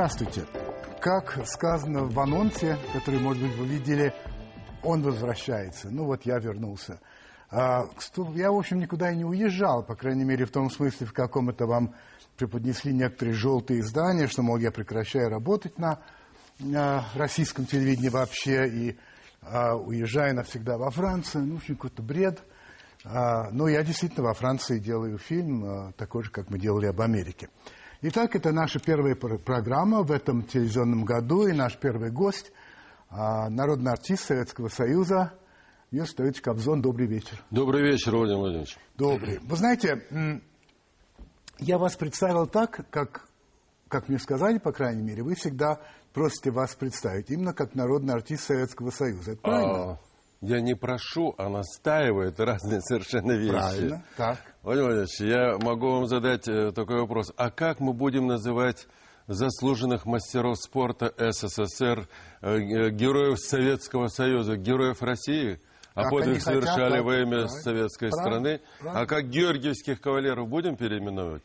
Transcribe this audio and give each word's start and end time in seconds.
Здравствуйте. 0.00 0.46
Как 1.02 1.46
сказано 1.46 2.04
в 2.04 2.18
анонсе, 2.18 2.78
который, 2.94 3.20
может 3.20 3.42
быть, 3.42 3.54
вы 3.58 3.66
видели, 3.66 4.14
он 4.82 5.02
возвращается. 5.02 5.90
Ну 5.90 6.06
вот 6.06 6.24
я 6.24 6.38
вернулся. 6.38 7.00
А, 7.50 7.84
я, 8.34 8.50
в 8.50 8.56
общем, 8.56 8.78
никуда 8.78 9.10
и 9.10 9.16
не 9.16 9.26
уезжал, 9.26 9.82
по 9.82 9.94
крайней 9.94 10.24
мере, 10.24 10.46
в 10.46 10.52
том 10.52 10.70
смысле, 10.70 11.06
в 11.06 11.12
каком 11.12 11.50
это 11.50 11.66
вам 11.66 11.94
преподнесли 12.38 12.94
некоторые 12.94 13.34
желтые 13.34 13.80
издания, 13.80 14.26
что, 14.26 14.40
мол, 14.40 14.56
я 14.56 14.70
прекращаю 14.70 15.28
работать 15.28 15.78
на, 15.78 15.98
российском 17.14 17.66
телевидении 17.66 18.08
вообще 18.08 18.68
и 18.68 18.98
а, 19.42 19.74
уезжаю 19.74 20.34
навсегда 20.34 20.78
во 20.78 20.90
Францию. 20.90 21.44
Ну, 21.44 21.56
в 21.56 21.58
общем, 21.58 21.74
какой-то 21.76 22.02
бред. 22.02 22.42
А, 23.04 23.50
но 23.50 23.68
я 23.68 23.82
действительно 23.82 24.28
во 24.28 24.32
Франции 24.32 24.78
делаю 24.78 25.18
фильм, 25.18 25.92
такой 25.98 26.24
же, 26.24 26.30
как 26.30 26.48
мы 26.48 26.58
делали 26.58 26.86
об 26.86 27.02
Америке. 27.02 27.50
Итак, 28.02 28.34
это 28.34 28.50
наша 28.50 28.80
первая 28.80 29.14
программа 29.14 30.02
в 30.02 30.10
этом 30.10 30.42
телевизионном 30.42 31.04
году, 31.04 31.46
и 31.46 31.52
наш 31.52 31.76
первый 31.76 32.10
гость 32.10 32.50
а,– 33.10 33.48
народный 33.50 33.92
артист 33.92 34.24
Советского 34.24 34.68
Союза 34.68 35.34
Юрий 35.90 36.06
Стоевич 36.06 36.40
Кобзон. 36.40 36.80
Добрый 36.80 37.06
вечер. 37.06 37.44
Добрый 37.50 37.82
вечер, 37.82 38.16
Владимир 38.16 38.38
Владимирович. 38.38 38.78
Добрый. 38.96 39.38
Вы 39.42 39.54
знаете, 39.54 40.02
я 41.58 41.76
вас 41.76 41.94
представил 41.96 42.46
так, 42.46 42.86
как, 42.88 43.28
как 43.88 44.08
мне 44.08 44.18
сказали, 44.18 44.56
по 44.56 44.72
крайней 44.72 45.02
мере, 45.02 45.22
вы 45.22 45.34
всегда 45.34 45.78
просите 46.14 46.52
вас 46.52 46.74
представить, 46.74 47.28
именно 47.28 47.52
как 47.52 47.74
народный 47.74 48.14
артист 48.14 48.44
Советского 48.44 48.88
Союза. 48.92 49.32
Это 49.32 49.42
правильно? 49.42 49.90
А, 49.90 49.98
я 50.40 50.62
не 50.62 50.74
прошу, 50.74 51.34
а 51.36 51.50
настаивает 51.50 52.40
разные 52.40 52.80
совершенно 52.80 53.32
вещи. 53.32 53.52
Правильно, 53.52 54.04
так. 54.16 54.38
Владимир 54.62 54.88
Владимирович, 54.88 55.20
я 55.20 55.56
могу 55.66 55.90
вам 55.90 56.06
задать 56.06 56.46
э, 56.46 56.70
такой 56.72 57.00
вопрос. 57.00 57.32
А 57.38 57.50
как 57.50 57.80
мы 57.80 57.94
будем 57.94 58.26
называть 58.26 58.88
заслуженных 59.26 60.04
мастеров 60.04 60.58
спорта 60.58 61.14
СССР, 61.16 62.06
э, 62.42 62.90
героев 62.90 63.38
Советского 63.38 64.08
Союза, 64.08 64.58
героев 64.58 65.00
России? 65.00 65.60
А 65.94 66.10
подвиг 66.10 66.42
совершали 66.42 66.90
хотят, 66.90 67.04
во 67.04 67.16
имя 67.16 67.28
правильно, 67.30 67.48
советской 67.48 68.10
правильно, 68.10 68.20
страны. 68.20 68.60
Правильно. 68.80 69.00
А 69.00 69.06
как 69.06 69.30
георгиевских 69.30 69.98
кавалеров 69.98 70.46
будем 70.46 70.76
переименовывать? 70.76 71.42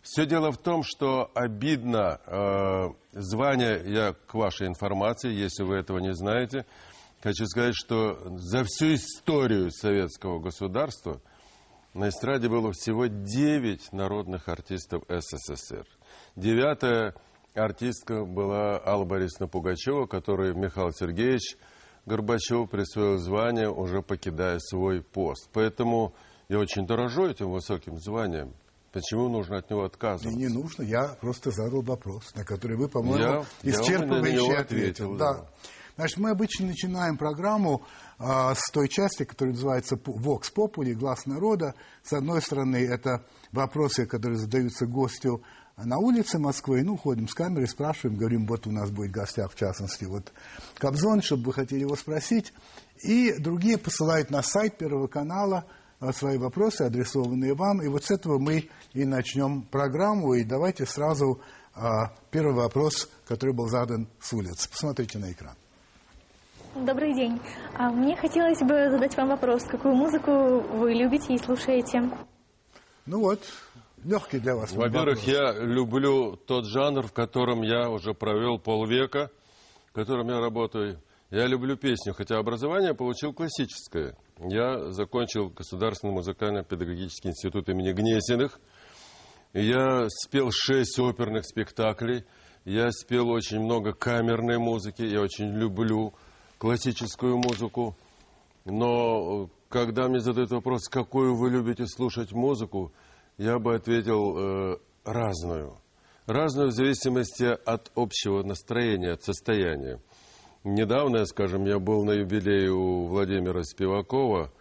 Все 0.00 0.24
дело 0.24 0.50
в 0.50 0.56
том, 0.56 0.82
что 0.84 1.30
обидно 1.34 2.18
э, 2.24 2.88
звание, 3.12 3.82
я 3.84 4.14
к 4.26 4.32
вашей 4.32 4.68
информации, 4.68 5.30
если 5.30 5.64
вы 5.64 5.76
этого 5.76 5.98
не 5.98 6.14
знаете, 6.14 6.64
хочу 7.22 7.44
сказать, 7.44 7.74
что 7.76 8.18
за 8.38 8.64
всю 8.64 8.94
историю 8.94 9.70
советского 9.70 10.38
государства 10.38 11.20
на 11.94 12.08
эстраде 12.08 12.48
было 12.48 12.72
всего 12.72 13.06
9 13.06 13.92
народных 13.92 14.48
артистов 14.48 15.02
СССР. 15.08 15.86
Девятая 16.36 17.14
артистка 17.54 18.24
была 18.24 18.80
Алла 18.84 19.04
Борисовна 19.04 19.48
Пугачева, 19.48 20.06
которой 20.06 20.54
Михаил 20.54 20.92
Сергеевич 20.92 21.56
Горбачев 22.06 22.70
присвоил 22.70 23.18
звание, 23.18 23.70
уже 23.70 24.02
покидая 24.02 24.58
свой 24.60 25.02
пост. 25.02 25.48
Поэтому 25.52 26.14
я 26.48 26.58
очень 26.58 26.86
дорожу 26.86 27.26
этим 27.26 27.50
высоким 27.50 27.98
званием. 27.98 28.54
Почему 28.92 29.28
нужно 29.28 29.58
от 29.58 29.68
него 29.70 29.84
отказываться? 29.84 30.30
Не, 30.30 30.46
не 30.46 30.48
нужно. 30.48 30.82
Я 30.82 31.08
просто 31.20 31.50
задал 31.50 31.82
вопрос, 31.82 32.34
на 32.34 32.44
который 32.44 32.78
вы, 32.78 32.88
по-моему, 32.88 33.44
исчерпывающе 33.62 34.56
ответил. 34.56 35.16
Да. 35.16 35.34
да. 35.34 35.48
Значит, 35.98 36.18
мы 36.18 36.30
обычно 36.30 36.68
начинаем 36.68 37.16
программу 37.16 37.82
а, 38.18 38.54
с 38.54 38.70
той 38.70 38.88
части, 38.88 39.24
которая 39.24 39.52
называется 39.52 39.96
«Vox 39.96 40.42
Populi», 40.54 40.94
«Глаз 40.94 41.26
народа». 41.26 41.74
С 42.04 42.12
одной 42.12 42.40
стороны, 42.40 42.76
это 42.76 43.24
вопросы, 43.50 44.06
которые 44.06 44.38
задаются 44.38 44.86
гостю 44.86 45.42
на 45.76 45.98
улице 45.98 46.38
Москвы, 46.38 46.84
ну, 46.84 46.96
ходим 46.96 47.26
с 47.26 47.34
камерой, 47.34 47.66
спрашиваем, 47.66 48.16
говорим, 48.16 48.46
вот 48.46 48.68
у 48.68 48.70
нас 48.70 48.92
будет 48.92 49.10
в 49.10 49.14
гостях, 49.14 49.50
в 49.50 49.56
частности, 49.56 50.04
вот 50.04 50.32
Кобзон, 50.76 51.20
чтобы 51.20 51.46
вы 51.46 51.52
хотели 51.52 51.80
его 51.80 51.96
спросить. 51.96 52.52
И 53.02 53.34
другие 53.36 53.76
посылают 53.76 54.30
на 54.30 54.40
сайт 54.44 54.78
Первого 54.78 55.08
канала 55.08 55.64
а, 55.98 56.12
свои 56.12 56.38
вопросы, 56.38 56.82
адресованные 56.82 57.56
вам. 57.56 57.82
И 57.82 57.88
вот 57.88 58.04
с 58.04 58.12
этого 58.12 58.38
мы 58.38 58.68
и 58.92 59.04
начнем 59.04 59.62
программу. 59.62 60.34
И 60.34 60.44
давайте 60.44 60.86
сразу 60.86 61.40
а, 61.74 62.14
первый 62.30 62.54
вопрос, 62.54 63.10
который 63.26 63.52
был 63.52 63.66
задан 63.66 64.06
с 64.20 64.32
улицы. 64.32 64.70
Посмотрите 64.70 65.18
на 65.18 65.32
экран. 65.32 65.56
Добрый 66.86 67.12
день. 67.12 67.40
А 67.74 67.90
мне 67.90 68.14
хотелось 68.16 68.60
бы 68.60 68.88
задать 68.88 69.16
вам 69.16 69.30
вопрос. 69.30 69.64
Какую 69.64 69.96
музыку 69.96 70.60
вы 70.60 70.94
любите 70.94 71.34
и 71.34 71.38
слушаете? 71.38 72.08
Ну 73.04 73.20
вот, 73.20 73.40
легкий 74.04 74.38
для 74.38 74.54
вас. 74.54 74.72
Во-первых, 74.72 75.26
я 75.26 75.52
люблю 75.54 76.36
тот 76.36 76.66
жанр, 76.66 77.06
в 77.06 77.12
котором 77.12 77.62
я 77.62 77.90
уже 77.90 78.14
провел 78.14 78.58
полвека, 78.58 79.30
в 79.86 79.92
котором 79.92 80.28
я 80.28 80.38
работаю. 80.38 81.00
Я 81.30 81.46
люблю 81.46 81.76
песню, 81.76 82.14
хотя 82.14 82.38
образование 82.38 82.94
получил 82.94 83.32
классическое. 83.32 84.14
Я 84.38 84.92
закончил 84.92 85.48
Государственный 85.48 86.12
музыкально-педагогический 86.12 87.30
институт 87.30 87.68
имени 87.68 87.92
Гнесиных. 87.92 88.60
Я 89.52 90.06
спел 90.08 90.50
шесть 90.52 90.98
оперных 91.00 91.44
спектаклей. 91.44 92.24
Я 92.64 92.92
спел 92.92 93.30
очень 93.30 93.60
много 93.60 93.92
камерной 93.92 94.58
музыки. 94.58 95.02
Я 95.02 95.22
очень 95.22 95.52
люблю 95.56 96.14
классическую 96.58 97.36
музыку. 97.36 97.96
Но 98.64 99.48
когда 99.68 100.08
мне 100.08 100.20
задают 100.20 100.50
вопрос, 100.50 100.88
какую 100.88 101.36
вы 101.36 101.50
любите 101.50 101.86
слушать 101.86 102.32
музыку, 102.32 102.92
я 103.38 103.58
бы 103.58 103.74
ответил 103.74 104.36
э, 104.36 104.76
разную. 105.04 105.78
Разную 106.26 106.68
в 106.68 106.72
зависимости 106.72 107.44
от 107.44 107.90
общего 107.94 108.42
настроения, 108.42 109.12
от 109.12 109.22
состояния. 109.22 110.00
Недавно, 110.64 111.24
скажем, 111.24 111.64
я 111.64 111.78
был 111.78 112.04
на 112.04 112.12
юбилее 112.12 112.70
у 112.70 113.06
Владимира 113.06 113.62
Спивакова, 113.62 114.52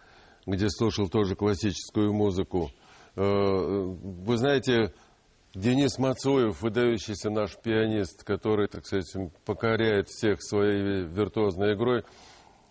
где 0.46 0.69
слушал 0.69 1.09
тоже 1.09 1.35
классическую 1.35 2.14
музыку. 2.14 2.69
Э, 3.16 3.22
вы 3.22 4.38
знаете, 4.38 4.94
Денис 5.57 5.97
Мацуев, 5.97 6.62
выдающийся 6.62 7.31
наш 7.31 7.57
пианист, 7.57 8.23
который, 8.23 8.68
так 8.68 8.85
сказать, 8.85 9.12
покоряет 9.44 10.07
всех 10.07 10.44
своей 10.44 11.06
виртуозной 11.06 11.73
игрой, 11.73 12.03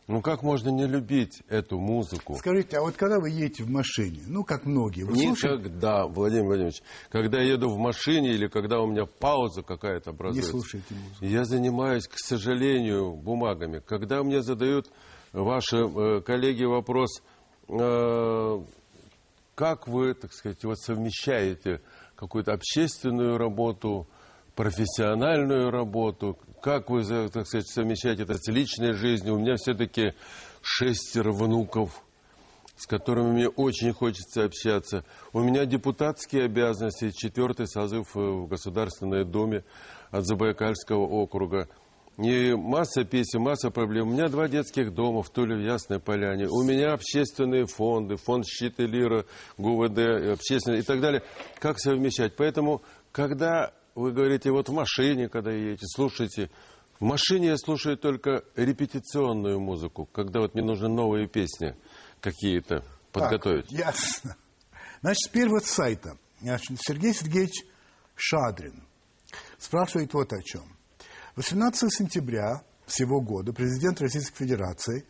ну 0.07 0.23
как 0.23 0.45
можно 0.45 0.69
не 0.69 0.87
любить 0.87 1.43
эту 1.49 1.81
музыку? 1.81 2.37
Скажите, 2.37 2.79
а 2.79 2.83
вот 2.83 2.95
когда 2.95 3.19
вы 3.19 3.31
едете 3.31 3.65
в 3.65 3.71
машине, 3.71 4.21
ну 4.29 4.45
как 4.45 4.67
многие, 4.67 5.03
вы 5.03 5.15
Никогда, 5.15 6.03
слушаете? 6.03 6.15
Владимир 6.15 6.45
Владимирович, 6.45 6.83
когда 7.11 7.43
я 7.43 7.55
еду 7.55 7.71
в 7.71 7.77
машине 7.77 8.31
или 8.31 8.47
когда 8.47 8.81
у 8.81 8.87
меня 8.87 9.05
пауза 9.05 9.63
какая-то 9.63 10.11
образуется, 10.11 10.53
не 10.53 10.61
слушайте 10.61 10.95
музыку. 10.95 11.25
я 11.25 11.45
занимаюсь, 11.45 12.07
к 12.07 12.19
сожалению, 12.19 13.17
бумагами. 13.17 13.83
Когда 13.85 14.23
мне 14.23 14.43
задают 14.43 14.93
ваши 15.33 15.79
э, 15.79 16.21
коллеги 16.21 16.63
вопрос, 16.63 17.21
э, 17.69 18.61
как 19.57 19.89
вы, 19.89 20.15
так 20.15 20.33
сказать, 20.33 20.63
вот 20.63 20.79
совмещаете 20.79 21.81
какую-то 22.16 22.53
общественную 22.53 23.38
работу, 23.38 24.06
профессиональную 24.54 25.71
работу, 25.71 26.38
как 26.62 26.91
вы, 26.91 27.04
так 27.28 27.47
сказать, 27.47 27.69
совмещаете 27.69 28.22
это 28.22 28.34
с 28.38 28.49
личной 28.49 28.94
жизнью. 28.94 29.34
У 29.34 29.38
меня 29.38 29.56
все-таки 29.56 30.15
шестеро 30.62 31.31
внуков, 31.31 32.03
с 32.77 32.87
которыми 32.87 33.32
мне 33.32 33.49
очень 33.49 33.93
хочется 33.93 34.44
общаться. 34.44 35.04
У 35.32 35.41
меня 35.41 35.66
депутатские 35.66 36.44
обязанности, 36.44 37.10
четвертый 37.10 37.69
созыв 37.69 38.15
в 38.15 38.47
Государственной 38.47 39.25
Думе 39.25 39.65
от 40.10 40.27
Забайкальского 40.27 41.04
округа. 41.07 41.69
И 42.18 42.54
масса 42.54 43.04
песен, 43.04 43.42
масса 43.42 43.71
проблем. 43.71 44.09
У 44.09 44.13
меня 44.13 44.28
два 44.28 44.48
детских 44.48 44.95
дома 44.95 45.22
в 45.22 45.28
Туле, 45.28 45.57
в 45.57 45.60
Ясной 45.60 46.01
Поляне. 46.01 46.47
У 46.48 46.63
меня 46.63 46.95
общественные 46.95 47.66
фонды, 47.66 48.16
фонд 48.16 48.47
«Щит 48.47 48.80
и 48.80 48.86
лира», 48.86 49.27
ГУВД, 49.59 50.33
общественные 50.33 50.80
и 50.80 50.83
так 50.83 51.01
далее. 51.01 51.22
Как 51.59 51.78
совмещать? 51.78 52.34
Поэтому, 52.36 52.83
когда 53.13 53.74
вы 53.95 54.13
говорите, 54.13 54.51
вот 54.51 54.71
в 54.71 54.72
машине, 54.72 55.28
когда 55.28 55.53
едете, 55.53 55.84
слушайте. 55.95 56.51
В 57.01 57.04
машине 57.04 57.48
я 57.48 57.59
слушаю 57.59 57.98
только 57.98 58.45
репетиционную 58.54 59.60
музыку, 59.60 60.07
когда 60.07 60.41
вот 60.41 60.54
мне 60.54 60.65
нужны 60.65 60.89
новые 60.89 61.28
песни 61.28 61.77
какие-то 62.21 62.83
подготовить. 63.12 63.69
Так, 63.69 63.78
ясно. 63.78 64.36
Значит, 65.03 65.51
вот 65.51 65.65
с 65.65 65.71
сайта. 65.71 66.16
Сергей 66.41 67.12
Сергеевич 67.12 67.65
Шадрин 68.15 68.86
спрашивает 69.59 70.15
вот 70.15 70.33
о 70.33 70.42
чем. 70.42 70.76
18 71.36 71.92
сентября 71.92 72.62
всего 72.86 73.21
года 73.21 73.53
президент 73.53 74.00
Российской 74.00 74.38
Федерации 74.38 75.04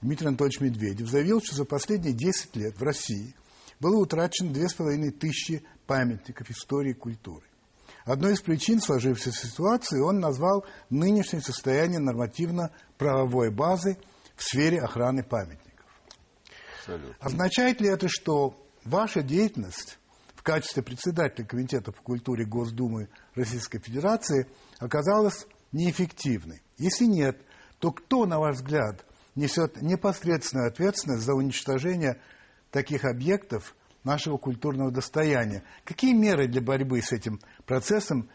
Дмитрий 0.00 0.26
Анатольевич 0.26 0.60
Медведев 0.60 1.08
заявил, 1.08 1.40
что 1.40 1.54
за 1.54 1.64
последние 1.64 2.14
10 2.14 2.56
лет 2.56 2.76
в 2.76 2.82
России 2.82 3.36
было 3.78 3.96
утрачено 3.96 4.52
2500 4.52 5.62
памятников 5.86 6.50
истории 6.50 6.90
и 6.90 6.94
культуры. 6.94 7.46
Одной 8.04 8.32
из 8.32 8.40
причин 8.40 8.80
сложившейся 8.80 9.46
ситуации 9.46 10.00
он 10.00 10.18
назвал 10.18 10.66
нынешнее 10.90 11.42
состояние 11.42 12.00
нормативно-правовой 12.00 13.52
базы 13.52 13.98
в 14.34 14.42
сфере 14.42 14.80
охраны 14.80 15.22
памятников. 15.22 15.86
Абсолютно. 16.80 17.14
Означает 17.20 17.80
ли 17.80 17.88
это, 17.88 18.08
что 18.08 18.56
ваша 18.84 19.22
деятельность 19.22 20.00
в 20.34 20.42
качестве 20.42 20.82
председателя 20.82 21.44
Комитета 21.44 21.92
по 21.92 22.02
культуре 22.02 22.44
Госдумы 22.44 23.08
Российской 23.36 23.78
Федерации 23.78 24.48
оказалась 24.80 25.46
неэффективной? 25.72 26.62
Если 26.78 27.04
нет, 27.04 27.40
то 27.78 27.92
кто, 27.92 28.26
на 28.26 28.38
ваш 28.38 28.56
взгляд, 28.56 29.04
несет 29.34 29.80
непосредственную 29.82 30.68
ответственность 30.68 31.22
за 31.22 31.34
уничтожение 31.34 32.20
таких 32.70 33.04
объектов 33.04 33.74
нашего 34.04 34.36
культурного 34.36 34.90
достояния? 34.90 35.62
Какие 35.84 36.14
меры 36.14 36.48
для 36.48 36.60
борьбы 36.60 37.00
с 37.02 37.12
этим 37.12 37.40
процессом 37.66 38.28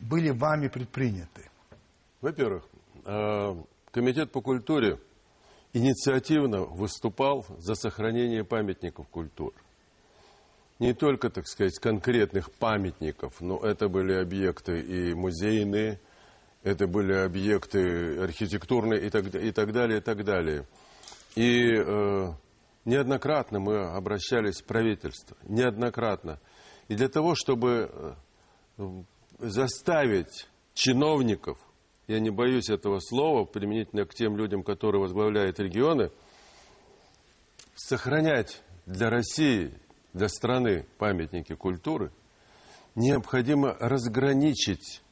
были 0.00 0.30
вами 0.30 0.68
предприняты? 0.68 1.50
Во-первых, 2.20 2.68
э, 3.04 3.54
Комитет 3.90 4.32
по 4.32 4.42
культуре 4.42 5.00
инициативно 5.72 6.60
выступал 6.60 7.46
за 7.58 7.74
сохранение 7.74 8.44
памятников 8.44 9.08
культуры. 9.08 9.56
Не 10.78 10.92
только, 10.92 11.30
так 11.30 11.48
сказать, 11.48 11.78
конкретных 11.78 12.52
памятников, 12.52 13.40
но 13.40 13.58
это 13.58 13.88
были 13.88 14.12
объекты 14.12 14.80
и 14.80 15.14
музейные, 15.14 16.00
это 16.62 16.86
были 16.86 17.12
объекты 17.14 18.18
архитектурные 18.18 19.06
и 19.06 19.10
так, 19.10 19.34
и 19.34 19.52
так 19.52 19.72
далее, 19.72 19.98
и 19.98 20.02
так 20.02 20.24
далее. 20.24 20.66
И 21.36 21.74
э, 21.76 22.32
неоднократно 22.84 23.60
мы 23.60 23.86
обращались 23.86 24.60
в 24.60 24.64
правительство, 24.64 25.36
неоднократно. 25.44 26.40
И 26.88 26.94
для 26.94 27.08
того, 27.08 27.34
чтобы 27.34 27.90
э, 28.78 29.02
заставить 29.38 30.48
чиновников 30.74 31.58
я 32.08 32.20
не 32.20 32.30
боюсь 32.30 32.70
этого 32.70 33.00
слова, 33.00 33.44
применительно 33.44 34.06
к 34.06 34.14
тем 34.14 34.36
людям, 34.36 34.62
которые 34.62 35.02
возглавляют 35.02 35.60
регионы, 35.60 36.10
сохранять 37.74 38.62
для 38.86 39.10
России, 39.10 39.78
для 40.14 40.28
страны 40.28 40.86
памятники 40.96 41.54
культуры, 41.54 42.10
необходимо 42.94 43.76
разграничить 43.78 45.02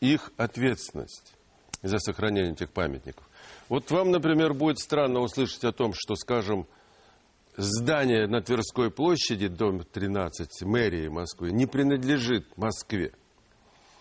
их 0.00 0.32
ответственность 0.36 1.34
за 1.82 1.98
сохранение 1.98 2.52
этих 2.52 2.70
памятников. 2.70 3.28
Вот 3.68 3.90
вам, 3.90 4.10
например, 4.10 4.54
будет 4.54 4.78
странно 4.78 5.20
услышать 5.20 5.64
о 5.64 5.72
том, 5.72 5.92
что, 5.94 6.14
скажем, 6.16 6.66
здание 7.56 8.26
на 8.26 8.40
Тверской 8.40 8.90
площади, 8.90 9.48
дом 9.48 9.84
13 9.84 10.62
мэрии 10.62 11.08
Москвы, 11.08 11.50
не 11.50 11.66
принадлежит 11.66 12.56
Москве. 12.56 13.12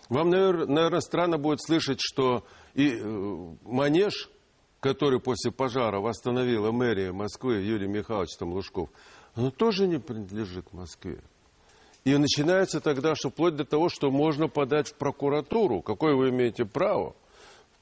Вам, 0.10 0.30
наверное, 0.30 1.02
странно 1.02 1.38
будет 1.38 1.62
слышать, 1.62 2.00
что 2.00 2.46
и 2.74 2.92
э, 2.92 3.56
манеж, 3.64 4.30
который 4.80 5.20
после 5.20 5.52
пожара 5.52 6.00
восстановила 6.00 6.72
мэрия 6.72 7.12
Москвы 7.12 7.56
Юрий 7.56 7.88
Михайлович 7.88 8.38
там 8.38 8.54
Лужков, 8.54 8.90
он 9.36 9.52
тоже 9.52 9.88
не 9.88 10.00
принадлежит 10.00 10.72
Москве. 10.72 11.22
И 12.07 12.15
начинается 12.15 12.80
тогда, 12.80 13.15
что 13.15 13.30
вплоть 13.30 13.57
до 13.57 13.65
того, 13.65 13.89
что 13.89 14.09
можно 14.12 14.48
подать 14.48 14.88
в 14.88 14.94
прокуратуру, 14.94 15.81
какое 15.81 16.15
вы 16.15 16.30
имеете 16.30 16.63
право 16.63 17.18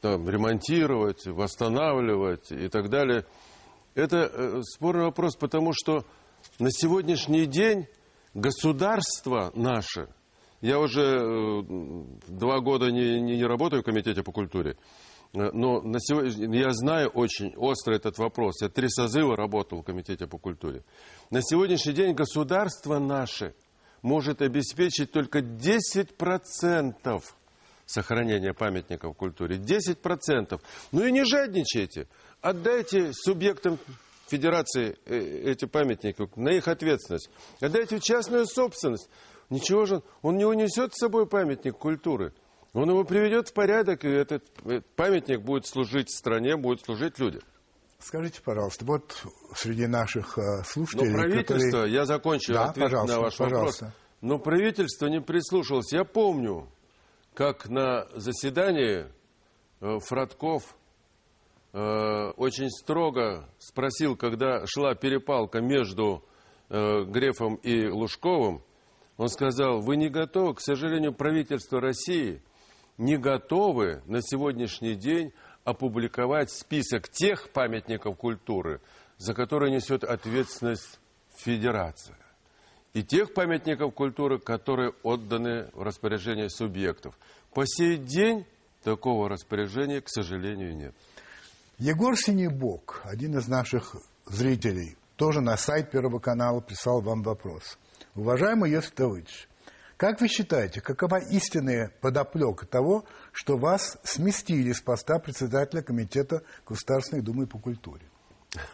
там, 0.02 0.28
ремонтировать, 0.28 1.28
восстанавливать 1.28 2.52
и 2.52 2.68
так 2.68 2.90
далее. 2.90 3.28
Это 3.94 4.28
э, 4.34 4.62
спорный 4.64 5.06
вопрос, 5.06 5.36
потому 5.36 5.74
что 5.74 6.06
на 6.58 6.72
сегодняшний 6.72 7.46
день 7.46 7.86
государство 8.34 9.52
наше– 9.54 10.10
я 10.62 10.80
уже 10.80 11.04
э, 11.04 11.64
два 12.28 12.60
года 12.62 12.90
не, 12.90 13.22
не, 13.22 13.38
не 13.38 13.46
работаю 13.46 13.84
в 13.84 13.86
Комитете 13.86 14.24
по 14.24 14.32
культуре, 14.32 14.78
э, 15.34 15.52
но 15.54 15.82
на 15.82 16.00
сегодня, 16.00 16.58
я 16.58 16.72
знаю 16.72 17.10
очень 17.10 17.54
остро 17.56 17.94
этот 17.94 18.18
вопрос. 18.18 18.62
Я 18.64 18.70
три 18.70 18.90
созыва 18.90 19.36
работал 19.36 19.82
в 19.82 19.86
Комитете 19.86 20.26
по 20.26 20.40
культуре. 20.40 20.84
На 21.30 21.42
сегодняшний 21.44 21.94
день 21.94 22.16
государство 22.16 22.98
наше 22.98 23.54
может 24.06 24.44
обеспечить 24.44 25.12
только 25.12 25.40
10% 25.40 27.24
сохранения 27.88 28.54
памятников 28.54 29.18
культуре. 29.18 29.58
10%. 29.58 30.62
Ну 30.92 31.06
и 31.06 31.12
не 31.12 31.26
жадничайте. 31.26 32.08
Отдайте 32.40 33.12
субъектам 33.14 33.80
федерации 34.28 34.96
э, 35.06 35.18
эти 35.46 35.66
памятники 35.66 36.30
на 36.36 36.50
их 36.50 36.68
ответственность. 36.68 37.32
Отдайте 37.60 37.98
в 37.98 38.04
частную 38.04 38.46
собственность. 38.46 39.10
Ничего 39.50 39.86
же, 39.86 40.04
он 40.22 40.38
не 40.38 40.46
унесет 40.46 40.94
с 40.94 41.00
собой 41.00 41.26
памятник 41.26 41.76
культуры. 41.76 42.32
Он 42.74 42.88
его 42.90 43.06
приведет 43.06 43.50
в 43.50 43.54
порядок, 43.54 44.06
и 44.06 44.10
этот 44.10 44.44
памятник 44.96 45.42
будет 45.42 45.66
служить 45.66 46.12
стране, 46.12 46.58
будет 46.58 46.82
служить 46.82 47.18
людям. 47.18 47.42
Скажите, 48.06 48.40
пожалуйста, 48.44 48.86
вот 48.86 49.26
среди 49.56 49.88
наших 49.88 50.38
э, 50.38 50.64
слушателей... 50.64 51.10
Но 51.10 51.18
правительство, 51.18 51.56
которые... 51.56 51.94
я 51.96 52.06
закончу 52.06 52.54
да, 52.54 52.66
ответ 52.66 52.92
на 52.92 53.20
ваш 53.20 53.36
пожалуйста. 53.36 53.86
вопрос. 53.86 53.96
Но 54.22 54.38
правительство 54.38 55.08
не 55.08 55.22
прислушалось. 55.22 55.92
Я 55.92 56.04
помню, 56.04 56.70
как 57.34 57.68
на 57.68 58.06
заседании 58.14 59.08
э, 59.82 60.00
Фродков 60.06 60.76
э, 61.74 61.80
очень 62.38 62.70
строго 62.70 63.50
спросил, 63.58 64.16
когда 64.16 64.68
шла 64.68 64.94
перепалка 64.94 65.60
между 65.62 66.24
Грефом 66.70 67.56
и 67.56 67.88
Лужковым, 67.88 68.64
он 69.18 69.30
сказал, 69.30 69.82
вы 69.82 69.98
не 69.98 70.10
готовы, 70.10 70.56
к 70.56 70.62
сожалению, 70.62 71.14
правительство 71.14 71.80
России 71.80 72.42
не 72.98 73.18
готовы 73.18 74.02
на 74.06 74.22
сегодняшний 74.22 74.96
день 74.96 75.32
опубликовать 75.66 76.52
список 76.52 77.10
тех 77.10 77.50
памятников 77.50 78.16
культуры, 78.18 78.80
за 79.18 79.34
которые 79.34 79.74
несет 79.74 80.04
ответственность 80.04 81.00
Федерация. 81.36 82.18
И 82.94 83.04
тех 83.04 83.34
памятников 83.34 83.94
культуры, 83.94 84.40
которые 84.40 84.94
отданы 85.04 85.70
в 85.74 85.82
распоряжение 85.82 86.50
субъектов. 86.50 87.18
По 87.54 87.66
сей 87.66 87.98
день 87.98 88.46
такого 88.84 89.28
распоряжения, 89.28 90.00
к 90.00 90.08
сожалению, 90.08 90.78
нет. 90.78 90.96
Егор 91.78 92.16
Синебок, 92.16 93.02
один 93.04 93.38
из 93.38 93.50
наших 93.50 93.98
зрителей, 94.26 94.96
тоже 95.18 95.42
на 95.42 95.58
сайт 95.58 95.92
Первого 95.92 96.20
канала 96.20 96.62
писал 96.62 97.02
вам 97.02 97.22
вопрос. 97.22 97.78
Уважаемый 98.14 98.72
Йосиф 98.72 98.96
Давыдович, 98.96 99.50
как 99.98 100.20
вы 100.22 100.28
считаете, 100.28 100.82
какова 100.82 101.20
истинная 101.20 101.92
подоплека 102.02 102.66
того, 102.66 103.06
что 103.36 103.58
вас 103.58 103.98
сместили 104.04 104.72
с 104.72 104.80
поста 104.80 105.20
председателя 105.20 105.82
Комитета 105.82 106.42
Государственной 106.66 107.22
Думы 107.22 107.48
по 107.48 107.60
культуре? 107.60 108.06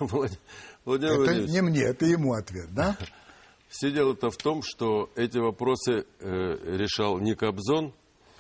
Владимир 0.86 1.22
это 1.24 1.52
не 1.52 1.62
мне, 1.62 1.82
это 1.82 2.06
ему 2.06 2.34
ответ, 2.34 2.72
да? 2.72 2.96
Все 3.70 3.90
дело-то 3.92 4.30
в 4.30 4.38
том, 4.38 4.62
что 4.62 5.10
эти 5.16 5.40
вопросы 5.40 6.06
э, 6.20 6.78
решал 6.78 7.18
не 7.18 7.34
Кобзон 7.34 7.94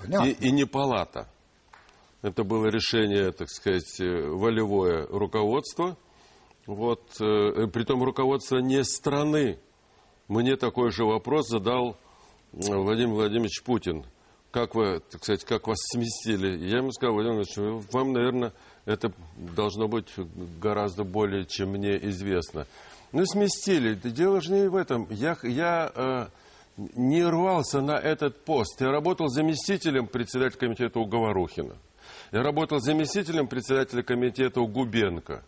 и, 0.05 0.29
и 0.29 0.51
не 0.51 0.65
Палата. 0.65 1.27
Это 2.21 2.43
было 2.43 2.67
решение, 2.67 3.31
так 3.31 3.49
сказать, 3.49 3.99
э, 3.99 4.03
волевое 4.05 5.07
руководство. 5.07 5.97
Вот, 6.67 7.01
э, 7.19 7.65
притом 7.73 8.03
руководство 8.03 8.57
не 8.57 8.83
страны, 8.83 9.59
мне 10.27 10.55
такой 10.55 10.91
же 10.91 11.03
вопрос 11.03 11.47
задал 11.49 11.97
Владимир 12.51 13.15
Владимирович 13.15 13.63
Путин. 13.63 14.05
Как 14.51 14.75
вы, 14.75 14.99
так 14.99 15.23
сказать, 15.23 15.45
как 15.45 15.67
вас 15.67 15.77
сместили? 15.93 16.67
Я 16.67 16.79
ему 16.79 16.91
сказал, 16.91 17.15
Владимир 17.15 17.37
Владимирович, 17.37 17.93
вам, 17.93 18.11
наверное, 18.11 18.53
это 18.85 19.13
должно 19.37 19.87
быть 19.87 20.09
гораздо 20.59 21.05
более, 21.05 21.45
чем 21.45 21.69
мне 21.69 21.97
известно. 22.09 22.67
Ну, 23.13 23.25
сместили. 23.25 23.93
Дело 23.95 24.41
же 24.41 24.51
не 24.51 24.69
в 24.69 24.75
этом. 24.75 25.07
Я, 25.09 25.37
я 25.43 25.91
э, 25.93 26.27
не 26.95 27.23
рвался 27.23 27.81
на 27.81 27.97
этот 27.97 28.43
пост. 28.43 28.81
Я 28.81 28.91
работал 28.91 29.29
заместителем 29.29 30.07
председателя 30.07 30.59
комитета 30.59 30.99
у 30.99 31.05
Говорухина. 31.05 31.77
Я 32.31 32.43
работал 32.43 32.79
заместителем 32.79 33.47
председателя 33.47 34.03
комитета 34.03 34.61
у 34.61 34.67
Губенко. 34.67 35.43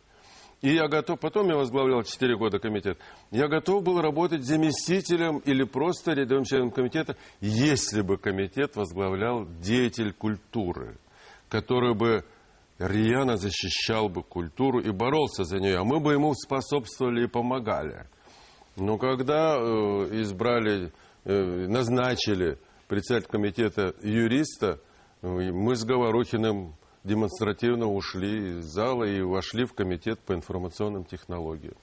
И 0.64 0.76
я 0.76 0.88
готов, 0.88 1.20
потом 1.20 1.50
я 1.50 1.58
возглавлял 1.58 2.04
4 2.04 2.38
года 2.38 2.58
комитет, 2.58 2.98
я 3.32 3.50
готов 3.50 3.84
был 3.84 4.00
работать 4.00 4.46
заместителем 4.46 5.40
или 5.40 5.66
просто 5.66 6.14
рядовым 6.14 6.46
членом 6.46 6.72
комитета, 6.72 7.18
если 7.42 8.00
бы 8.00 8.18
комитет 8.18 8.78
возглавлял 8.78 9.46
деятель 9.60 10.14
культуры, 10.14 10.96
который 11.50 11.94
бы 11.94 12.24
рьяно 12.80 13.36
защищал 13.36 14.08
бы 14.08 14.24
культуру 14.24 14.80
и 14.80 14.90
боролся 14.90 15.44
за 15.44 15.60
нее, 15.60 15.80
а 15.80 15.84
мы 15.84 16.00
бы 16.00 16.14
ему 16.14 16.34
способствовали 16.34 17.26
и 17.26 17.28
помогали. 17.28 18.08
Но 18.78 18.98
когда 18.98 19.58
э, 19.58 20.22
избрали, 20.22 20.94
э, 21.26 21.68
назначили 21.68 22.58
председатель 22.88 23.28
комитета 23.28 23.94
юриста, 24.02 24.80
э, 25.22 25.28
мы 25.28 25.76
с 25.76 25.84
Говорухиным 25.84 26.76
демонстративно 27.04 27.88
ушли 27.88 28.60
из 28.60 28.66
зала 28.66 29.04
и 29.04 29.22
вошли 29.22 29.66
в 29.66 29.74
комитет 29.74 30.20
по 30.20 30.34
информационным 30.34 31.04
технологиям. 31.04 31.76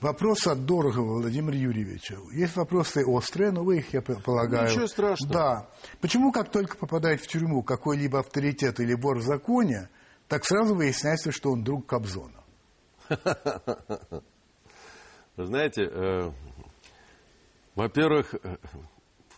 Вопрос 0.00 0.46
от 0.46 0.64
Дорогого 0.64 1.20
Владимира 1.20 1.56
Юрьевича. 1.56 2.18
Есть 2.32 2.54
вопросы 2.54 3.04
острые, 3.04 3.50
но 3.50 3.64
вы 3.64 3.78
их, 3.78 3.92
я 3.92 4.00
полагаю... 4.00 4.70
Ничего 4.70 4.86
страшного. 4.86 5.32
Да. 5.32 5.68
Почему, 6.00 6.30
как 6.30 6.52
только 6.52 6.76
попадает 6.76 7.20
в 7.20 7.26
тюрьму 7.26 7.64
какой-либо 7.64 8.20
авторитет 8.20 8.78
или 8.78 8.94
вор 8.94 9.18
в 9.18 9.22
законе, 9.22 9.88
так 10.28 10.44
сразу 10.44 10.76
выясняется, 10.76 11.32
что 11.32 11.50
он 11.50 11.64
друг 11.64 11.86
Кобзона? 11.86 12.44
Вы 15.36 15.46
знаете, 15.46 15.82
э, 15.82 16.30
Во-первых, 17.74 18.34
э, 18.34 18.56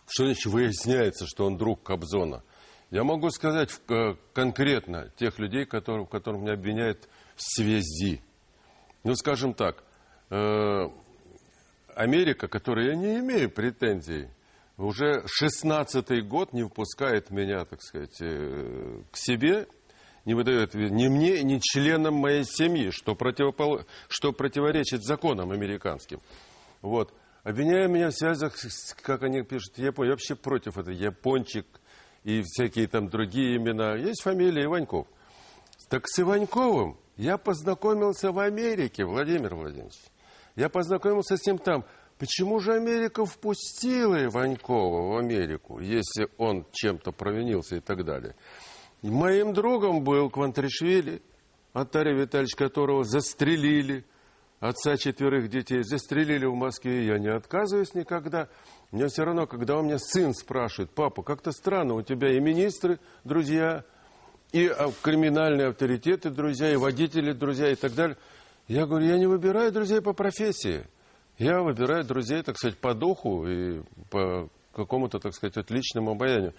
что 0.07 0.25
значит 0.25 0.45
выясняется, 0.45 1.25
что 1.25 1.45
он 1.45 1.57
друг 1.57 1.81
Кобзона? 1.81 2.43
Я 2.91 3.05
могу 3.05 3.29
сказать 3.29 3.71
э, 3.87 4.15
конкретно 4.33 5.11
тех 5.15 5.39
людей, 5.39 5.65
которые, 5.65 6.05
которых 6.05 6.41
меня 6.41 6.53
обвиняют 6.53 7.07
в 7.35 7.41
связи. 7.41 8.21
Ну, 9.05 9.15
скажем 9.15 9.53
так, 9.53 9.81
э, 10.29 10.89
Америка, 11.95 12.49
которой 12.49 12.87
я 12.87 12.95
не 12.95 13.19
имею 13.19 13.49
претензий, 13.49 14.27
уже 14.77 15.23
16-й 15.41 16.21
год 16.21 16.51
не 16.51 16.63
впускает 16.63 17.31
меня, 17.31 17.63
так 17.63 17.81
сказать, 17.81 18.17
к 18.17 19.15
себе, 19.15 19.67
не 20.25 20.33
выдает 20.33 20.73
ни 20.73 21.07
мне, 21.07 21.43
ни 21.43 21.59
членам 21.61 22.15
моей 22.15 22.43
семьи, 22.43 22.89
что, 22.89 23.15
противопол... 23.15 23.81
что 24.09 24.33
противоречит 24.33 25.03
законам 25.03 25.51
американским. 25.51 26.19
Вот. 26.81 27.13
Обвиняя 27.43 27.87
меня 27.87 28.09
в 28.09 28.13
связях, 28.13 28.55
как 29.01 29.23
они 29.23 29.43
пишут, 29.43 29.77
Япония. 29.77 30.09
Я 30.09 30.13
вообще 30.13 30.35
против 30.35 30.77
этого. 30.77 30.93
Япончик 30.93 31.65
и 32.23 32.41
всякие 32.43 32.87
там 32.87 33.09
другие 33.09 33.57
имена. 33.57 33.95
Есть 33.95 34.21
фамилия 34.21 34.65
Иваньков. 34.65 35.07
Так 35.89 36.07
с 36.07 36.19
Иваньковым 36.19 36.97
я 37.17 37.37
познакомился 37.37 38.31
в 38.31 38.39
Америке, 38.39 39.05
Владимир 39.05 39.55
Владимирович. 39.55 39.99
Я 40.55 40.69
познакомился 40.69 41.37
с 41.37 41.45
ним 41.45 41.57
там. 41.57 41.85
Почему 42.17 42.59
же 42.59 42.73
Америка 42.73 43.25
впустила 43.25 44.23
Иванькова 44.25 45.13
в 45.13 45.17
Америку, 45.17 45.79
если 45.79 46.27
он 46.37 46.67
чем-то 46.71 47.11
провинился 47.11 47.77
и 47.77 47.79
так 47.79 48.05
далее? 48.05 48.35
Моим 49.01 49.53
другом 49.53 50.03
был 50.03 50.29
Квантришвили, 50.29 51.23
Атарий 51.73 52.15
Витальевич, 52.15 52.53
которого 52.55 53.03
застрелили– 53.03 54.05
отца 54.61 54.95
четверых 54.95 55.49
детей, 55.49 55.83
застрелили 55.83 56.45
в 56.45 56.53
Москве, 56.53 57.05
я 57.07 57.17
не 57.17 57.29
отказываюсь 57.29 57.93
никогда. 57.93 58.47
Мне 58.91 59.07
все 59.07 59.23
равно, 59.23 59.47
когда 59.47 59.77
у 59.77 59.83
меня 59.83 59.97
сын 59.97 60.33
спрашивает, 60.33 60.91
папа, 60.91 61.23
как-то 61.23 61.51
странно, 61.51 61.93
у 61.93 62.01
тебя 62.01 62.35
и 62.35 62.39
министры, 62.41 62.99
друзья, 63.23 63.85
и 64.51 64.69
криминальные 65.01 65.69
авторитеты, 65.69 66.29
друзья, 66.29 66.71
и 66.71 66.75
водители, 66.75 67.31
друзья, 67.31 67.71
и 67.71 67.75
так 67.75 67.93
далее. 67.93 68.17
Я 68.67 68.85
говорю, 68.85 69.05
я 69.05 69.17
не 69.17 69.27
выбираю 69.27 69.71
друзей 69.71 70.01
по 70.01 70.13
профессии. 70.13 70.85
Я 71.37 71.61
выбираю 71.61 72.03
друзей, 72.03 72.43
так 72.43 72.57
сказать, 72.57 72.77
по 72.77 72.93
духу 72.93 73.47
и 73.47 73.81
по 74.09 74.49
какому-то, 74.73 75.19
так 75.19 75.33
сказать, 75.33 75.55
отличному 75.55 76.11
обаянию. 76.11 76.53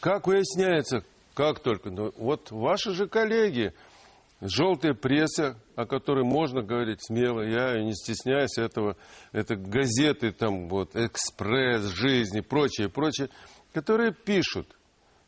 Как 0.00 0.26
выясняется, 0.26 1.02
как 1.34 1.60
только, 1.60 1.90
ну, 1.90 2.12
вот 2.18 2.50
ваши 2.50 2.92
же 2.92 3.08
коллеги, 3.08 3.72
желтая 4.40 4.94
пресса, 4.94 5.58
о 5.76 5.86
которой 5.86 6.24
можно 6.24 6.62
говорить 6.62 7.04
смело, 7.04 7.42
я 7.42 7.82
не 7.82 7.94
стесняюсь 7.94 8.58
этого, 8.58 8.96
это 9.32 9.56
газеты, 9.56 10.32
там 10.32 10.68
вот, 10.68 10.96
«Экспресс», 10.96 11.84
«Жизнь» 11.86 12.38
и 12.38 12.42
прочее, 12.42 12.88
прочее, 12.88 13.28
которые 13.72 14.12
пишут. 14.12 14.76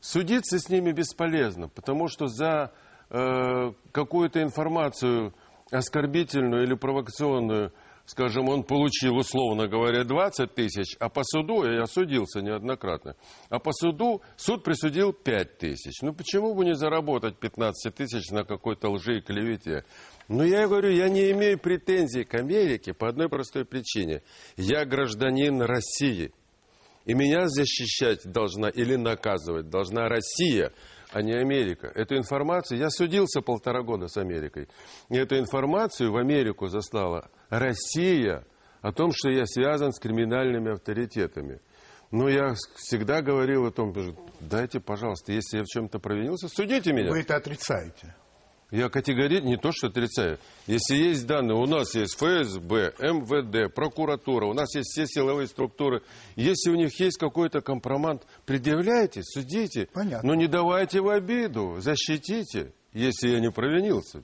Судиться 0.01 0.59
с 0.59 0.69
ними 0.69 0.91
бесполезно, 0.93 1.69
потому 1.69 2.09
что 2.09 2.27
за 2.27 2.73
э, 3.11 3.73
какую-то 3.93 4.43
информацию 4.43 5.33
оскорбительную 5.71 6.65
или 6.65 6.75
провокационную 6.75 7.73
скажем, 8.05 8.49
он 8.49 8.65
получил, 8.65 9.17
условно 9.17 9.69
говоря, 9.69 10.05
20 10.05 10.55
тысяч, 10.55 10.97
а 10.99 11.09
по 11.09 11.23
суду, 11.25 11.65
я 11.65 11.87
судился 11.87 12.41
неоднократно, 12.41 13.17
а 13.49 13.59
по 13.59 13.73
суду 13.73 14.23
суд 14.37 14.65
присудил 14.65 15.13
5 15.13 15.59
тысяч. 15.59 16.03
Ну, 16.03 16.13
почему 16.13 16.55
бы 16.55 16.65
не 16.65 16.75
заработать 16.75 17.39
15 17.39 17.95
тысяч 17.95 18.31
на 18.31 18.45
какой-то 18.45 18.91
лжи 18.91 19.19
и 19.19 19.21
клевете? 19.21 19.85
Ну, 20.29 20.45
я 20.45 20.67
говорю, 20.67 20.91
я 20.91 21.09
не 21.09 21.31
имею 21.33 21.59
претензий 21.59 22.25
к 22.25 22.35
Америке 22.35 22.95
по 22.95 23.09
одной 23.09 23.29
простой 23.29 23.65
причине. 23.65 24.23
Я 24.57 24.85
гражданин 24.85 25.61
России. 25.63 26.33
И 27.05 27.15
меня 27.15 27.49
защищать 27.49 28.21
должна 28.25 28.69
или 28.69 28.95
наказывать 28.95 29.69
должна 29.69 30.09
Россия, 30.09 30.73
а 31.11 31.21
не 31.21 31.33
Америка. 31.33 31.91
Эту 31.95 32.17
информацию, 32.17 32.79
я 32.79 32.91
судился 32.91 33.41
полтора 33.41 33.83
года 33.83 34.07
с 34.07 34.17
Америкой, 34.17 34.69
и 35.11 35.17
эту 35.17 35.37
информацию 35.37 36.13
в 36.13 36.17
Америку 36.17 36.69
заслала 36.69 37.29
Россия 37.53 38.47
о 38.81 38.93
том, 38.93 39.11
что 39.15 39.31
я 39.31 39.45
связан 39.45 39.93
с 39.93 40.01
криминальными 40.01 40.73
авторитетами. 40.73 41.61
Но 42.11 42.29
я 42.29 42.55
всегда 42.77 43.21
говорил 43.21 43.67
о 43.67 43.71
том, 43.71 43.95
дайте, 44.41 44.81
пожалуйста, 44.81 45.33
если 45.33 45.59
я 45.59 45.63
в 45.63 45.67
чем-то 45.67 45.99
провинился, 45.99 46.49
судите 46.49 46.93
меня. 46.93 47.11
Вы 47.11 47.21
это 47.21 47.37
отрицаете. 47.37 48.15
Я 48.71 48.89
категорически 48.89 49.47
не 49.47 49.59
то, 49.59 49.71
что 49.71 49.89
отрицаю. 49.89 50.39
Если 50.67 50.97
есть 50.97 51.27
данные, 51.27 51.59
у 51.59 51.67
нас 51.67 51.95
есть 51.95 52.15
ФСБ, 52.15 52.95
МВД, 53.01 53.73
прокуратура, 53.75 54.47
у 54.47 54.55
нас 54.55 54.75
есть 54.75 54.93
все 54.93 55.07
силовые 55.07 55.47
структуры. 55.47 56.03
Если 56.37 56.71
у 56.71 56.75
них 56.75 56.99
есть 56.99 57.19
какой-то 57.19 57.61
компромат, 57.61 58.27
предъявляйте, 58.47 59.23
судите. 59.23 59.89
Понятно. 59.93 60.27
Но 60.27 60.35
не 60.35 60.47
давайте 60.47 61.03
в 61.03 61.11
обиду, 61.11 61.81
защитите, 61.81 62.73
если 62.95 63.29
я 63.29 63.41
не 63.41 63.51
провинился. 63.51 64.23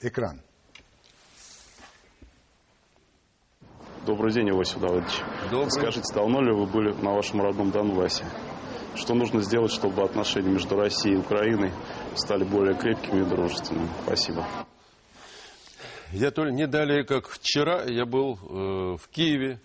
Экран. 0.00 0.45
Добрый 4.06 4.32
день, 4.32 4.50
Иосиф 4.50 4.78
Давыдович. 4.78 5.20
Добрый. 5.50 5.70
Скажите, 5.72 6.14
давно 6.14 6.40
ли 6.40 6.52
вы 6.52 6.66
были 6.66 6.92
на 7.02 7.10
вашем 7.10 7.42
родном 7.42 7.72
Донбассе? 7.72 8.24
Что 8.94 9.14
нужно 9.14 9.42
сделать, 9.42 9.72
чтобы 9.72 10.04
отношения 10.04 10.50
между 10.50 10.76
Россией 10.76 11.16
и 11.16 11.18
Украиной 11.18 11.72
стали 12.14 12.44
более 12.44 12.76
крепкими 12.76 13.22
и 13.22 13.24
дружественными? 13.24 13.88
Спасибо. 14.04 14.46
Я 16.12 16.30
только 16.30 16.52
не 16.52 16.68
далее, 16.68 17.02
как 17.02 17.26
вчера, 17.28 17.82
я 17.82 18.06
был 18.06 18.34
э, 18.36 18.96
в 18.96 19.08
Киеве. 19.08 19.60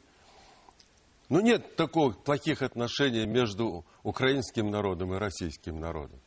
Ну, 1.29 1.39
нет 1.41 1.75
таких 1.75 2.17
плохих 2.23 2.63
отношений 2.63 3.27
между 3.27 3.85
украинским 4.01 4.71
народом 4.71 5.13
и 5.13 5.19
российским 5.19 5.79
народом. 5.79 6.19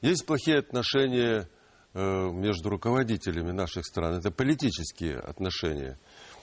Есть 0.00 0.26
плохие 0.26 0.58
отношения 0.58 1.48
э, 1.94 2.30
между 2.32 2.68
руководителями 2.68 3.52
наших 3.52 3.86
стран. 3.86 4.14
Это 4.14 4.32
политические 4.32 5.20
отношения. 5.20 6.00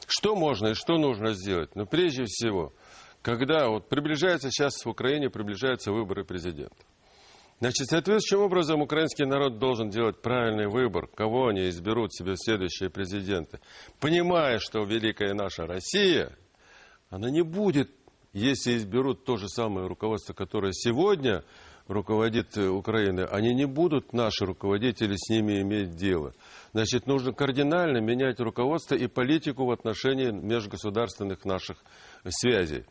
Что 0.08 0.36
можно 0.36 0.70
и 0.70 0.74
что 0.74 0.98
нужно 0.98 1.34
сделать? 1.34 1.76
Ну, 1.76 1.86
прежде 1.86 2.24
всего, 2.26 2.74
когда 3.22 3.68
вот 3.68 3.90
приближается 3.90 4.50
сейчас 4.50 4.86
в 4.86 4.90
Украине, 4.90 5.30
приближаются 5.30 5.92
выборы 5.92 6.24
президента. 6.24 6.78
Значит, 7.60 7.88
соответствующим 7.88 8.46
образом 8.46 8.82
украинский 8.82 9.26
народ 9.26 9.58
должен 9.58 9.90
делать 9.90 10.22
правильный 10.22 10.68
выбор, 10.68 11.08
кого 11.08 11.48
они 11.48 11.68
изберут 11.70 12.14
себе 12.14 12.36
следующие 12.38 12.90
президенты. 12.90 13.60
Понимая, 14.00 14.60
что 14.60 14.84
великая 14.84 15.34
наша 15.34 15.66
Россия, 15.66 16.38
она 17.10 17.30
не 17.30 17.42
будет, 17.42 17.90
если 18.32 18.78
изберут 18.78 19.26
то 19.26 19.38
же 19.38 19.50
самое 19.50 19.88
руководство, 19.88 20.34
которое 20.34 20.72
сегодня 20.72 21.44
руководит 21.88 22.56
э, 22.58 22.68
Украиной, 22.68 23.26
они 23.26 23.56
не 23.56 23.66
будут, 23.66 24.14
наши 24.14 24.46
руководители, 24.46 25.16
с 25.18 25.30
ними 25.30 25.62
иметь 25.62 25.96
дело. 25.96 26.34
Значит, 26.78 27.08
нужно 27.08 27.34
кардинально 27.34 27.98
менять 27.98 28.40
руководство 28.40 28.94
и 28.94 29.08
политику 29.08 29.66
в 29.66 29.72
отношении 29.72 30.30
межгосударственных 30.30 31.44
наших 31.44 31.84
связей. 32.30 32.86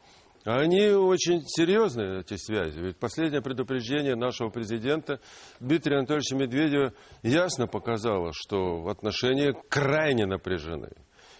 Они 0.44 0.88
очень 0.88 1.42
серьезные, 1.46 2.22
эти 2.22 2.34
связи. 2.34 2.80
Ведь 2.80 2.96
последнее 2.96 3.42
предупреждение 3.42 4.16
нашего 4.16 4.48
президента 4.48 5.20
Дмитрия 5.60 5.98
Анатольевича 5.98 6.34
Медведева 6.34 6.94
ясно 7.22 7.68
показало, 7.68 8.32
что 8.34 8.88
отношения 8.88 9.54
крайне 9.68 10.26
напряжены. 10.26 10.90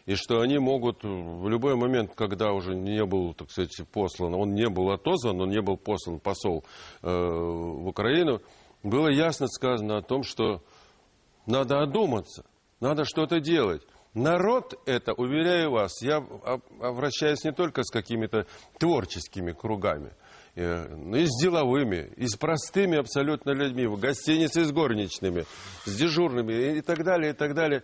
И 0.05 0.15
что 0.15 0.39
они 0.39 0.59
могут 0.59 1.03
в 1.03 1.49
любой 1.49 1.75
момент, 1.75 2.15
когда 2.15 2.53
уже 2.53 2.77
не 2.77 3.05
был, 3.05 3.35
так 3.35 3.51
сказать, 3.51 3.77
послан, 3.93 4.37
он 4.37 4.55
не 4.55 4.69
был 4.69 4.93
отозван, 4.93 5.41
он 5.41 5.49
не 5.49 5.61
был 5.61 5.79
послан 5.79 6.21
посол 6.21 6.65
э, 7.03 7.09
в 7.11 7.89
Украину, 7.89 8.41
было 8.85 9.09
ясно 9.09 9.49
сказано 9.49 9.97
о 9.97 10.03
том, 10.03 10.23
что 10.23 10.63
надо 11.47 11.81
одуматься, 11.81 12.45
надо 12.81 13.05
что-то 13.05 13.41
делать. 13.41 13.83
Народ 14.15 14.81
это, 14.87 15.13
уверяю 15.13 15.73
вас, 15.73 16.01
я 16.03 16.25
обращаюсь 16.81 17.45
не 17.45 17.53
только 17.53 17.83
с 17.83 17.91
какими-то 17.91 18.47
творческими 18.79 19.53
кругами, 19.53 20.13
э, 20.55 20.89
но 20.89 21.19
и 21.19 21.27
с 21.27 21.43
деловыми, 21.43 22.13
и 22.17 22.27
с 22.27 22.37
простыми 22.37 22.99
абсолютно 22.99 23.51
людьми, 23.51 23.87
в 23.87 23.99
гостинице 23.99 24.65
с 24.65 24.73
горничными, 24.73 25.45
с 25.85 25.97
дежурными 25.97 26.79
и 26.79 26.81
так 26.81 27.05
далее, 27.05 27.33
и 27.33 27.35
так 27.35 27.55
далее. 27.55 27.83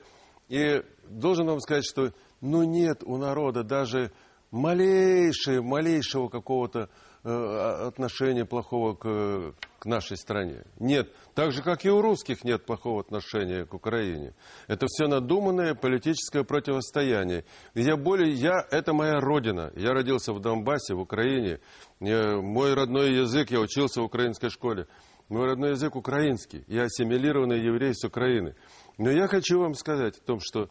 И 0.49 0.83
должен 1.09 1.47
вам 1.47 1.61
сказать, 1.61 1.85
что 1.85 2.13
ну 2.41 2.63
нет 2.63 3.03
у 3.05 3.19
народа 3.19 3.63
даже 3.63 4.11
малейшего, 4.51 5.63
малейшего 5.63 6.29
какого-то 6.29 6.89
Э, 7.25 7.87
отношения 7.87 8.45
плохого 8.45 8.95
к, 8.95 9.55
к 9.83 9.87
нашей 9.87 10.17
стране. 10.17 10.63
Нет. 10.79 11.13
Так 11.35 11.51
же, 11.51 11.61
как 11.61 11.85
и 11.85 11.91
у 11.91 12.01
русских 12.01 12.45
нет 12.45 12.65
плохого 12.65 13.01
отношения 13.01 13.67
к 13.67 13.75
Украине. 13.75 14.33
Это 14.69 14.87
все 14.87 15.09
надуманное 15.09 15.75
политическое 15.75 16.45
противостояние. 16.45 17.45
Я 17.75 17.97
более, 17.97 18.33
я, 18.33 18.65
это 18.71 18.93
моя 18.93 19.19
родина. 19.19 19.73
Я 19.75 19.93
родился 19.93 20.33
в 20.33 20.39
Донбассе, 20.39 20.95
в 20.95 21.01
Украине. 21.01 21.59
Мой 21.99 22.75
родной 22.75 23.13
язык, 23.13 23.51
я 23.51 23.59
учился 23.59 24.03
в 24.03 24.05
украинской 24.05 24.51
школе. 24.51 24.87
Мой 25.29 25.47
родной 25.47 25.71
язык 25.71 25.97
украинский. 25.97 26.63
Я 26.69 26.85
ассимилированный 26.85 27.61
еврей 27.61 27.93
с 27.93 28.05
Украины. 28.05 28.55
Но 28.99 29.11
я 29.11 29.27
хочу 29.27 29.59
вам 29.59 29.75
сказать 29.75 30.17
о 30.17 30.23
том, 30.25 30.39
что 30.41 30.71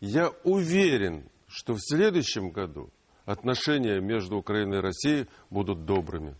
я 0.00 0.28
уверен, 0.44 1.30
что 1.48 1.72
в 1.72 1.78
следующем 1.80 2.50
году 2.50 2.90
отношения 3.24 4.00
между 4.00 4.36
Украиной 4.36 4.80
и 4.80 4.82
Россией 4.82 5.28
будут 5.48 5.86
добрыми. 5.86 6.36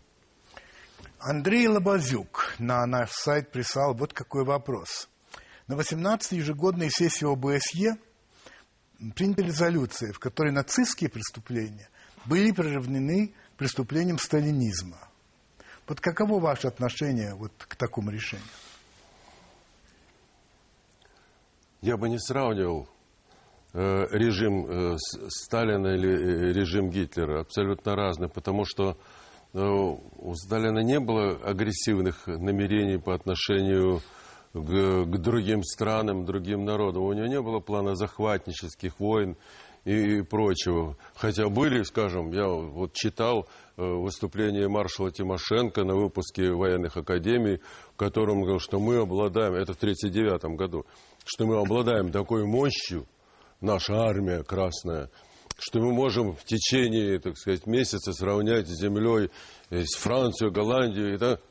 Андрей 1.19 1.67
Лобазюк 1.67 2.55
на 2.59 2.85
наш 2.85 3.11
сайт 3.11 3.51
прислал 3.51 3.93
вот 3.93 4.13
какой 4.13 4.43
вопрос. 4.43 5.09
На 5.67 5.73
18-й 5.73 6.37
ежегодной 6.37 6.89
сессии 6.91 7.25
ОБСЕ 7.25 7.97
приняты 9.15 9.43
резолюции, 9.43 10.11
в 10.11 10.19
которой 10.19 10.51
нацистские 10.51 11.09
преступления 11.09 11.89
были 12.25 12.51
приравнены 12.51 13.33
преступлениям 13.57 14.19
сталинизма. 14.19 14.97
Вот 15.87 15.99
каково 15.99 16.39
ваше 16.39 16.67
отношение 16.67 17.35
вот 17.35 17.51
к 17.57 17.75
такому 17.75 18.11
решению? 18.11 18.45
Я 21.81 21.97
бы 21.97 22.09
не 22.09 22.19
сравнивал 22.19 22.89
э, 23.73 24.05
режим 24.11 24.65
э, 24.65 24.97
Сталина 25.29 25.87
или 25.87 26.09
э, 26.09 26.53
режим 26.53 26.89
Гитлера. 26.89 27.41
Абсолютно 27.41 27.95
разные, 27.95 28.29
потому 28.29 28.65
что 28.65 28.91
э, 28.91 29.24
у 29.61 30.33
Сталина 30.35 30.79
не 30.79 30.99
было 30.99 31.31
агрессивных 31.43 32.27
намерений 32.27 32.97
по 32.97 33.13
отношению 33.13 34.01
к, 34.53 35.05
к 35.05 35.17
другим 35.17 35.63
странам, 35.63 36.25
другим 36.25 36.65
народам. 36.65 37.03
У 37.03 37.13
него 37.13 37.27
не 37.27 37.41
было 37.41 37.59
плана 37.59 37.95
захватнических 37.95 38.99
войн 38.99 39.37
и 39.85 40.21
прочего. 40.23 40.97
Хотя 41.15 41.47
были, 41.47 41.83
скажем, 41.83 42.31
я 42.31 42.47
вот 42.47 42.93
читал 42.93 43.47
э, 43.77 43.83
выступление 43.83 44.67
маршала 44.67 45.11
Тимошенко 45.11 45.83
на 45.83 45.95
выпуске 45.95 46.51
военных 46.51 46.97
академий, 46.97 47.61
в 47.93 47.97
котором 47.97 48.37
он 48.37 48.41
говорил, 48.41 48.59
что 48.59 48.79
мы 48.79 48.97
обладаем, 48.97 49.53
это 49.53 49.73
в 49.73 49.77
1939 49.77 50.57
году, 50.57 50.85
что 51.23 51.45
мы 51.45 51.61
обладаем 51.61 52.11
такой 52.11 52.45
мощью, 52.45 53.05
наша 53.61 54.01
армия 54.01 54.43
красная, 54.43 55.09
что 55.57 55.79
мы 55.79 55.93
можем 55.93 56.35
в 56.35 56.43
течение, 56.43 57.19
так 57.19 57.37
сказать, 57.37 57.65
месяца 57.65 58.13
сравнять 58.13 58.67
с 58.67 58.79
землей 58.79 59.29
э, 59.69 59.83
с 59.85 59.95
Францию, 59.95 60.51
Голландию. 60.51 61.17
Так 61.17 61.41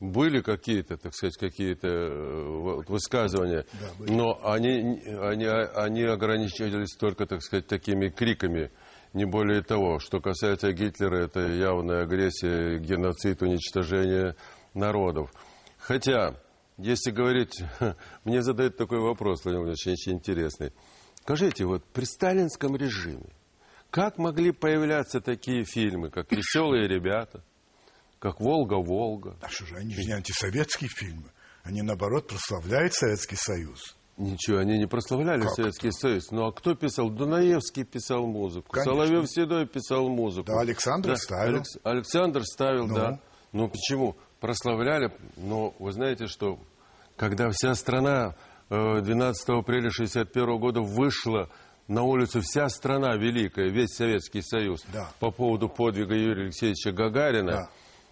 были 0.00 0.40
какие-то, 0.40 0.96
так 0.96 1.14
сказать, 1.14 1.36
какие-то 1.36 1.88
э, 1.88 2.82
высказывания, 2.88 3.66
да, 3.72 4.12
но 4.12 4.40
они, 4.42 5.02
они, 5.20 5.44
они 5.44 6.02
ограничивались 6.04 6.96
только, 6.96 7.26
так 7.26 7.42
сказать, 7.42 7.66
такими 7.66 8.08
криками, 8.08 8.70
не 9.12 9.26
более 9.26 9.62
того. 9.62 9.98
Что 9.98 10.20
касается 10.20 10.72
Гитлера, 10.72 11.24
это 11.24 11.40
явная 11.40 12.02
агрессия, 12.04 12.78
геноцид, 12.78 13.42
уничтожение 13.42 14.36
народов. 14.72 15.30
Хотя, 15.78 16.34
если 16.78 17.10
говорить, 17.10 17.62
мне 18.24 18.42
задают 18.42 18.78
такой 18.78 19.00
вопрос, 19.00 19.44
Владимир 19.44 19.66
Владимирович, 19.66 20.00
очень 20.00 20.12
интересный. 20.16 20.72
Скажите, 21.30 21.64
вот 21.64 21.84
при 21.84 22.06
сталинском 22.06 22.74
режиме, 22.74 23.30
как 23.90 24.18
могли 24.18 24.50
появляться 24.50 25.20
такие 25.20 25.64
фильмы, 25.64 26.10
как 26.10 26.32
«Веселые 26.32 26.88
ребята», 26.88 27.44
как 28.18 28.40
«Волга-Волга». 28.40 29.36
А 29.40 29.48
что 29.48 29.64
же, 29.64 29.76
они 29.76 29.94
же 29.94 30.02
не 30.02 30.10
антисоветские 30.10 30.90
фильмы. 30.90 31.30
Они, 31.62 31.82
наоборот, 31.82 32.26
прославляют 32.26 32.94
Советский 32.94 33.36
Союз. 33.36 33.96
Ничего, 34.16 34.58
они 34.58 34.76
не 34.76 34.86
прославляли 34.86 35.42
как 35.42 35.52
Советский 35.52 35.88
это? 35.90 35.98
Союз. 35.98 36.32
Ну 36.32 36.46
а 36.46 36.52
кто 36.52 36.74
писал? 36.74 37.10
Дунаевский 37.10 37.84
писал 37.84 38.26
музыку. 38.26 38.72
Конечно. 38.72 38.92
Соловьев 38.92 39.30
Седой 39.30 39.68
писал 39.68 40.08
музыку. 40.08 40.48
Да, 40.48 40.58
Александр 40.58 41.10
да, 41.10 41.16
ставил. 41.16 41.54
Алекс... 41.54 41.68
Александр 41.84 42.42
ставил, 42.42 42.88
ну. 42.88 42.94
да. 42.96 43.20
Ну 43.52 43.68
почему? 43.68 44.16
Прославляли. 44.40 45.12
Но 45.36 45.76
вы 45.78 45.92
знаете, 45.92 46.26
что 46.26 46.58
когда 47.16 47.50
вся 47.50 47.74
страна 47.76 48.34
12 48.70 49.48
э, 49.48 49.52
апреля 49.52 49.88
1961 49.88 50.58
года 50.58 50.80
вышла 50.80 51.50
на 51.88 52.02
улицу 52.02 52.40
вся 52.40 52.68
страна 52.68 53.16
великая, 53.16 53.68
весь 53.68 53.94
Советский 53.94 54.42
Союз 54.42 54.84
да. 54.92 55.10
по 55.18 55.30
поводу 55.30 55.68
подвига 55.68 56.14
Юрия 56.14 56.44
Алексеевича 56.44 56.92
Гагарина, 56.92 57.52
да 57.52 57.70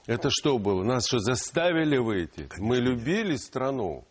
это 0.09 0.31
что 0.31 0.59
было? 0.59 0.83
Нас 0.83 1.07
что, 1.07 1.19
заставили 1.19 1.99
выйти? 1.99 2.47
Конечно. 2.49 2.65
Мы 2.65 2.77
любили 2.79 3.37
страну. 3.37 4.07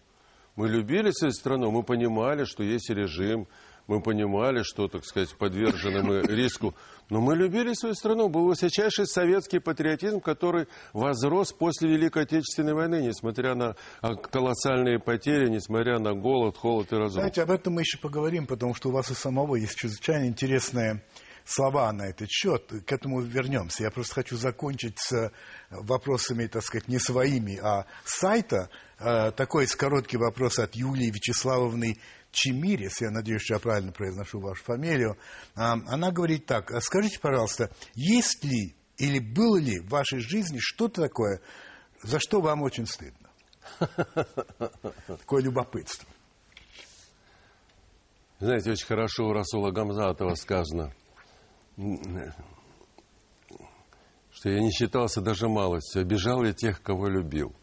Мы 0.56 0.70
любили 0.70 1.10
свою 1.10 1.32
страну, 1.32 1.72
мы 1.72 1.84
понимали, 1.84 2.44
что 2.44 2.64
есть 2.64 2.90
режим, 2.92 3.48
мы 3.88 4.02
понимали, 4.02 4.62
что, 4.62 4.88
так 4.88 5.06
сказать, 5.06 5.36
подвержены 5.36 6.04
мы 6.04 6.22
риску. 6.28 6.76
Но 7.10 7.22
мы 7.22 7.36
любили 7.36 7.74
свою 7.74 7.96
страну. 7.96 8.28
Был 8.28 8.46
высочайший 8.46 9.06
советский 9.06 9.60
патриотизм, 9.60 10.20
который 10.20 10.68
возрос 10.94 11.54
после 11.54 11.90
Великой 11.90 12.24
Отечественной 12.24 12.74
войны, 12.74 13.02
несмотря 13.02 13.56
на 13.56 13.76
колоссальные 14.02 15.00
потери, 15.00 15.48
несмотря 15.48 16.00
на 16.00 16.14
голод, 16.14 16.58
холод 16.58 16.92
и 16.92 16.96
разрушение. 16.96 17.32
Знаете, 17.32 17.44
об 17.44 17.52
этом 17.52 17.74
мы 17.74 17.82
еще 17.82 17.98
поговорим, 17.98 18.46
потому 18.46 18.74
что 18.74 18.90
у 18.90 18.92
вас 18.92 19.10
и 19.10 19.14
самого 19.14 19.56
есть 19.56 19.76
чрезвычайно 19.76 20.28
интересная 20.28 21.02
слова 21.48 21.92
на 21.94 22.04
этот 22.04 22.30
счет. 22.30 22.72
К 22.86 22.92
этому 22.92 23.22
вернемся. 23.22 23.84
Я 23.84 23.92
просто 23.92 24.16
хочу 24.16 24.36
закончить 24.36 25.00
с 25.00 25.32
вопросами, 25.70 26.48
так 26.48 26.64
сказать, 26.64 26.88
не 26.88 27.00
своими, 27.00 27.58
а 27.58 27.86
сайта. 28.06 28.70
Э, 29.00 29.32
такой 29.32 29.68
короткий 29.68 30.18
вопрос 30.18 30.60
от 30.60 30.76
Юлии 30.76 31.10
Вячеславовны 31.10 31.98
Чемирис, 32.32 33.02
я 33.02 33.10
надеюсь, 33.10 33.42
что 33.42 33.56
я 33.56 33.60
правильно 33.60 33.92
произношу 33.92 34.40
вашу 34.40 34.64
фамилию. 34.64 35.18
А, 35.56 35.74
она 35.88 36.12
говорит 36.12 36.46
так, 36.46 36.72
скажите, 36.84 37.20
пожалуйста, 37.20 37.72
есть 37.96 38.44
ли 38.44 38.76
или 38.98 39.20
было 39.20 39.58
ли 39.58 39.80
в 39.80 39.90
вашей 39.90 40.20
жизни 40.20 40.58
что-то 40.60 41.02
такое, 41.02 41.40
за 42.04 42.20
что 42.20 42.42
вам 42.42 42.64
очень 42.64 42.86
стыдно? 42.86 43.30
Такое 45.08 45.44
любопытство. 45.44 46.08
Знаете, 48.40 48.72
очень 48.72 48.86
хорошо 48.86 49.26
у 49.26 49.34
Расула 49.34 49.72
Гамзатова 49.72 50.36
сказано– 50.36 50.94
что 54.32 54.50
я 54.50 54.60
не 54.60 54.72
считался 54.72 55.22
даже 55.22 55.48
малостью, 55.48 56.02
обижал 56.02 56.44
я 56.44 56.54
тех, 56.54 56.82
кого 56.82 57.08
любил. 57.08 57.56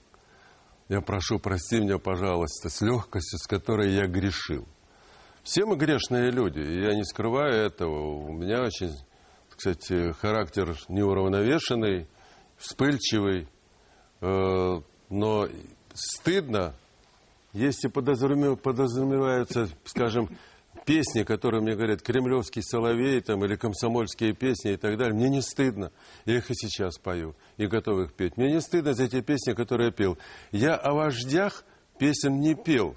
Я 0.88 1.00
прошу, 1.00 1.38
прости 1.38 1.80
меня, 1.80 1.98
пожалуйста, 1.98 2.68
с 2.68 2.80
легкостью, 2.80 3.38
с 3.38 3.46
которой 3.46 3.92
я 3.92 4.06
грешил. 4.06 4.66
Все 5.42 5.64
мы 5.66 5.76
грешные 5.76 6.30
люди, 6.30 6.60
и 6.60 6.82
я 6.82 6.94
не 6.94 7.04
скрываю 7.04 7.54
этого. 7.54 8.26
У 8.26 8.32
меня 8.32 8.62
очень, 8.62 8.92
кстати, 9.48 10.12
характер 10.12 10.76
неуравновешенный, 10.88 12.06
вспыльчивый, 12.56 13.48
э, 14.20 14.80
но 15.10 15.48
стыдно, 15.92 16.74
если 17.52 17.88
подразумеваются, 17.88 19.68
скажем, 19.84 20.28
песни, 20.84 21.22
которые 21.22 21.62
мне 21.62 21.74
говорят, 21.74 22.02
кремлевский 22.02 22.62
соловей 22.62 23.20
там, 23.20 23.44
или 23.44 23.56
комсомольские 23.56 24.34
песни 24.34 24.72
и 24.72 24.76
так 24.76 24.96
далее, 24.96 25.14
мне 25.14 25.28
не 25.28 25.40
стыдно. 25.40 25.92
Я 26.24 26.36
их 26.36 26.50
и 26.50 26.54
сейчас 26.54 26.98
пою, 26.98 27.34
и 27.56 27.66
готов 27.66 28.00
их 28.00 28.14
петь. 28.14 28.36
Мне 28.36 28.52
не 28.52 28.60
стыдно 28.60 28.94
за 28.94 29.08
те 29.08 29.22
песни, 29.22 29.52
которые 29.52 29.86
я 29.86 29.92
пел. 29.92 30.18
Я 30.52 30.74
о 30.74 30.94
вождях 30.94 31.64
песен 31.98 32.40
не 32.40 32.54
пел. 32.54 32.96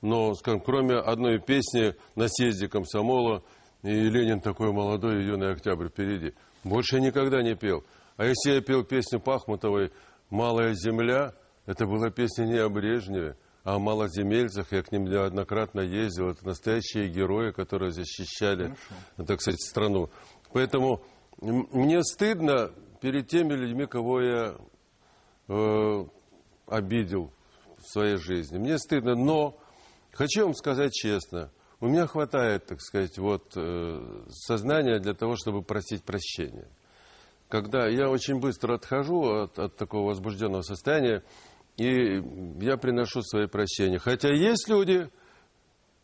Но, 0.00 0.34
скажем, 0.34 0.60
кроме 0.60 0.94
одной 0.94 1.40
песни 1.40 1.94
на 2.14 2.28
съезде 2.28 2.68
комсомола, 2.68 3.42
и 3.82 3.90
Ленин 3.90 4.40
такой 4.40 4.72
молодой, 4.72 5.22
и 5.22 5.26
юный 5.26 5.52
октябрь 5.52 5.88
впереди. 5.88 6.34
Больше 6.64 6.96
я 6.96 7.02
никогда 7.02 7.42
не 7.42 7.54
пел. 7.54 7.84
А 8.16 8.24
если 8.24 8.52
я 8.52 8.60
пел 8.60 8.84
песню 8.84 9.20
Пахмутовой 9.20 9.92
«Малая 10.30 10.74
земля», 10.74 11.34
это 11.66 11.86
была 11.86 12.10
песня 12.10 12.44
не 12.44 12.58
о 12.58 12.68
Брежневе, 12.68 13.36
о 13.68 13.78
малоземельцах, 13.78 14.72
я 14.72 14.82
к 14.82 14.92
ним 14.92 15.04
неоднократно 15.04 15.80
ездил. 15.80 16.30
Это 16.30 16.46
настоящие 16.46 17.08
герои, 17.08 17.50
которые 17.50 17.92
защищали, 17.92 18.74
Хорошо. 19.16 19.26
так 19.26 19.40
сказать, 19.42 19.60
страну. 19.60 20.10
Поэтому 20.54 21.02
мне 21.40 22.02
стыдно 22.02 22.72
перед 23.02 23.28
теми 23.28 23.52
людьми, 23.52 23.86
кого 23.86 24.22
я 24.22 24.56
э, 25.48 26.04
обидел 26.66 27.30
в 27.76 27.86
своей 27.86 28.16
жизни. 28.16 28.56
Мне 28.56 28.78
стыдно, 28.78 29.14
но 29.14 29.58
хочу 30.12 30.44
вам 30.44 30.54
сказать 30.54 30.92
честно, 30.94 31.50
у 31.80 31.88
меня 31.88 32.06
хватает, 32.06 32.64
так 32.64 32.80
сказать, 32.80 33.18
вот 33.18 33.52
э, 33.54 34.22
сознания 34.30 34.98
для 34.98 35.12
того, 35.12 35.36
чтобы 35.36 35.62
просить 35.62 36.04
прощения. 36.04 36.68
Когда 37.48 37.86
я 37.86 38.08
очень 38.08 38.40
быстро 38.40 38.76
отхожу 38.76 39.42
от, 39.42 39.58
от 39.58 39.76
такого 39.76 40.08
возбужденного 40.08 40.62
состояния, 40.62 41.22
и 41.78 42.20
я 42.60 42.76
приношу 42.76 43.22
свои 43.22 43.46
прощения. 43.46 43.98
Хотя 43.98 44.28
есть 44.30 44.68
люди, 44.68 45.08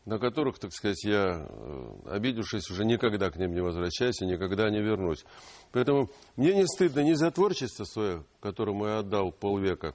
на 0.07 0.19
которых, 0.19 0.59
так 0.59 0.73
сказать, 0.73 1.03
я, 1.05 1.47
э, 1.49 1.91
обидевшись, 2.07 2.71
уже 2.71 2.85
никогда 2.85 3.31
к 3.31 3.37
ним 3.37 3.53
не 3.53 3.61
возвращаюсь 3.61 4.21
и 4.23 4.27
никогда 4.27 4.71
не 4.71 4.81
вернусь. 4.81 5.25
Поэтому 5.73 6.11
мне 6.37 6.55
не 6.55 6.67
стыдно 6.67 7.01
ни 7.01 7.15
за 7.15 7.31
творчество 7.31 7.85
свое, 7.85 8.25
которому 8.41 8.87
я 8.87 8.99
отдал 8.99 9.33
полвека, 9.33 9.95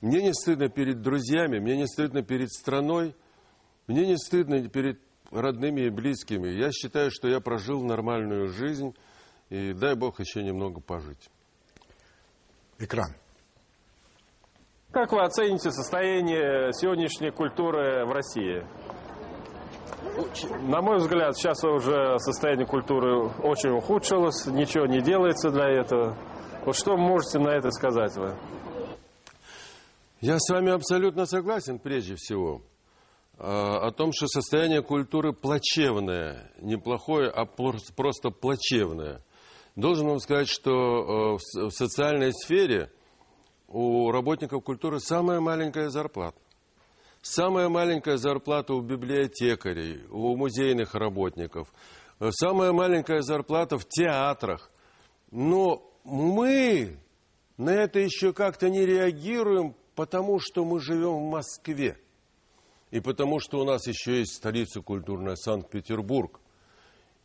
мне 0.00 0.22
не 0.22 0.32
стыдно 0.32 0.68
перед 0.68 1.02
друзьями, 1.02 1.58
мне 1.58 1.76
не 1.76 1.86
стыдно 1.86 2.22
перед 2.22 2.50
страной, 2.50 3.14
мне 3.86 4.06
не 4.06 4.16
стыдно 4.16 4.66
перед 4.68 4.98
родными 5.30 5.82
и 5.82 5.90
близкими. 5.90 6.48
Я 6.48 6.72
считаю, 6.72 7.10
что 7.10 7.28
я 7.28 7.40
прожил 7.40 7.84
нормальную 7.84 8.48
жизнь, 8.48 8.94
и 9.50 9.74
дай 9.74 9.94
Бог 9.94 10.18
еще 10.18 10.42
немного 10.42 10.80
пожить. 10.80 11.30
Экран. 12.78 13.14
Как 14.92 15.12
вы 15.12 15.22
оцените 15.22 15.70
состояние 15.70 16.72
сегодняшней 16.72 17.30
культуры 17.30 18.04
в 18.06 18.12
России? 18.12 18.64
на 20.62 20.80
мой 20.82 20.98
взгляд, 20.98 21.36
сейчас 21.36 21.62
уже 21.64 22.18
состояние 22.18 22.66
культуры 22.66 23.28
очень 23.42 23.70
ухудшилось, 23.70 24.46
ничего 24.46 24.86
не 24.86 25.00
делается 25.00 25.50
для 25.50 25.68
этого. 25.68 26.16
Вот 26.64 26.76
что 26.76 26.96
можете 26.96 27.38
на 27.38 27.50
это 27.50 27.70
сказать 27.70 28.16
вы? 28.16 28.36
Я 30.20 30.38
с 30.38 30.50
вами 30.50 30.72
абсолютно 30.72 31.24
согласен 31.24 31.78
прежде 31.78 32.14
всего 32.16 32.62
о 33.38 33.90
том, 33.92 34.12
что 34.12 34.26
состояние 34.26 34.82
культуры 34.82 35.32
плачевное, 35.32 36.52
не 36.60 36.76
плохое, 36.76 37.30
а 37.30 37.46
просто 37.46 38.30
плачевное. 38.30 39.22
Должен 39.76 40.08
вам 40.08 40.18
сказать, 40.18 40.48
что 40.48 41.38
в 41.46 41.70
социальной 41.70 42.32
сфере 42.32 42.90
у 43.70 44.10
работников 44.10 44.64
культуры 44.64 45.00
самая 45.00 45.40
маленькая 45.40 45.88
зарплата. 45.88 46.38
Самая 47.22 47.68
маленькая 47.68 48.16
зарплата 48.16 48.74
у 48.74 48.80
библиотекарей, 48.80 50.02
у 50.10 50.36
музейных 50.36 50.94
работников. 50.94 51.72
Самая 52.30 52.72
маленькая 52.72 53.20
зарплата 53.22 53.78
в 53.78 53.86
театрах. 53.86 54.70
Но 55.30 55.82
мы 56.04 56.98
на 57.56 57.70
это 57.70 58.00
еще 58.00 58.32
как-то 58.32 58.68
не 58.68 58.84
реагируем, 58.84 59.76
потому 59.94 60.40
что 60.40 60.64
мы 60.64 60.80
живем 60.80 61.26
в 61.26 61.30
Москве. 61.30 61.98
И 62.90 63.00
потому 63.00 63.38
что 63.38 63.60
у 63.60 63.64
нас 63.64 63.86
еще 63.86 64.18
есть 64.18 64.34
столица 64.34 64.80
культурная 64.80 65.36
Санкт-Петербург. 65.36 66.40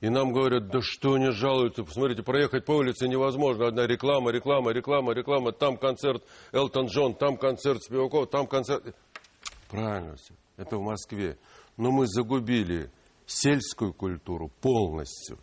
И 0.01 0.09
нам 0.09 0.33
говорят, 0.33 0.67
да 0.67 0.79
что 0.81 1.13
они 1.13 1.31
жалуются, 1.31 1.83
посмотрите, 1.83 2.21
проехать 2.21 2.65
по 2.65 2.73
улице 2.73 3.07
невозможно. 3.07 3.67
Одна 3.67 3.87
реклама, 3.87 4.31
реклама, 4.31 4.71
реклама, 4.71 5.13
реклама. 5.13 5.51
Там 5.51 5.77
концерт 5.77 6.23
Элтон 6.51 6.87
Джон, 6.87 7.15
там 7.15 7.37
концерт 7.37 7.81
Спиваков, 7.83 8.29
там 8.29 8.47
концерт... 8.47 8.95
Правильно 9.69 10.15
все. 10.15 10.33
Это 10.57 10.77
в 10.77 10.81
Москве. 10.81 11.37
Но 11.77 11.91
мы 11.91 12.07
загубили 12.07 12.91
сельскую 13.25 13.93
культуру 13.93 14.51
полностью. 14.61 15.39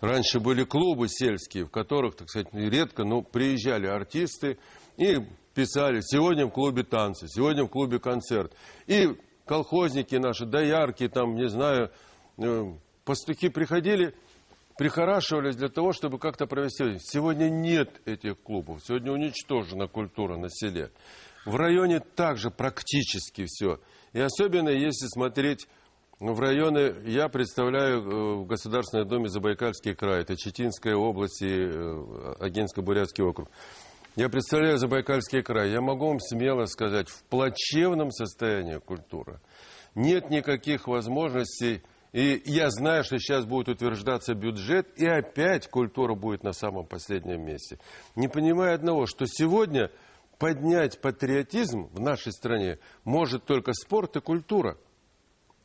Раньше 0.00 0.40
были 0.40 0.64
клубы 0.64 1.08
сельские, 1.08 1.64
в 1.64 1.70
которых, 1.70 2.16
так 2.16 2.28
сказать, 2.28 2.48
редко, 2.52 3.04
но 3.04 3.22
приезжали 3.22 3.86
артисты 3.86 4.58
и 4.98 5.16
писали, 5.54 6.00
сегодня 6.02 6.46
в 6.46 6.50
клубе 6.50 6.84
танцы, 6.84 7.28
сегодня 7.28 7.64
в 7.64 7.68
клубе 7.68 7.98
концерт. 7.98 8.52
И 8.86 9.16
колхозники 9.46 10.16
наши, 10.16 10.44
доярки, 10.44 11.08
там, 11.08 11.34
не 11.34 11.48
знаю, 11.48 11.90
э, 12.36 12.64
пастухи 13.06 13.48
приходили, 13.48 14.14
прихорашивались 14.76 15.56
для 15.56 15.68
того, 15.68 15.92
чтобы 15.92 16.18
как-то 16.18 16.46
провести. 16.46 16.98
Сегодня 16.98 17.48
нет 17.48 18.02
этих 18.04 18.38
клубов, 18.42 18.80
сегодня 18.84 19.12
уничтожена 19.12 19.86
культура 19.86 20.36
на 20.36 20.50
селе. 20.50 20.90
В 21.46 21.56
районе 21.56 22.00
также 22.00 22.50
практически 22.50 23.46
все. 23.46 23.80
И 24.12 24.20
особенно 24.20 24.68
если 24.68 25.06
смотреть 25.06 25.68
в 26.18 26.40
районы, 26.40 26.94
я 27.06 27.28
представляю 27.28 28.00
э, 28.00 28.34
в 28.36 28.46
Государственной 28.46 29.06
Думе 29.06 29.28
Забайкальский 29.28 29.94
край, 29.94 30.22
это 30.22 30.36
Читинская 30.36 30.96
область 30.96 31.42
и 31.42 31.46
э, 31.46 32.34
Агинско-Бурятский 32.40 33.22
округ. 33.22 33.48
Я 34.16 34.28
представляю 34.30 34.78
Забайкальский 34.78 35.42
край. 35.42 35.70
Я 35.70 35.82
могу 35.82 36.08
вам 36.08 36.18
смело 36.20 36.64
сказать, 36.64 37.08
в 37.08 37.22
плачевном 37.24 38.10
состоянии 38.10 38.78
культура. 38.78 39.40
Нет 39.94 40.30
никаких 40.30 40.88
возможностей. 40.88 41.82
И 42.12 42.42
я 42.44 42.70
знаю, 42.70 43.04
что 43.04 43.18
сейчас 43.18 43.44
будет 43.44 43.68
утверждаться 43.68 44.34
бюджет, 44.34 44.88
и 44.96 45.06
опять 45.06 45.68
культура 45.68 46.14
будет 46.14 46.42
на 46.42 46.52
самом 46.52 46.86
последнем 46.86 47.44
месте. 47.44 47.78
Не 48.14 48.28
понимая 48.28 48.74
одного, 48.74 49.06
что 49.06 49.26
сегодня 49.26 49.90
поднять 50.38 51.00
патриотизм 51.00 51.88
в 51.92 52.00
нашей 52.00 52.32
стране 52.32 52.78
может 53.04 53.44
только 53.44 53.72
спорт 53.72 54.16
и 54.16 54.20
культура. 54.20 54.78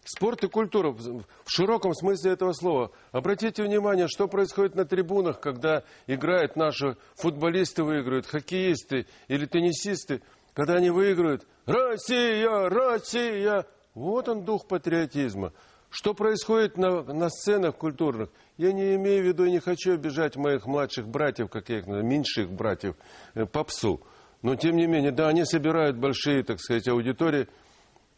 Спорт 0.04 0.44
и 0.44 0.48
культура 0.48 0.92
в 0.92 1.26
широком 1.46 1.94
смысле 1.94 2.32
этого 2.32 2.54
слова. 2.54 2.92
Обратите 3.12 3.64
внимание, 3.64 4.08
что 4.08 4.28
происходит 4.28 4.74
на 4.76 4.84
трибунах, 4.84 5.40
когда 5.40 5.84
играют 6.08 6.56
наши 6.56 6.98
футболисты, 7.16 7.84
выигрывают, 7.84 8.26
хоккеисты 8.26 9.06
или 9.28 9.46
теннисисты. 9.46 10.22
Когда 10.54 10.76
они 10.76 10.90
выигрывают 10.90 11.48
«Россия! 11.66 12.68
Россия!» 12.68 13.68
Вот 13.94 14.28
он 14.28 14.44
дух 14.44 14.68
патриотизма. 14.68 15.54
Что 15.92 16.14
происходит 16.14 16.78
на, 16.78 17.04
на 17.04 17.30
сценах 17.30 17.76
культурных? 17.76 18.30
Я 18.58 18.72
не 18.72 18.96
имею 18.96 19.24
в 19.24 19.28
виду 19.28 19.44
и 19.44 19.52
не 19.52 19.60
хочу 19.60 19.94
обижать 19.94 20.38
моих 20.38 20.66
младших 20.66 21.06
братьев, 21.06 21.50
как 21.50 21.68
я 21.68 21.80
их 21.80 21.86
называю, 21.86 22.06
меньших 22.06 22.50
братьев, 22.50 22.96
э, 23.34 23.46
попсу. 23.46 24.02
Но, 24.42 24.56
тем 24.56 24.78
не 24.78 24.88
менее, 24.88 25.12
да, 25.12 25.28
они 25.28 25.44
собирают 25.44 25.98
большие, 25.98 26.44
так 26.44 26.62
сказать, 26.62 26.88
аудитории, 26.88 27.50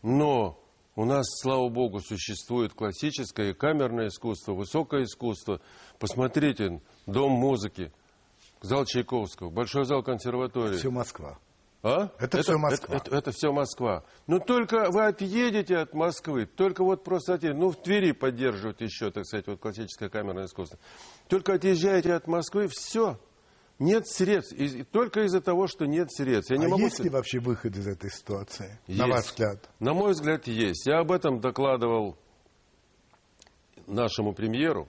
но 0.04 0.60
у 0.96 1.06
нас, 1.06 1.26
слава 1.42 1.68
богу, 1.70 2.00
существует 2.00 2.74
классическое 2.74 3.50
и 3.50 3.54
камерное 3.54 4.08
искусство, 4.08 4.54
высокое 4.54 5.06
искусство. 5.06 5.60
Посмотрите, 5.98 6.80
дом 7.08 7.32
музыки, 7.32 7.92
зал 8.62 8.86
Чайковского, 8.86 9.50
большой 9.50 9.86
зал 9.86 10.04
консерватории. 10.04 10.78
Все 10.78 10.92
Москва. 10.92 11.40
А? 11.84 12.10
Это, 12.18 12.38
это 12.38 12.42
все 12.44 12.58
Москва. 12.58 12.96
Это, 12.96 13.08
это, 13.08 13.18
это 13.18 13.32
все 13.32 13.52
Москва. 13.52 14.04
Но 14.26 14.40
только 14.40 14.90
вы 14.90 15.06
отъедете 15.06 15.78
от 15.78 15.94
Москвы, 15.94 16.46
только 16.46 16.82
вот 16.82 17.04
просто 17.04 17.34
отъедете, 17.34 17.60
ну 17.60 17.72
в 17.72 17.76
Твери 17.76 18.14
поддерживают 18.14 18.80
еще, 18.80 19.12
так 19.12 19.26
сказать, 19.26 19.48
вот 19.48 19.60
классическое 19.60 20.08
камерное 20.08 20.46
искусство. 20.46 20.80
Только 21.28 21.56
отъезжаете 21.56 22.14
от 22.14 22.26
Москвы, 22.26 22.70
все, 22.72 23.20
нет 23.80 24.08
средств. 24.08 24.54
И 24.54 24.84
только 24.84 25.26
из-за 25.26 25.42
того, 25.42 25.68
что 25.68 25.86
нет 25.86 26.10
средств. 26.10 26.52
Я 26.52 26.58
не 26.58 26.68
а 26.68 26.70
могу... 26.70 26.84
есть 26.84 27.00
ли 27.00 27.10
вообще 27.10 27.40
выход 27.40 27.76
из 27.76 27.86
этой 27.86 28.10
ситуации, 28.10 28.80
есть. 28.88 29.00
на 29.00 29.08
ваш 29.08 29.26
взгляд? 29.26 29.70
На 29.80 29.94
мой 29.94 30.14
взгляд, 30.14 30.48
есть. 30.48 30.86
Я 30.86 31.00
об 31.00 31.12
этом 31.12 31.42
докладывал 31.42 32.18
нашему 33.88 34.34
премьеру. 34.34 34.88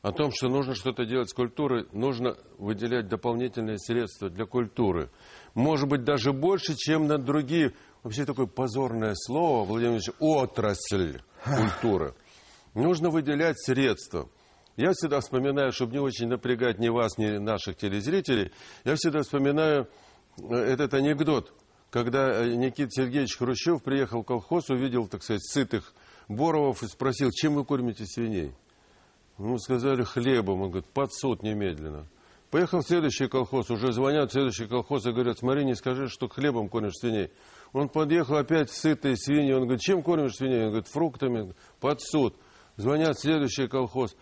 О 0.00 0.10
том, 0.10 0.32
что 0.32 0.48
нужно 0.48 0.74
что-то 0.74 1.04
делать 1.04 1.30
с 1.30 1.32
культурой, 1.32 1.86
нужно 1.92 2.36
выделять 2.58 3.06
дополнительные 3.06 3.78
средства 3.78 4.28
для 4.28 4.46
культуры. 4.46 5.10
Может 5.54 5.88
быть, 5.88 6.04
даже 6.04 6.32
больше, 6.32 6.74
чем 6.76 7.06
на 7.06 7.18
другие. 7.18 7.74
Вообще 8.02 8.24
такое 8.24 8.46
позорное 8.46 9.14
слово, 9.14 9.64
Владимир 9.64 9.94
Ильич, 9.94 10.10
отрасль 10.18 11.20
культуры. 11.44 12.14
Нужно 12.74 13.10
выделять 13.10 13.60
средства. 13.60 14.28
Я 14.76 14.92
всегда 14.92 15.20
вспоминаю, 15.20 15.70
чтобы 15.72 15.92
не 15.92 15.98
очень 15.98 16.28
напрягать 16.28 16.78
ни 16.78 16.88
вас, 16.88 17.18
ни 17.18 17.26
наших 17.36 17.76
телезрителей, 17.76 18.52
я 18.84 18.94
всегда 18.96 19.20
вспоминаю 19.20 19.86
э, 20.38 20.54
этот 20.54 20.94
анекдот, 20.94 21.52
когда 21.90 22.30
э, 22.30 22.54
Никита 22.54 22.90
Сергеевич 22.90 23.36
Хрущев 23.36 23.82
приехал 23.82 24.22
в 24.22 24.26
колхоз, 24.26 24.70
увидел, 24.70 25.06
так 25.08 25.22
сказать, 25.22 25.44
сытых 25.44 25.92
боровов 26.26 26.82
и 26.82 26.86
спросил, 26.86 27.30
чем 27.30 27.54
вы 27.54 27.66
кормите 27.66 28.06
свиней? 28.06 28.54
Ему 29.38 29.58
сказали, 29.58 30.02
хлебом. 30.04 30.62
Он 30.62 30.70
говорит, 30.70 30.88
под 30.88 31.12
суд 31.12 31.42
немедленно. 31.42 32.06
Поехал 32.52 32.80
в 32.80 32.86
следующий 32.86 33.28
колхоз, 33.28 33.70
уже 33.70 33.92
звонят 33.92 34.28
в 34.28 34.32
следующий 34.34 34.66
колхоз 34.66 35.06
и 35.06 35.10
говорят, 35.10 35.38
смотри, 35.38 35.64
не 35.64 35.74
скажи, 35.74 36.08
что 36.08 36.28
хлебом 36.28 36.68
кормишь 36.68 36.98
свиней. 37.00 37.32
Он 37.72 37.88
подъехал 37.88 38.36
опять 38.36 38.70
сытые 38.70 39.16
свиньи, 39.16 39.54
он 39.54 39.62
говорит, 39.62 39.80
чем 39.80 40.02
кормишь 40.02 40.34
свиней? 40.34 40.64
Он 40.64 40.68
говорит, 40.68 40.86
фруктами, 40.86 41.54
под 41.80 42.02
суд. 42.02 42.36
Звонят 42.76 43.16
в 43.16 43.20
следующий 43.22 43.68
колхоз. 43.68 44.14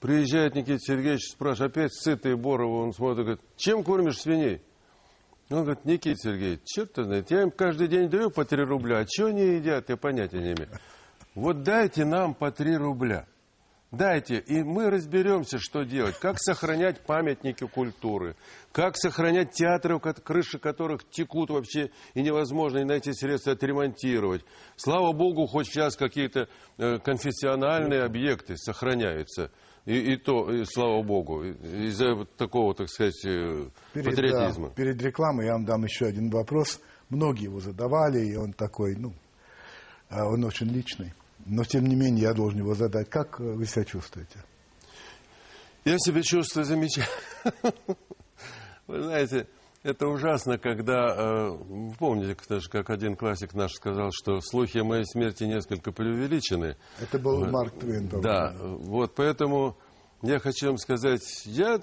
Приезжает 0.00 0.54
Никита 0.54 0.78
Сергеевич, 0.80 1.30
спрашивает, 1.30 1.72
опять 1.72 1.94
сытый 1.94 2.36
Борова, 2.36 2.82
он 2.82 2.92
смотрит, 2.92 3.24
говорит, 3.24 3.40
чем 3.56 3.82
кормишь 3.82 4.18
свиней? 4.18 4.60
Он 5.48 5.62
говорит, 5.62 5.86
Никита 5.86 6.16
Сергеевич, 6.18 6.60
черт 6.66 6.90
знает, 6.94 7.30
я 7.30 7.40
им 7.40 7.50
каждый 7.50 7.88
день 7.88 8.10
даю 8.10 8.30
по 8.30 8.44
3 8.44 8.64
рубля, 8.64 8.98
а 8.98 9.06
что 9.10 9.28
они 9.28 9.40
едят, 9.40 9.88
я 9.88 9.96
понятия 9.96 10.40
не 10.40 10.52
имею. 10.52 10.68
Вот 11.34 11.62
дайте 11.62 12.04
нам 12.04 12.34
по 12.34 12.50
3 12.50 12.76
рубля. 12.76 13.26
Дайте, 13.90 14.38
и 14.38 14.62
мы 14.62 14.90
разберемся, 14.90 15.58
что 15.58 15.82
делать. 15.82 16.18
Как 16.18 16.36
сохранять 16.38 17.00
памятники 17.00 17.66
культуры, 17.66 18.36
как 18.70 18.96
сохранять 18.96 19.52
театры, 19.52 19.98
крыши 19.98 20.58
которых 20.58 21.08
текут 21.08 21.48
вообще, 21.48 21.90
и 22.12 22.20
невозможно 22.20 22.78
и 22.78 22.84
на 22.84 22.92
эти 22.92 23.12
средства 23.12 23.54
отремонтировать. 23.54 24.44
Слава 24.76 25.12
Богу, 25.12 25.46
хоть 25.46 25.68
сейчас 25.68 25.96
какие-то 25.96 26.48
э, 26.76 26.98
конфессиональные 26.98 28.02
объекты 28.02 28.58
сохраняются. 28.58 29.50
И, 29.86 30.12
и 30.12 30.16
то, 30.18 30.52
и, 30.52 30.64
слава 30.66 31.02
богу, 31.02 31.44
из-за 31.44 32.14
вот 32.14 32.36
такого, 32.36 32.74
так 32.74 32.90
сказать, 32.90 33.24
э, 33.24 33.70
перед, 33.94 34.04
патриотизма. 34.04 34.68
Да, 34.68 34.74
перед 34.74 35.00
рекламой 35.00 35.46
я 35.46 35.52
вам 35.52 35.64
дам 35.64 35.82
еще 35.84 36.04
один 36.04 36.28
вопрос. 36.28 36.78
Многие 37.08 37.44
его 37.44 37.58
задавали, 37.58 38.18
и 38.18 38.36
он 38.36 38.52
такой, 38.52 38.96
ну, 38.96 39.14
а, 40.10 40.26
он 40.26 40.44
очень 40.44 40.66
личный. 40.66 41.14
Но, 41.48 41.64
тем 41.64 41.86
не 41.86 41.96
менее, 41.96 42.22
я 42.22 42.34
должен 42.34 42.60
его 42.60 42.74
задать. 42.74 43.08
Как 43.08 43.40
вы 43.40 43.64
себя 43.66 43.84
чувствуете? 43.84 44.44
Я 45.84 45.98
себя 45.98 46.22
чувствую 46.22 46.64
замечательно. 46.64 47.08
Вы 48.86 49.02
знаете, 49.02 49.46
это 49.82 50.06
ужасно, 50.08 50.58
когда, 50.58 51.14
э, 51.14 51.50
вы 51.50 51.94
помните, 51.98 52.36
даже 52.48 52.68
как 52.70 52.90
один 52.90 53.16
классик 53.16 53.54
наш 53.54 53.72
сказал, 53.72 54.10
что 54.12 54.40
слухи 54.40 54.78
о 54.78 54.84
моей 54.84 55.04
смерти 55.04 55.44
несколько 55.44 55.92
преувеличены. 55.92 56.76
Это 57.00 57.18
был 57.18 57.44
э, 57.44 57.50
Марк 57.50 57.78
Твен. 57.78 58.08
Да, 58.20 58.54
вот 58.60 59.14
поэтому 59.14 59.76
я 60.22 60.38
хочу 60.38 60.68
вам 60.68 60.78
сказать, 60.78 61.22
я 61.44 61.80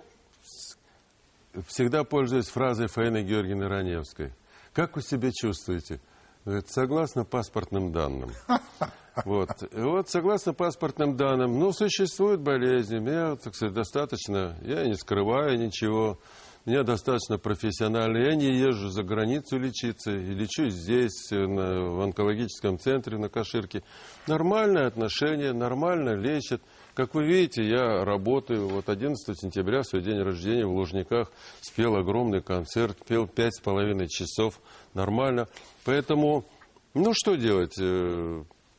всегда 1.68 2.04
пользуюсь 2.04 2.48
фразой 2.48 2.88
Фаины 2.88 3.24
Георгиевны 3.24 3.68
Раневской. 3.68 4.34
Как 4.74 4.96
вы 4.96 5.02
себя 5.02 5.30
чувствуете? 5.32 6.02
Это 6.44 6.68
согласно 6.68 7.24
паспортным 7.24 7.92
данным. 7.92 8.32
Вот. 9.24 9.50
Вот 9.72 10.10
согласно 10.10 10.54
паспортным 10.54 11.16
данным, 11.16 11.58
ну, 11.60 11.72
существует 11.72 12.42
болезнь. 12.42 12.98
Меня, 12.98 13.36
так 13.36 13.56
сказать, 13.56 13.74
достаточно, 13.74 14.58
я 14.62 14.86
не 14.86 14.96
скрываю 14.96 15.58
ничего. 15.58 16.20
Меня 16.66 16.82
достаточно 16.82 17.38
профессионально. 17.38 18.18
Я 18.18 18.34
не 18.34 18.48
езжу 18.48 18.90
за 18.90 19.04
границу 19.04 19.60
лечиться. 19.60 20.12
И 20.12 20.34
лечусь 20.34 20.74
здесь, 20.74 21.30
на, 21.30 21.92
в 21.92 22.02
онкологическом 22.02 22.80
центре 22.80 23.20
на 23.20 23.30
Каширке. 23.30 23.84
Нормальное 24.26 24.88
отношение, 24.88 25.54
нормально 25.54 26.16
лечат. 26.16 26.64
Как 26.96 27.14
вы 27.14 27.28
видите, 27.28 27.64
я 27.64 28.04
работаю. 28.04 28.68
Вот 28.68 28.90
11 28.90 29.40
сентября, 29.40 29.84
в 29.84 29.86
свой 29.86 30.02
день 30.02 30.20
рождения 30.20 30.66
в 30.66 30.74
Лужниках, 30.74 31.32
спел 31.62 31.98
огромный 31.98 32.42
концерт, 32.42 32.98
пел 33.08 33.28
пять 33.28 33.54
с 33.54 33.60
половиной 33.60 34.08
часов. 34.08 34.60
Нормально. 34.96 35.48
Поэтому, 35.84 36.46
ну 36.96 37.12
что 37.14 37.36
делать? 37.36 37.78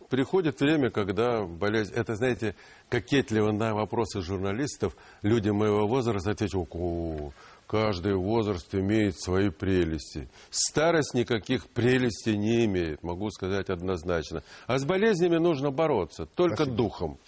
Приходит 0.08 0.60
время, 0.60 0.90
когда 0.90 1.42
болезнь... 1.42 1.92
Это, 1.94 2.14
знаете, 2.14 2.54
кокетливо 2.88 3.50
на 3.52 3.74
вопросы 3.74 4.22
журналистов 4.22 4.96
люди 5.22 5.50
моего 5.50 5.86
возраста 5.88 6.30
ответят, 6.30 6.54
о, 6.70 7.32
каждый 7.66 8.14
возраст 8.14 8.72
имеет 8.74 9.18
свои 9.20 9.50
прелести. 9.50 10.28
Старость 10.50 11.14
никаких 11.14 11.66
прелестей 11.68 12.36
не 12.36 12.64
имеет, 12.66 13.02
могу 13.02 13.30
сказать 13.30 13.68
однозначно. 13.68 14.42
А 14.66 14.78
с 14.78 14.84
болезнями 14.84 15.38
нужно 15.38 15.70
бороться, 15.70 16.26
только 16.26 16.56
Спасибо. 16.64 16.76
духом. 16.76 17.18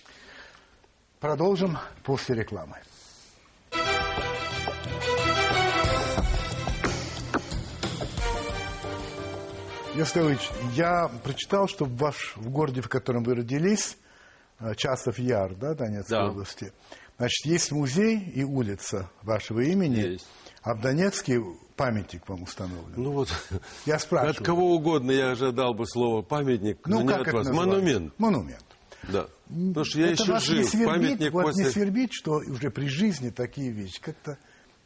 Продолжим 1.21 1.79
после 2.05 2.37
рекламы. 2.37 2.77
Яслович, 10.02 10.48
я 10.74 11.08
прочитал, 11.24 11.66
что 11.66 11.84
в, 11.84 11.96
ваш, 11.96 12.34
в 12.37 12.48
городе, 12.50 12.80
в 12.82 12.88
котором 12.88 13.24
вы 13.24 13.34
родились, 13.34 13.96
э, 14.61 14.76
Часов 14.76 15.18
Яр, 15.18 15.56
да, 15.56 15.74
Донецкой 15.74 16.16
Да. 16.18 16.28
области, 16.28 16.72
значит, 17.18 17.44
есть 17.46 17.72
музей 17.72 18.16
и 18.20 18.44
улица 18.44 19.11
вашего 19.22 19.58
имени, 19.58 19.96
Есть. 20.12 20.26
а 20.62 20.74
в 20.76 20.80
Донецке 20.80 21.42
памятник 21.74 22.28
вам 22.28 22.44
установлен. 22.44 22.94
Ну 22.96 23.11
вот, 23.11 23.28
я 23.87 23.98
спрашиваю. 23.98 24.38
от 24.38 24.46
кого 24.46 24.72
угодно 24.76 25.11
я 25.11 25.32
ожидал 25.32 25.74
бы 25.74 25.84
слово 25.84 26.22
памятник, 26.22 26.78
ну, 26.87 26.98
но 26.98 27.02
не 27.02 27.08
как 27.08 27.20
от 27.22 27.26
это 27.28 27.37
вас. 27.38 27.46
называется? 27.48 27.76
Монумент. 27.76 28.14
Монумент. 28.18 28.64
Да. 29.02 29.26
Потому 29.48 29.84
что 29.84 29.98
я 29.98 30.12
это 30.12 30.22
еще 30.22 30.32
вас 30.32 30.44
жив. 30.44 30.58
не 30.58 30.64
свербит, 30.64 30.88
Памятник 30.94 31.32
вот 31.32 31.42
после... 31.46 31.64
не 31.64 31.70
свербит, 31.70 32.11
что 32.12 32.34
уже 32.34 32.70
при 32.70 32.87
жизни 32.87 33.30
такие 33.30 33.72
вещи 33.72 34.00
как-то 34.00 34.38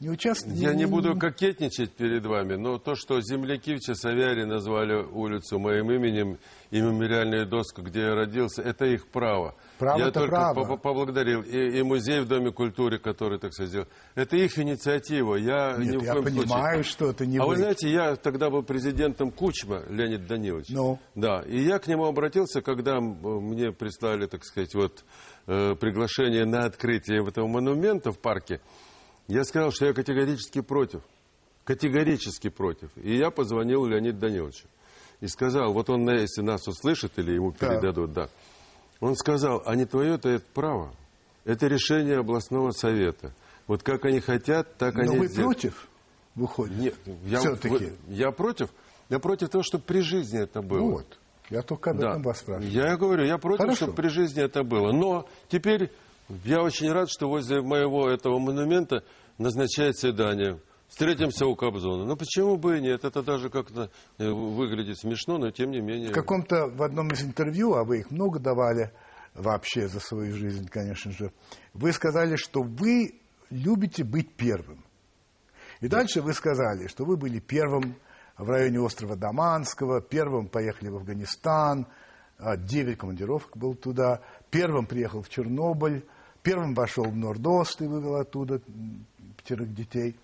не 0.02 0.10
участвуют. 0.10 0.58
Я 0.58 0.74
не 0.74 0.84
буду 0.86 1.16
кокетничать 1.16 1.92
перед 1.92 2.26
вами, 2.26 2.54
но 2.56 2.78
то, 2.78 2.94
что 2.94 3.20
земляки 3.20 3.76
в 3.76 3.80
Часовяре 3.80 4.44
назвали 4.46 4.94
улицу 5.02 5.58
моим 5.58 5.90
именем 5.92 6.38
и 6.70 6.80
мемориальную 6.80 7.46
доску, 7.46 7.82
где 7.82 8.00
я 8.00 8.14
родился, 8.14 8.62
это 8.62 8.86
их 8.86 9.06
право. 9.08 9.54
Право-то 9.78 10.04
я 10.04 10.10
только 10.10 10.28
право. 10.30 10.64
по- 10.64 10.76
поблагодарил. 10.76 11.42
И, 11.42 11.78
и 11.78 11.82
музей 11.82 12.20
в 12.20 12.26
Доме 12.28 12.50
культуры, 12.50 12.98
который, 12.98 13.38
так 13.38 13.52
сказать, 13.52 13.70
сделал. 13.70 13.86
Это 14.14 14.36
их 14.36 14.58
инициатива. 14.58 15.36
Я 15.36 15.76
ни 15.78 15.90
Нет, 15.90 16.00
в 16.00 16.04
я 16.04 16.12
коем 16.12 16.24
понимаю, 16.24 16.74
случае... 16.84 16.92
что 16.92 17.10
это 17.10 17.26
не 17.26 17.38
а 17.38 17.44
вы. 17.44 17.56
знаете, 17.56 17.90
я 17.90 18.16
тогда 18.16 18.50
был 18.50 18.62
президентом 18.62 19.30
Кучма, 19.30 19.82
Леонид 19.88 20.26
Данилович. 20.26 20.68
Ну? 20.70 20.98
Да, 21.14 21.42
и 21.46 21.60
я 21.62 21.78
к 21.78 21.86
нему 21.86 22.06
обратился, 22.06 22.60
когда 22.60 23.00
мне 23.00 23.70
прислали, 23.72 24.26
так 24.26 24.44
сказать, 24.44 24.74
вот 24.74 25.04
э, 25.46 25.74
приглашение 25.76 26.44
на 26.44 26.64
открытие 26.64 27.24
этого 27.26 27.46
монумента 27.46 28.10
в 28.12 28.18
парке. 28.18 28.60
Я 29.28 29.44
сказал, 29.44 29.70
что 29.72 29.86
я 29.86 29.92
категорически 29.94 30.60
против. 30.60 31.02
Категорически 31.64 32.48
против. 32.48 32.90
И 32.96 33.16
я 33.16 33.30
позвонил 33.30 33.84
Леониду 33.86 34.18
Даниловичу. 34.18 34.66
И 35.20 35.28
сказал, 35.28 35.72
вот 35.72 35.88
он, 35.90 36.08
если 36.10 36.42
нас 36.42 36.66
услышит 36.66 37.12
или 37.18 37.32
ему 37.32 37.54
Да. 37.58 37.68
передадут, 37.68 38.12
да. 38.12 38.28
Он 39.00 39.14
сказал, 39.16 39.62
а 39.64 39.76
не 39.76 39.84
твое-то 39.84 40.28
это 40.28 40.44
право. 40.54 40.92
Это 41.44 41.66
решение 41.68 42.18
областного 42.18 42.72
совета. 42.72 43.32
Вот 43.68 43.82
как 43.82 44.04
они 44.04 44.20
хотят, 44.20 44.76
так 44.76 44.94
Но 44.94 45.02
они 45.02 45.18
вы 45.18 45.28
сделают. 45.28 45.58
против, 45.60 45.88
выходит? 46.34 46.76
Нет, 46.78 46.94
я, 47.24 47.38
Все-таки. 47.38 47.92
я 48.08 48.32
против. 48.32 48.70
Я 49.08 49.18
против 49.20 49.48
того, 49.50 49.62
чтобы 49.62 49.84
при 49.84 50.00
жизни 50.00 50.40
это 50.40 50.62
было. 50.62 50.80
Вот. 50.90 51.18
Я 51.50 51.62
только 51.62 51.90
об 51.90 51.98
Да. 51.98 52.10
этом 52.10 52.22
вас 52.22 52.38
спрашиваю. 52.40 52.70
Я 52.72 52.96
говорю, 52.96 53.24
я 53.24 53.38
против, 53.38 53.58
Хорошо. 53.60 53.76
чтобы 53.76 53.94
при 53.94 54.08
жизни 54.08 54.42
это 54.42 54.64
было. 54.64 54.90
Но 54.92 55.28
теперь 55.48 55.92
я 56.28 56.62
очень 56.62 56.90
рад, 56.90 57.10
что 57.10 57.28
возле 57.28 57.62
моего 57.62 58.08
этого 58.08 58.38
монумента 58.38 59.04
назначают 59.38 59.96
свидание. 59.96 60.60
Встретимся 60.88 61.46
у 61.46 61.56
Кобзона. 61.56 62.04
Ну 62.04 62.16
почему 62.16 62.56
бы 62.56 62.78
и 62.78 62.82
нет? 62.82 63.04
Это 63.04 63.22
даже 63.22 63.48
как-то 63.48 63.90
э, 64.18 64.28
выглядит 64.28 64.98
смешно, 64.98 65.38
но 65.38 65.50
тем 65.50 65.70
не 65.70 65.80
менее. 65.80 66.10
В 66.10 66.12
каком-то, 66.12 66.66
в 66.66 66.82
одном 66.82 67.08
из 67.08 67.22
интервью, 67.22 67.74
а 67.74 67.84
вы 67.84 68.00
их 68.00 68.10
много 68.10 68.38
давали 68.38 68.92
вообще 69.34 69.88
за 69.88 70.00
свою 70.00 70.34
жизнь, 70.34 70.68
конечно 70.68 71.10
же, 71.12 71.32
вы 71.72 71.92
сказали, 71.92 72.36
что 72.36 72.62
вы 72.62 73.20
любите 73.48 74.04
быть 74.04 74.34
первым. 74.34 74.84
И 75.80 75.88
дальше 75.88 76.20
вы 76.20 76.34
сказали, 76.34 76.88
что 76.88 77.04
вы 77.04 77.16
были 77.16 77.38
первым 77.38 77.96
в 78.36 78.48
районе 78.48 78.80
острова 78.80 79.16
Даманского, 79.16 80.00
первым 80.00 80.48
поехали 80.48 80.90
в 80.90 80.96
Афганистан, 80.96 81.86
а, 82.38 82.56
девять 82.56 82.98
командировок 82.98 83.56
был 83.56 83.74
туда, 83.74 84.20
первым 84.52 84.86
приехал 84.86 85.22
в 85.22 85.28
Чернобыль, 85.28 86.04
первым 86.44 86.74
вошел 86.74 87.04
в 87.04 87.16
Нордост 87.16 87.80
и 87.82 87.86
вывел 87.86 88.16
оттуда 88.16 88.60
пятерых 89.38 89.74
детей. 89.74 90.14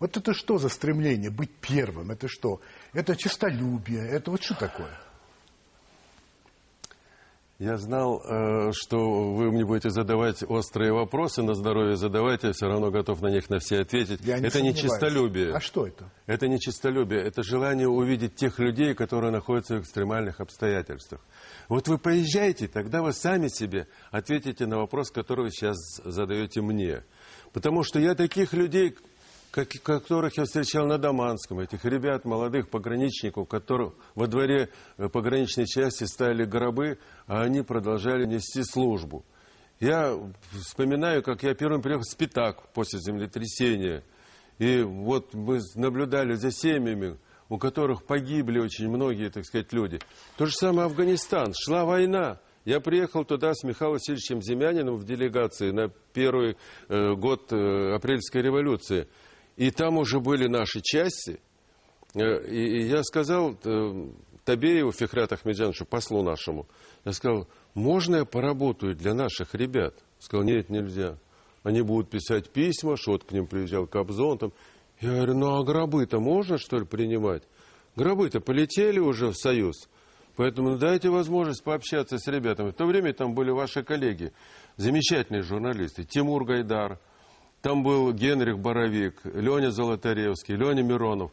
Вот 0.00 0.16
это 0.16 0.34
что 0.34 0.58
за 0.58 0.68
стремление 0.68 1.30
быть 1.30 1.50
первым? 1.60 2.10
Это 2.10 2.26
что? 2.26 2.60
Это 2.92 3.14
честолюбие? 3.14 4.08
Это 4.08 4.30
вот 4.30 4.42
что 4.42 4.58
такое? 4.58 4.90
Я 7.58 7.78
знал, 7.78 8.20
э, 8.20 8.72
что 8.72 9.32
вы 9.32 9.50
мне 9.50 9.64
будете 9.64 9.88
задавать 9.88 10.42
острые 10.46 10.92
вопросы 10.92 11.42
на 11.42 11.54
здоровье, 11.54 11.96
задавайте, 11.96 12.48
я 12.48 12.52
все 12.52 12.66
равно 12.66 12.90
готов 12.90 13.22
на 13.22 13.28
них 13.28 13.48
на 13.48 13.60
все 13.60 13.80
ответить. 13.80 14.20
Я 14.22 14.38
не 14.38 14.48
это 14.48 14.60
не 14.60 14.74
сомневаюсь. 14.74 14.80
честолюбие. 14.82 15.54
А 15.54 15.60
что 15.60 15.86
это? 15.86 16.10
Это 16.26 16.48
не 16.48 16.60
честолюбие, 16.60 17.22
это 17.22 17.42
желание 17.42 17.88
увидеть 17.88 18.34
тех 18.34 18.58
людей, 18.58 18.94
которые 18.94 19.32
находятся 19.32 19.76
в 19.76 19.80
экстремальных 19.80 20.40
обстоятельствах. 20.40 21.22
Вот 21.68 21.88
вы 21.88 21.98
поезжаете, 21.98 22.68
тогда 22.68 23.02
вы 23.02 23.12
сами 23.12 23.48
себе 23.48 23.88
ответите 24.10 24.66
на 24.66 24.78
вопрос, 24.78 25.10
который 25.10 25.46
вы 25.46 25.50
сейчас 25.50 25.76
задаете 26.04 26.60
мне. 26.60 27.02
Потому 27.52 27.82
что 27.82 27.98
я 27.98 28.14
таких 28.14 28.52
людей, 28.52 28.94
как- 29.50 29.70
которых 29.82 30.36
я 30.36 30.44
встречал 30.44 30.86
на 30.86 30.98
Даманском, 30.98 31.58
этих 31.58 31.84
ребят, 31.84 32.24
молодых 32.24 32.68
пограничников, 32.68 33.48
которых 33.48 33.94
во 34.14 34.26
дворе 34.26 34.68
э, 34.96 35.08
пограничной 35.08 35.66
части 35.66 36.04
ставили 36.04 36.44
гробы, 36.44 36.98
а 37.26 37.42
они 37.42 37.62
продолжали 37.62 38.26
нести 38.26 38.62
службу. 38.62 39.24
Я 39.80 40.18
вспоминаю, 40.52 41.22
как 41.22 41.42
я 41.42 41.54
первым 41.54 41.82
приехал 41.82 42.02
в 42.02 42.10
Спитак 42.10 42.72
после 42.72 43.00
землетрясения. 43.00 44.02
И 44.58 44.80
вот 44.82 45.34
мы 45.34 45.60
наблюдали 45.74 46.34
за 46.34 46.50
семьями, 46.50 47.18
у 47.48 47.58
которых 47.58 48.04
погибли 48.04 48.58
очень 48.58 48.88
многие, 48.88 49.30
так 49.30 49.44
сказать, 49.44 49.72
люди. 49.72 49.98
То 50.36 50.46
же 50.46 50.52
самое 50.52 50.86
Афганистан. 50.86 51.52
Шла 51.54 51.84
война. 51.84 52.40
Я 52.64 52.80
приехал 52.80 53.24
туда 53.24 53.54
с 53.54 53.62
Михаилом 53.62 53.94
Васильевичем 53.94 54.42
Земяниным 54.42 54.96
в 54.96 55.04
делегации 55.04 55.70
на 55.70 55.88
первый 56.12 56.56
э, 56.88 57.14
год 57.14 57.52
э, 57.52 57.94
апрельской 57.94 58.42
революции. 58.42 59.06
И 59.56 59.70
там 59.70 59.98
уже 59.98 60.18
были 60.18 60.48
наши 60.48 60.80
части. 60.82 61.38
Э, 62.14 62.44
и, 62.44 62.80
и 62.80 62.86
я 62.88 63.04
сказал 63.04 63.56
э, 63.62 64.08
Табееву 64.44 64.90
Фихрат 64.90 65.32
Ахмеджановичу, 65.32 65.86
послу 65.86 66.22
нашему, 66.22 66.66
я 67.04 67.12
сказал, 67.12 67.48
можно 67.74 68.16
я 68.16 68.24
поработаю 68.24 68.94
для 68.94 69.14
наших 69.14 69.54
ребят? 69.54 69.94
Сказал, 70.18 70.44
нет, 70.44 70.70
нельзя. 70.70 71.18
Они 71.62 71.82
будут 71.82 72.10
писать 72.10 72.50
письма, 72.50 72.96
что 72.96 73.12
вот 73.12 73.24
к 73.24 73.32
ним 73.32 73.46
приезжал 73.46 73.86
Кобзон. 73.86 74.38
Там. 74.38 74.52
Я 75.00 75.10
говорю, 75.10 75.34
ну 75.34 75.58
а 75.58 75.64
гробы-то 75.64 76.20
можно, 76.20 76.58
что 76.58 76.78
ли, 76.78 76.84
принимать? 76.84 77.42
Гробы-то 77.96 78.40
полетели 78.40 78.98
уже 78.98 79.28
в 79.28 79.36
Союз. 79.36 79.88
Поэтому 80.36 80.70
ну, 80.70 80.78
дайте 80.78 81.08
возможность 81.08 81.64
пообщаться 81.64 82.18
с 82.18 82.26
ребятами. 82.28 82.70
В 82.70 82.74
то 82.74 82.84
время 82.84 83.12
там 83.14 83.34
были 83.34 83.50
ваши 83.50 83.82
коллеги, 83.82 84.32
замечательные 84.76 85.42
журналисты. 85.42 86.04
Тимур 86.04 86.44
Гайдар, 86.44 86.98
там 87.62 87.82
был 87.82 88.12
Генрих 88.12 88.58
Боровик, 88.58 89.20
Леня 89.24 89.70
Золотаревский, 89.70 90.54
Леня 90.54 90.82
Миронов. 90.82 91.32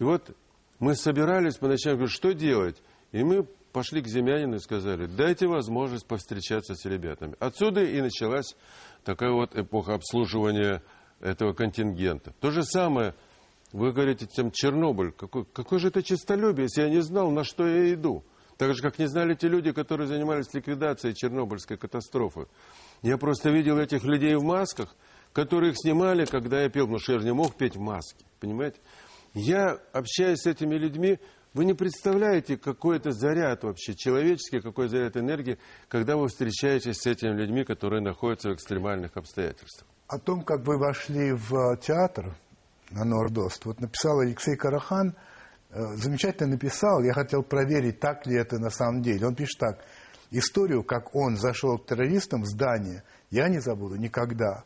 И 0.00 0.04
вот 0.04 0.36
мы 0.80 0.96
собирались, 0.96 1.60
мы 1.60 1.68
начали 1.68 1.92
говорить, 1.92 2.12
что 2.12 2.32
делать? 2.32 2.82
И 3.12 3.22
мы 3.22 3.46
пошли 3.72 4.02
к 4.02 4.08
Земянину 4.08 4.56
и 4.56 4.60
сказали, 4.60 5.06
дайте 5.06 5.46
возможность 5.46 6.06
повстречаться 6.06 6.74
с 6.74 6.84
ребятами. 6.86 7.36
Отсюда 7.38 7.84
и 7.84 8.00
началась 8.00 8.56
такая 9.04 9.30
вот 9.30 9.56
эпоха 9.56 9.94
обслуживания 9.94 10.82
этого 11.20 11.52
контингента. 11.52 12.32
То 12.40 12.50
же 12.50 12.62
самое, 12.64 13.14
вы 13.72 13.92
говорите, 13.92 14.26
тем 14.26 14.50
Чернобыль, 14.50 15.12
какой, 15.12 15.44
какое 15.44 15.78
же 15.78 15.88
это 15.88 16.02
честолюбие, 16.02 16.64
если 16.64 16.82
я 16.82 16.88
не 16.88 17.02
знал, 17.02 17.30
на 17.30 17.44
что 17.44 17.66
я 17.66 17.92
иду. 17.92 18.24
Так 18.56 18.74
же, 18.74 18.82
как 18.82 18.98
не 18.98 19.06
знали 19.06 19.34
те 19.34 19.48
люди, 19.48 19.72
которые 19.72 20.06
занимались 20.06 20.52
ликвидацией 20.52 21.14
Чернобыльской 21.14 21.78
катастрофы. 21.78 22.46
Я 23.00 23.16
просто 23.16 23.50
видел 23.50 23.78
этих 23.78 24.04
людей 24.04 24.34
в 24.34 24.42
масках, 24.42 24.94
которые 25.32 25.70
их 25.72 25.78
снимали, 25.78 26.26
когда 26.26 26.62
я 26.62 26.68
пел, 26.68 26.84
потому 26.84 26.98
что 26.98 27.12
я 27.14 27.18
же 27.20 27.24
не 27.24 27.32
мог 27.32 27.54
петь 27.54 27.76
в 27.76 27.80
маске, 27.80 28.24
понимаете? 28.38 28.78
Я 29.32 29.78
общаюсь 29.92 30.40
с 30.40 30.46
этими 30.46 30.74
людьми, 30.74 31.18
вы 31.54 31.64
не 31.64 31.74
представляете, 31.74 32.56
какой 32.56 32.98
это 32.98 33.12
заряд 33.12 33.64
вообще, 33.64 33.94
человеческий, 33.94 34.60
какой 34.60 34.88
заряд 34.88 35.16
энергии, 35.16 35.58
когда 35.88 36.16
вы 36.16 36.28
встречаетесь 36.28 36.98
с 36.98 37.06
этими 37.06 37.30
людьми, 37.30 37.64
которые 37.64 38.02
находятся 38.02 38.50
в 38.50 38.54
экстремальных 38.54 39.16
обстоятельствах. 39.16 39.89
О 40.10 40.18
том, 40.18 40.42
как 40.42 40.66
вы 40.66 40.76
вошли 40.76 41.32
в 41.32 41.76
театр 41.76 42.36
на 42.90 43.04
Нордост, 43.04 43.64
вот 43.64 43.78
написал 43.78 44.18
Алексей 44.18 44.56
Карахан, 44.56 45.14
э, 45.70 45.80
замечательно 45.94 46.50
написал, 46.50 47.00
я 47.04 47.12
хотел 47.12 47.44
проверить, 47.44 48.00
так 48.00 48.26
ли 48.26 48.34
это 48.34 48.58
на 48.58 48.70
самом 48.70 49.02
деле. 49.02 49.24
Он 49.24 49.36
пишет 49.36 49.60
так, 49.60 49.84
историю, 50.32 50.82
как 50.82 51.14
он 51.14 51.36
зашел 51.36 51.78
к 51.78 51.86
террористам 51.86 52.42
в 52.42 52.46
здание, 52.46 53.04
я 53.30 53.48
не 53.48 53.60
забуду 53.60 53.94
никогда. 53.94 54.64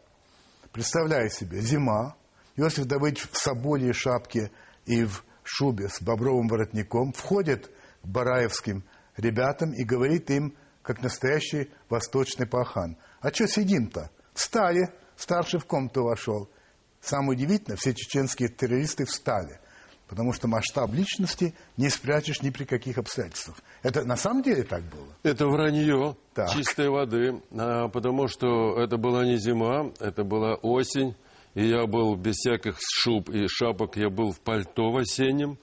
Представляю 0.72 1.28
себе, 1.28 1.60
зима, 1.60 2.16
Иосиф 2.56 2.86
Давыдович 2.86 3.28
в 3.30 3.36
соболе 3.36 3.92
шапке 3.92 4.50
и 4.86 5.04
в 5.04 5.26
шубе 5.42 5.90
с 5.90 6.00
бобровым 6.00 6.48
воротником 6.48 7.12
входит 7.12 7.70
к 8.02 8.06
бараевским 8.06 8.82
ребятам 9.18 9.74
и 9.74 9.84
говорит 9.84 10.30
им, 10.30 10.56
как 10.80 11.02
настоящий 11.02 11.70
восточный 11.90 12.46
пахан. 12.46 12.96
А 13.20 13.28
что 13.28 13.46
сидим-то? 13.46 14.10
Встали. 14.32 14.88
Старший 15.16 15.60
в 15.60 15.66
комнату 15.66 16.04
вошел. 16.04 16.48
Самое 17.00 17.32
удивительное, 17.32 17.76
все 17.76 17.94
чеченские 17.94 18.48
террористы 18.48 19.04
встали. 19.04 19.60
Потому 20.08 20.32
что 20.32 20.48
масштаб 20.48 20.92
личности 20.92 21.54
не 21.76 21.88
спрячешь 21.88 22.42
ни 22.42 22.50
при 22.50 22.64
каких 22.64 22.98
обстоятельствах. 22.98 23.56
Это 23.82 24.04
на 24.04 24.16
самом 24.16 24.42
деле 24.42 24.62
так 24.62 24.82
было? 24.84 25.06
Это 25.22 25.46
вранье 25.46 26.16
Так. 26.34 26.50
чистой 26.50 26.88
воды, 26.90 27.40
а, 27.52 27.88
потому 27.88 28.28
что 28.28 28.78
это 28.80 28.96
была 28.98 29.24
не 29.24 29.36
зима, 29.36 29.92
это 30.00 30.24
была 30.24 30.54
осень, 30.56 31.14
и 31.54 31.66
я 31.66 31.86
был 31.86 32.16
без 32.16 32.36
всяких 32.36 32.76
шуб 32.80 33.30
и 33.30 33.46
шапок, 33.48 33.96
я 33.96 34.10
был 34.10 34.32
в 34.32 34.40
пальто 34.40 34.90
в 34.90 34.96
осеннем. 34.98 35.58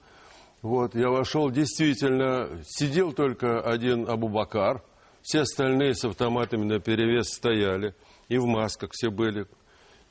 Вот, 0.60 0.94
я 0.94 1.08
вошел, 1.08 1.50
действительно, 1.50 2.62
сидел 2.66 3.12
только 3.12 3.60
один 3.60 4.08
Абубакар, 4.08 4.82
все 5.22 5.40
остальные 5.40 5.94
с 5.94 6.04
автоматами 6.04 6.64
на 6.64 6.80
перевес 6.80 7.28
стояли, 7.32 7.94
и 8.32 8.38
в 8.38 8.46
масках 8.46 8.92
все 8.92 9.10
были. 9.10 9.46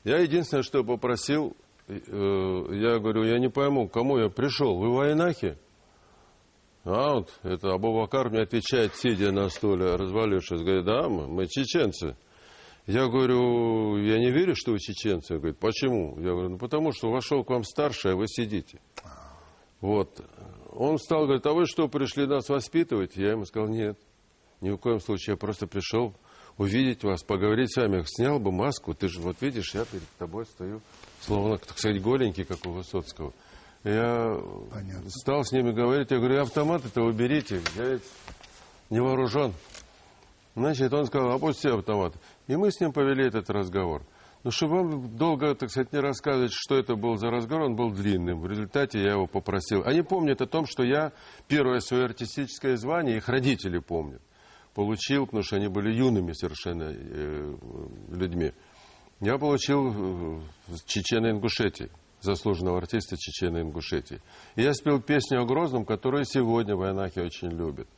Я 0.04 0.18
единственное, 0.18 0.62
что 0.62 0.84
попросил, 0.84 1.56
э, 1.88 1.94
я 1.96 2.98
говорю, 3.00 3.24
я 3.24 3.40
не 3.40 3.48
пойму, 3.48 3.88
кому 3.88 4.18
я 4.18 4.28
пришел, 4.28 4.78
вы 4.78 4.94
в 4.94 5.00
Айнахе? 5.00 5.58
А 6.84 7.14
вот 7.14 7.32
это 7.42 7.72
Абубакар 7.72 8.30
мне 8.30 8.42
отвечает, 8.42 8.94
сидя 8.94 9.32
на 9.32 9.48
стуле, 9.48 9.96
развалившись, 9.96 10.62
говорит, 10.62 10.84
да, 10.84 11.08
мы, 11.08 11.26
мы 11.26 11.48
чеченцы. 11.48 12.16
Я 12.86 13.06
говорю, 13.06 13.96
я 13.96 14.18
не 14.18 14.30
верю, 14.30 14.54
что 14.54 14.72
вы 14.72 14.78
чеченцы. 14.78 15.38
Говорит, 15.38 15.58
почему? 15.58 16.16
Я 16.18 16.30
говорю, 16.30 16.50
ну 16.50 16.58
потому 16.58 16.92
что 16.92 17.10
вошел 17.10 17.44
к 17.44 17.50
вам 17.50 17.64
старший, 17.64 18.12
а 18.12 18.16
вы 18.16 18.28
сидите. 18.28 18.80
Вот. 19.80 20.20
Он 20.70 20.98
стал, 20.98 21.24
говорит, 21.24 21.46
а 21.46 21.52
вы 21.52 21.66
что, 21.66 21.88
пришли 21.88 22.26
нас 22.26 22.48
воспитывать? 22.48 23.16
Я 23.16 23.32
ему 23.32 23.44
сказал, 23.44 23.68
нет, 23.68 23.98
ни 24.60 24.70
в 24.70 24.76
коем 24.76 25.00
случае, 25.00 25.34
я 25.34 25.36
просто 25.36 25.66
пришел 25.66 26.14
увидеть 26.62 27.04
вас, 27.04 27.22
поговорить 27.22 27.72
с 27.72 27.76
вами. 27.76 28.02
Снял 28.06 28.38
бы 28.38 28.52
маску, 28.52 28.94
ты 28.94 29.08
же 29.08 29.20
вот 29.20 29.36
видишь, 29.40 29.74
я 29.74 29.84
перед 29.84 30.08
тобой 30.18 30.46
стою, 30.46 30.80
словно, 31.20 31.58
так 31.58 31.78
сказать, 31.78 32.00
голенький, 32.00 32.44
как 32.44 32.64
у 32.66 32.70
Высоцкого. 32.70 33.32
Я 33.84 34.36
Понятно. 34.70 35.10
стал 35.10 35.44
с 35.44 35.52
ними 35.52 35.72
говорить, 35.72 36.10
я 36.10 36.18
говорю, 36.18 36.42
автоматы-то 36.42 37.02
уберите, 37.02 37.60
я 37.76 37.84
ведь 37.84 38.02
не 38.90 39.00
вооружен. 39.00 39.52
Значит, 40.54 40.92
он 40.92 41.06
сказал, 41.06 41.32
опусти 41.32 41.68
автомат. 41.68 42.14
И 42.46 42.56
мы 42.56 42.70
с 42.70 42.80
ним 42.80 42.92
повели 42.92 43.26
этот 43.26 43.50
разговор. 43.50 44.02
Но 44.44 44.50
чтобы 44.50 44.82
вам 44.82 45.16
долго, 45.16 45.54
так 45.54 45.70
сказать, 45.70 45.92
не 45.92 46.00
рассказывать, 46.00 46.52
что 46.52 46.76
это 46.76 46.96
был 46.96 47.16
за 47.16 47.30
разговор, 47.30 47.66
он 47.66 47.76
был 47.76 47.90
длинным. 47.90 48.40
В 48.40 48.46
результате 48.46 49.00
я 49.00 49.12
его 49.12 49.26
попросил. 49.26 49.82
Они 49.84 50.02
помнят 50.02 50.42
о 50.42 50.46
том, 50.46 50.66
что 50.66 50.82
я 50.82 51.12
первое 51.48 51.80
свое 51.80 52.04
артистическое 52.04 52.76
звание, 52.76 53.16
их 53.16 53.28
родители 53.28 53.78
помнят, 53.78 54.20
получил, 54.74 55.26
потому 55.26 55.42
что 55.42 55.56
они 55.56 55.68
были 55.68 55.92
юными 55.92 56.32
совершенно 56.32 56.92
э, 56.94 57.56
людьми. 58.08 58.52
Я 59.20 59.38
получил 59.38 59.88
э, 59.88 60.40
в 60.68 60.86
Чечено-Ингушетии, 60.86 61.90
заслуженного 62.20 62.78
артиста 62.78 63.16
Чечено-Ингушетии. 63.16 64.20
И 64.56 64.62
я 64.62 64.74
спел 64.74 65.00
песню 65.00 65.42
о 65.42 65.44
Грозном, 65.44 65.84
которую 65.84 66.24
сегодня 66.24 66.74
в 66.74 66.82
Айнахе 66.82 67.22
очень 67.22 67.50
любят. 67.50 67.88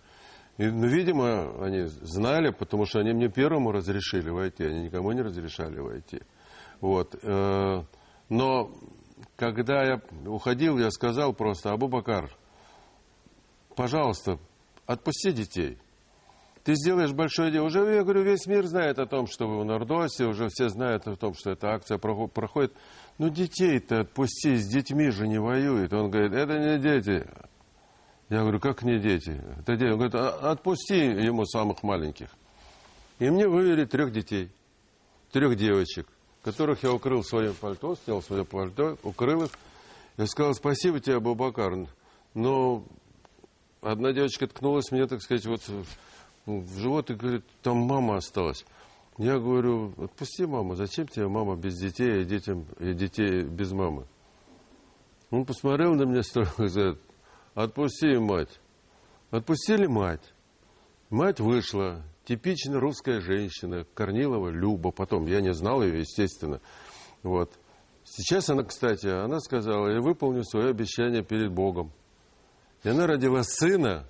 И, 0.58 0.66
ну, 0.66 0.86
видимо, 0.86 1.64
они 1.64 1.84
знали, 1.86 2.50
потому 2.50 2.86
что 2.86 3.00
они 3.00 3.12
мне 3.12 3.28
первому 3.28 3.72
разрешили 3.72 4.30
войти, 4.30 4.64
они 4.64 4.84
никому 4.84 5.12
не 5.12 5.22
разрешали 5.22 5.80
войти. 5.80 6.20
Вот. 6.80 7.16
э, 7.22 7.82
Но 8.28 8.70
когда 9.36 9.82
я 9.82 10.00
уходил, 10.26 10.78
я 10.78 10.90
сказал 10.90 11.32
просто, 11.32 11.72
Абу-Бакар, 11.72 12.30
пожалуйста, 13.76 14.38
отпусти 14.86 15.32
детей. 15.32 15.78
Ты 16.64 16.74
сделаешь 16.76 17.12
большое 17.12 17.52
дело. 17.52 17.66
Уже, 17.66 17.80
я 17.94 18.02
говорю, 18.02 18.22
весь 18.22 18.46
мир 18.46 18.64
знает 18.66 18.98
о 18.98 19.04
том, 19.06 19.26
что 19.26 19.46
вы 19.46 19.60
в 19.60 19.64
Нордосе, 19.66 20.24
уже 20.24 20.48
все 20.48 20.70
знают 20.70 21.06
о 21.06 21.14
том, 21.14 21.34
что 21.34 21.50
эта 21.50 21.68
акция 21.68 21.98
прохо- 21.98 22.28
проходит. 22.28 22.72
Ну, 23.18 23.28
детей-то 23.28 24.00
отпусти, 24.00 24.56
с 24.56 24.66
детьми 24.66 25.10
же 25.10 25.28
не 25.28 25.38
воюет. 25.38 25.92
Он 25.92 26.10
говорит, 26.10 26.32
это 26.32 26.58
не 26.58 26.78
дети. 26.78 27.26
Я 28.30 28.40
говорю, 28.40 28.60
как 28.60 28.82
не 28.82 28.98
дети? 28.98 29.42
Это 29.60 29.76
дети. 29.76 29.90
Он 29.90 29.98
говорит, 29.98 30.14
«А- 30.14 30.52
отпусти 30.52 30.96
ему 30.96 31.44
самых 31.44 31.82
маленьких. 31.82 32.28
И 33.18 33.28
мне 33.28 33.46
вывели 33.46 33.84
трех 33.84 34.10
детей, 34.10 34.50
трех 35.32 35.56
девочек, 35.56 36.08
которых 36.42 36.82
я 36.82 36.92
укрыл 36.92 37.22
своим 37.22 37.52
пальто, 37.54 37.94
снял 37.94 38.22
свое 38.22 38.46
пальто, 38.46 38.96
укрыл 39.02 39.44
их. 39.44 39.50
Я 40.16 40.26
сказал, 40.26 40.54
спасибо 40.54 40.98
тебе, 40.98 41.16
Абубакар. 41.16 41.86
Но 42.32 42.84
одна 43.82 44.12
девочка 44.12 44.46
ткнулась 44.46 44.90
мне, 44.90 45.06
так 45.06 45.20
сказать, 45.20 45.44
вот 45.44 45.60
в 46.46 46.78
живот 46.78 47.10
и 47.10 47.14
говорит, 47.14 47.44
там 47.62 47.78
мама 47.78 48.16
осталась. 48.16 48.64
Я 49.16 49.38
говорю, 49.38 49.94
отпусти 49.96 50.44
маму, 50.44 50.74
зачем 50.74 51.06
тебе 51.06 51.28
мама 51.28 51.56
без 51.56 51.78
детей 51.78 52.22
и, 52.22 52.24
детям, 52.24 52.66
и 52.78 52.92
детей 52.94 53.44
без 53.44 53.72
мамы? 53.72 54.06
Он 55.30 55.44
посмотрел 55.44 55.94
на 55.94 56.02
меня 56.02 56.22
строго 56.22 56.64
и 56.64 56.68
говорит, 56.68 56.98
отпусти 57.54 58.18
мать. 58.18 58.60
Отпустили 59.30 59.86
мать. 59.86 60.32
Мать 61.10 61.40
вышла, 61.40 62.04
типично 62.24 62.78
русская 62.78 63.20
женщина, 63.20 63.84
Корнилова 63.94 64.48
Люба, 64.48 64.92
потом, 64.92 65.26
я 65.26 65.40
не 65.40 65.52
знал 65.52 65.82
ее, 65.82 65.98
естественно. 65.98 66.60
Вот. 67.24 67.52
Сейчас 68.04 68.48
она, 68.48 68.62
кстати, 68.62 69.08
она 69.08 69.40
сказала, 69.40 69.88
я 69.88 70.00
выполню 70.00 70.44
свое 70.44 70.70
обещание 70.70 71.24
перед 71.24 71.52
Богом. 71.52 71.90
И 72.84 72.88
она 72.88 73.08
родила 73.08 73.42
сына, 73.42 74.06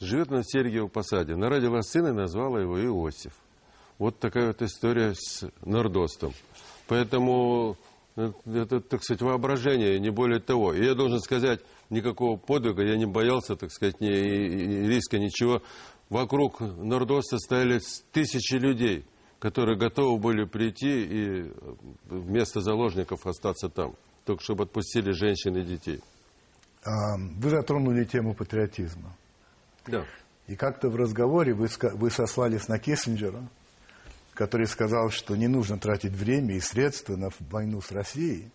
живет 0.00 0.30
на 0.30 0.42
Сергиевом 0.44 0.90
посаде. 0.90 1.34
Она 1.34 1.48
родила 1.48 1.82
сына 1.82 2.08
и 2.08 2.12
назвала 2.12 2.60
его 2.60 2.82
Иосиф. 2.82 3.32
Вот 3.98 4.18
такая 4.18 4.48
вот 4.48 4.62
история 4.62 5.14
с 5.14 5.48
Нордостом. 5.64 6.32
Поэтому 6.88 7.76
э, 8.16 8.32
это, 8.46 8.80
так 8.80 9.02
сказать, 9.02 9.22
воображение, 9.22 9.98
не 10.00 10.10
более 10.10 10.40
того. 10.40 10.74
И 10.74 10.84
я 10.84 10.94
должен 10.94 11.20
сказать, 11.20 11.60
никакого 11.90 12.36
подвига 12.36 12.82
я 12.82 12.96
не 12.96 13.06
боялся, 13.06 13.56
так 13.56 13.70
сказать, 13.70 14.00
ни, 14.00 14.08
и 14.08 14.86
риска, 14.88 15.18
ничего. 15.18 15.62
Вокруг 16.10 16.60
Нордоста 16.60 17.38
стояли 17.38 17.80
тысячи 18.12 18.54
людей, 18.54 19.04
которые 19.38 19.78
готовы 19.78 20.18
были 20.18 20.44
прийти 20.44 21.04
и 21.04 21.52
вместо 22.04 22.60
заложников 22.60 23.26
остаться 23.26 23.68
там, 23.68 23.94
только 24.24 24.42
чтобы 24.42 24.64
отпустили 24.64 25.12
женщин 25.12 25.56
и 25.56 25.64
детей. 25.64 26.00
Вы 26.84 27.50
затронули 27.50 28.04
тему 28.04 28.34
патриотизма. 28.34 29.16
Да. 29.86 30.04
И 30.46 30.56
как-то 30.56 30.88
в 30.88 30.96
разговоре 30.96 31.54
вы, 31.54 31.68
вы 31.94 32.10
сослались 32.10 32.68
на 32.68 32.78
Киссинджера, 32.78 33.48
который 34.34 34.66
сказал, 34.66 35.10
что 35.10 35.36
не 35.36 35.48
нужно 35.48 35.78
тратить 35.78 36.12
время 36.12 36.56
и 36.56 36.60
средства 36.60 37.16
на 37.16 37.30
войну 37.50 37.80
с 37.80 37.90
Россией. 37.92 38.50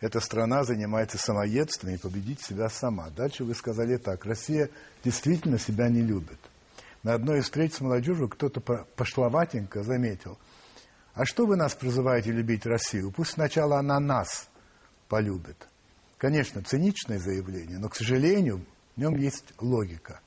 Эта 0.00 0.18
страна 0.18 0.64
занимается 0.64 1.16
самоедством 1.16 1.90
и 1.90 1.96
победить 1.96 2.40
себя 2.40 2.68
сама. 2.68 3.08
Дальше 3.10 3.44
вы 3.44 3.54
сказали 3.54 3.98
так. 3.98 4.24
Россия 4.24 4.68
действительно 5.04 5.58
себя 5.58 5.88
не 5.88 6.02
любит. 6.02 6.38
На 7.04 7.14
одной 7.14 7.38
из 7.38 7.44
встреч 7.44 7.74
с 7.74 7.80
молодежью 7.80 8.28
кто-то 8.28 8.60
по- 8.60 8.84
пошловатенько 8.96 9.84
заметил. 9.84 10.38
А 11.14 11.24
что 11.24 11.46
вы 11.46 11.56
нас 11.56 11.74
призываете 11.74 12.32
любить 12.32 12.66
Россию? 12.66 13.12
Пусть 13.12 13.32
сначала 13.32 13.78
она 13.78 14.00
нас 14.00 14.48
полюбит. 15.08 15.68
Конечно, 16.18 16.62
циничное 16.62 17.18
заявление, 17.18 17.78
но, 17.78 17.88
к 17.88 17.96
сожалению, 17.96 18.64
в 18.96 19.00
нем 19.00 19.16
есть 19.16 19.52
логика. 19.60 20.20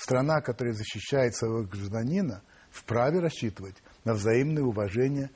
Страна, 0.00 0.40
которая 0.40 0.72
защищает 0.72 1.34
своего 1.36 1.62
гражданина, 1.64 2.42
вправе 2.70 3.20
рассчитывать 3.20 3.76
на 4.04 4.14
взаимное 4.14 4.62
уважение 4.62 5.30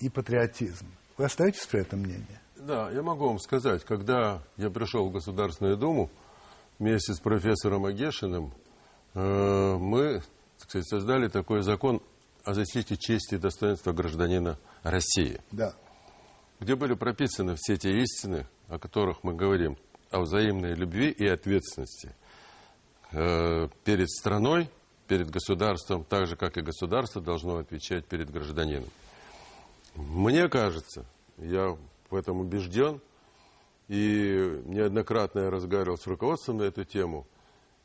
и 0.00 0.08
патриотизм. 0.08 0.86
Вы 1.18 1.26
остаетесь 1.26 1.66
при 1.66 1.80
этом 1.82 2.00
мнении? 2.00 2.40
Да, 2.56 2.90
я 2.90 3.02
могу 3.02 3.26
вам 3.26 3.38
сказать, 3.38 3.84
когда 3.84 4.42
я 4.56 4.70
пришел 4.70 5.06
в 5.08 5.12
Государственную 5.12 5.76
Думу 5.76 6.10
вместе 6.78 7.12
с 7.12 7.20
профессором 7.20 7.84
Агешиным, 7.84 8.54
э, 9.12 9.76
мы 9.76 10.22
так 10.60 10.70
сказать, 10.70 10.88
создали 10.88 11.28
такой 11.28 11.62
закон 11.62 12.00
о 12.42 12.54
защите 12.54 12.96
чести 12.96 13.34
и 13.34 13.38
достоинства 13.38 13.92
гражданина 13.92 14.58
России, 14.82 15.42
Да. 15.52 15.74
где 16.58 16.74
были 16.74 16.94
прописаны 16.94 17.54
все 17.58 17.76
те 17.76 17.90
истины, 18.00 18.46
о 18.68 18.78
которых 18.78 19.22
мы 19.24 19.34
говорим. 19.34 19.76
о 20.12 20.20
взаимной 20.20 20.74
любви 20.74 21.10
и 21.10 21.26
ответственности 21.26 22.14
э, 23.12 23.68
перед 23.84 24.10
страной, 24.10 24.68
перед 25.06 25.30
государством, 25.30 26.04
так 26.04 26.26
же, 26.26 26.36
как 26.36 26.56
и 26.56 26.62
государство 26.62 27.22
должно 27.22 27.58
отвечать 27.58 28.06
перед 28.06 28.30
гражданином. 28.30 28.88
Мне 29.94 30.48
кажется, 30.48 31.06
я 31.38 31.76
в 32.10 32.14
этом 32.14 32.40
убежден, 32.40 33.00
и 33.88 34.62
неоднократно 34.64 35.40
я 35.40 35.50
разговаривал 35.50 35.96
с 35.96 36.06
руководством 36.06 36.58
на 36.58 36.64
эту 36.64 36.84
тему, 36.84 37.26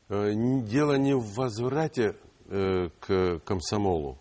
э, 0.08 0.32
дело 0.34 0.94
не 0.94 1.14
в 1.14 1.34
возврате 1.34 2.16
э, 2.48 2.88
к 3.00 3.40
комсомолу, 3.44 4.18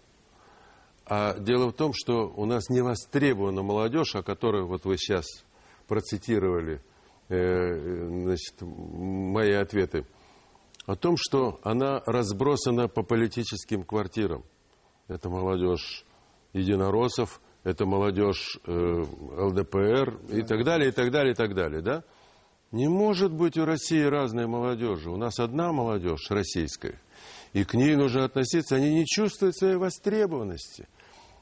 а 1.05 1.37
дело 1.39 1.69
в 1.69 1.73
том, 1.73 1.91
что 1.93 2.31
у 2.35 2.45
нас 2.45 2.69
не 2.69 2.81
востребована 2.81 3.63
молодежь, 3.63 4.15
о 4.15 4.23
которой 4.23 4.63
вот 4.63 4.85
вы 4.85 4.97
сейчас 4.97 5.25
процитировали 5.87 6.81
значит, 7.27 8.55
мои 8.61 9.53
ответы, 9.53 10.05
о 10.85 10.95
том, 10.95 11.15
что 11.17 11.59
она 11.63 12.01
разбросана 12.05 12.87
по 12.87 13.03
политическим 13.03 13.83
квартирам. 13.83 14.43
Это 15.07 15.29
молодежь 15.29 16.05
единороссов, 16.53 17.41
это 17.63 17.85
молодежь 17.85 18.59
э, 18.65 18.71
ЛДПР 18.71 20.19
и 20.29 20.41
так 20.41 20.63
далее, 20.63 20.89
и 20.89 20.91
так 20.91 21.11
далее, 21.11 21.33
и 21.33 21.35
так 21.35 21.53
далее, 21.53 21.81
да? 21.81 22.03
Не 22.71 22.87
может 22.87 23.33
быть 23.33 23.57
у 23.57 23.65
России 23.65 24.01
разной 24.01 24.47
молодежи. 24.47 25.09
У 25.09 25.17
нас 25.17 25.39
одна 25.39 25.73
молодежь 25.73 26.29
российская. 26.29 26.99
И 27.51 27.65
к 27.65 27.73
ней 27.73 27.95
нужно 27.97 28.23
относиться. 28.23 28.75
Они 28.75 28.93
не 28.93 29.05
чувствуют 29.05 29.57
своей 29.57 29.75
востребованности. 29.75 30.87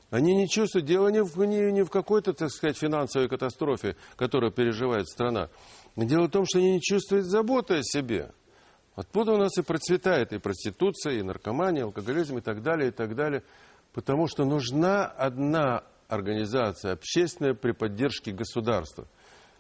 Они 0.10 0.36
не 0.36 0.50
чувствуют, 0.50 0.88
дело 0.88 1.10
не 1.10 1.24
в, 1.24 1.38
не, 1.46 1.72
не 1.72 1.84
в 1.84 1.92
какой-то, 1.92 2.34
так 2.34 2.50
сказать, 2.50 2.78
финансовой 2.78 3.30
катастрофе, 3.30 3.96
которую 4.16 4.52
переживает 4.52 5.08
страна. 5.08 5.50
Дело 5.96 6.26
в 6.26 6.32
том, 6.32 6.46
что 6.48 6.58
они 6.58 6.72
не 6.72 6.82
чувствуют 6.82 7.26
заботы 7.26 7.76
о 7.76 7.84
себе. 7.84 8.32
Откуда 9.00 9.32
у 9.32 9.38
нас 9.38 9.58
и 9.58 9.62
процветает 9.62 10.34
и 10.34 10.39
проституция, 10.39 11.14
и 11.14 11.22
наркомания, 11.22 11.84
и 11.84 11.86
алкоголизм, 11.86 12.39
и 12.39 12.41
так 12.41 12.62
далее, 12.62 12.89
и 12.89 12.91
так 12.91 13.16
далее. 13.16 13.43
Потому 13.93 14.28
что 14.28 14.43
нужна 14.43 15.06
одна 15.06 15.84
организация 16.10 16.91
общественная 16.91 17.54
при 17.54 17.72
поддержке 17.72 18.34
государства, 18.34 19.08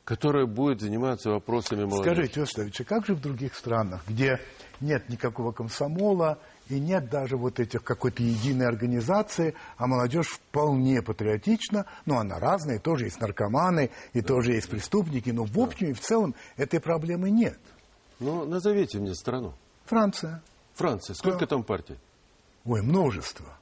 которая 0.03 0.45
будет 0.45 0.81
заниматься 0.81 1.29
вопросами 1.29 1.85
молодежи. 1.85 2.15
Скажите, 2.15 2.41
Оставич, 2.41 2.81
а 2.81 2.83
как 2.83 3.05
же 3.05 3.15
в 3.15 3.21
других 3.21 3.55
странах, 3.55 4.01
где 4.09 4.41
нет 4.81 5.07
никакого 5.07 5.53
комсомола 5.53 6.39
и 6.67 6.77
нет 6.77 7.09
даже 7.09 7.37
вот 7.37 7.61
этих 7.61 7.81
какой-то 7.81 8.21
единой 8.21 8.67
организации, 8.67 9.55
а 9.77 9.87
молодежь 9.87 10.27
вполне 10.27 11.01
патриотична, 11.01 11.85
ну, 12.05 12.17
она 12.17 12.39
разная, 12.39 12.77
тоже 12.77 13.05
есть 13.05 13.21
наркоманы, 13.21 13.89
и 14.11 14.19
да. 14.19 14.27
тоже 14.27 14.51
есть 14.51 14.69
преступники, 14.69 15.29
но 15.29 15.45
в 15.45 15.57
общем 15.57 15.85
да. 15.85 15.91
и 15.91 15.93
в 15.93 16.01
целом 16.01 16.35
этой 16.57 16.81
проблемы 16.81 17.29
нет. 17.29 17.57
Ну, 18.19 18.45
назовите 18.45 18.99
мне 18.99 19.15
страну. 19.15 19.53
Франция. 19.85 20.41
Франция. 20.73 21.13
Сколько 21.15 21.41
да. 21.41 21.47
там 21.47 21.63
партий? 21.63 21.97
Ой, 22.65 22.81
множество. 22.81 23.57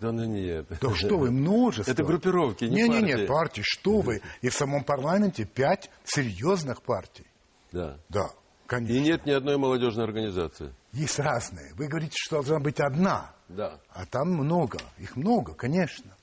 Да 0.00 0.12
ну 0.12 0.24
нет. 0.24 0.66
Да 0.80 0.90
что 0.94 1.18
вы, 1.18 1.30
множество. 1.30 1.90
Это 1.90 2.04
группировки, 2.04 2.64
не, 2.64 2.82
не 2.82 2.88
партии. 2.88 3.04
Не, 3.04 3.20
не, 3.22 3.26
партии, 3.26 3.62
что 3.64 4.00
вы. 4.00 4.22
И 4.42 4.48
в 4.48 4.54
самом 4.54 4.84
парламенте 4.84 5.44
пять 5.44 5.90
серьезных 6.04 6.82
партий. 6.82 7.26
Да. 7.72 7.98
Да, 8.08 8.30
конечно. 8.66 8.94
И 8.94 9.00
нет 9.00 9.26
ни 9.26 9.32
одной 9.32 9.56
молодежной 9.56 10.04
организации. 10.04 10.74
Есть 10.92 11.18
разные. 11.18 11.74
Вы 11.74 11.88
говорите, 11.88 12.14
что 12.16 12.36
должна 12.36 12.58
быть 12.58 12.80
одна. 12.80 13.34
Да. 13.48 13.80
А 13.90 14.06
там 14.06 14.30
много. 14.30 14.78
Их 14.98 15.16
много, 15.16 15.54
конечно. 15.54 16.15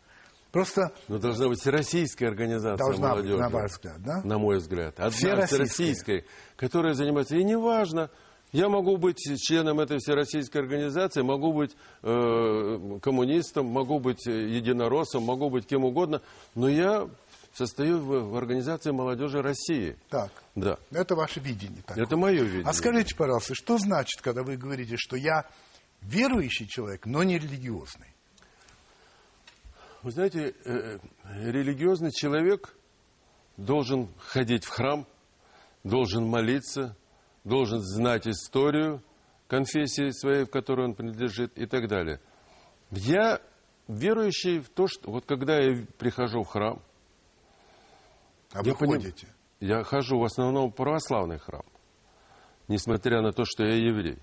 Просто... 0.54 0.94
Но 1.08 1.18
должна 1.18 1.48
быть 1.50 1.60
всероссийская 1.60 2.30
организация 2.30 2.78
должна 2.78 3.10
молодежи. 3.10 3.34
Быть, 3.34 3.42
на 3.42 3.50
ваш 3.50 3.72
взгляд, 3.72 4.02
да? 4.04 4.22
На 4.24 4.38
мой 4.38 4.58
взгляд. 4.58 4.94
Одна 5.00 5.10
всероссийская, 5.10 5.48
всероссийская 5.48 6.24
которая 6.56 6.94
занимается... 6.94 7.36
И 7.36 7.44
неважно, 7.44 8.12
я 8.52 8.70
могу 8.70 8.98
быть 8.98 9.18
членом 9.42 9.80
этой 9.80 9.98
всероссийской 9.98 10.62
организации, 10.62 11.24
могу 11.24 11.54
быть 11.54 11.76
э, 12.04 13.00
коммунистом, 13.02 13.66
могу 13.66 14.00
быть 14.00 14.28
единороссом, 14.28 15.24
могу 15.24 15.50
быть 15.50 15.66
кем 15.66 15.86
угодно, 15.86 16.22
но 16.54 16.70
я 16.70 17.10
состою 17.56 17.98
в, 17.98 18.30
в 18.30 18.38
организации 18.38 18.92
молодежи 18.92 19.42
России. 19.42 19.98
Так. 20.10 20.32
Да. 20.54 20.78
Это 20.92 21.16
ваше 21.16 21.40
видение. 21.40 21.82
Такое. 21.82 22.04
Это 22.04 22.16
мое 22.16 22.44
видение. 22.44 22.68
А 22.68 22.74
скажите, 22.74 23.16
пожалуйста, 23.16 23.56
что 23.56 23.80
значит, 23.80 24.22
когда 24.22 24.44
вы 24.44 24.56
говорите, 24.56 24.98
что 24.98 25.16
я 25.16 25.46
верующий 26.04 26.68
человек, 26.68 27.08
но 27.08 27.24
не 27.24 27.40
религиозный? 27.40 28.13
Вы 30.04 30.12
знаете, 30.12 30.54
э, 30.66 31.00
религиозный 31.40 32.12
человек 32.12 32.76
должен 33.56 34.10
ходить 34.18 34.66
в 34.66 34.70
храм, 34.70 35.08
должен 35.86 36.28
молиться, 36.28 36.98
должен 37.46 37.80
знать 37.80 38.28
историю 38.28 39.02
конфессии 39.48 40.10
своей, 40.12 40.44
в 40.44 40.50
которой 40.50 40.88
он 40.88 40.96
принадлежит 40.96 41.58
и 41.58 41.66
так 41.66 41.88
далее. 41.88 42.20
Я 42.92 43.40
верующий 43.88 44.60
в 44.60 44.70
то, 44.70 44.88
что 44.88 45.10
вот 45.10 45.26
когда 45.26 45.58
я 45.58 45.86
прихожу 45.98 46.44
в 46.44 46.48
храм, 46.48 46.82
а 48.52 48.62
вы 48.62 48.76
ходите? 48.76 49.28
Поним, 49.28 49.74
я 49.76 49.84
хожу 49.84 50.20
в 50.20 50.24
основном 50.26 50.72
в 50.72 50.76
православный 50.76 51.40
храм, 51.40 51.66
несмотря 52.68 53.22
на 53.22 53.32
то, 53.32 53.46
что 53.46 53.64
я 53.64 53.76
еврей. 53.76 54.20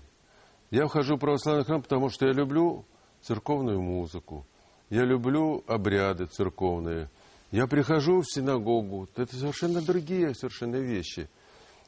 Я 0.69 0.85
вхожу 0.85 1.15
в 1.15 1.19
православный 1.19 1.65
храм, 1.65 1.81
потому 1.81 2.09
что 2.09 2.27
я 2.27 2.33
люблю 2.33 2.85
церковную 3.21 3.81
музыку, 3.81 4.45
я 4.91 5.03
люблю 5.03 5.63
обряды 5.65 6.27
церковные. 6.27 7.09
Я 7.49 7.65
прихожу 7.65 8.21
в 8.21 8.31
синагогу, 8.31 9.09
это 9.15 9.35
совершенно 9.35 9.81
другие 9.81 10.35
совершенно 10.35 10.75
вещи– 10.75 11.27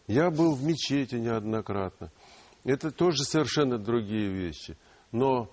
я 0.08 0.30
был 0.30 0.56
в 0.56 0.64
мечети 0.64 1.16
неоднократно. 1.16 2.12
Это 2.64 2.92
тоже 2.92 3.24
совершенно 3.24 3.78
другие 3.78 4.30
вещи. 4.30 4.78
Но 5.12 5.50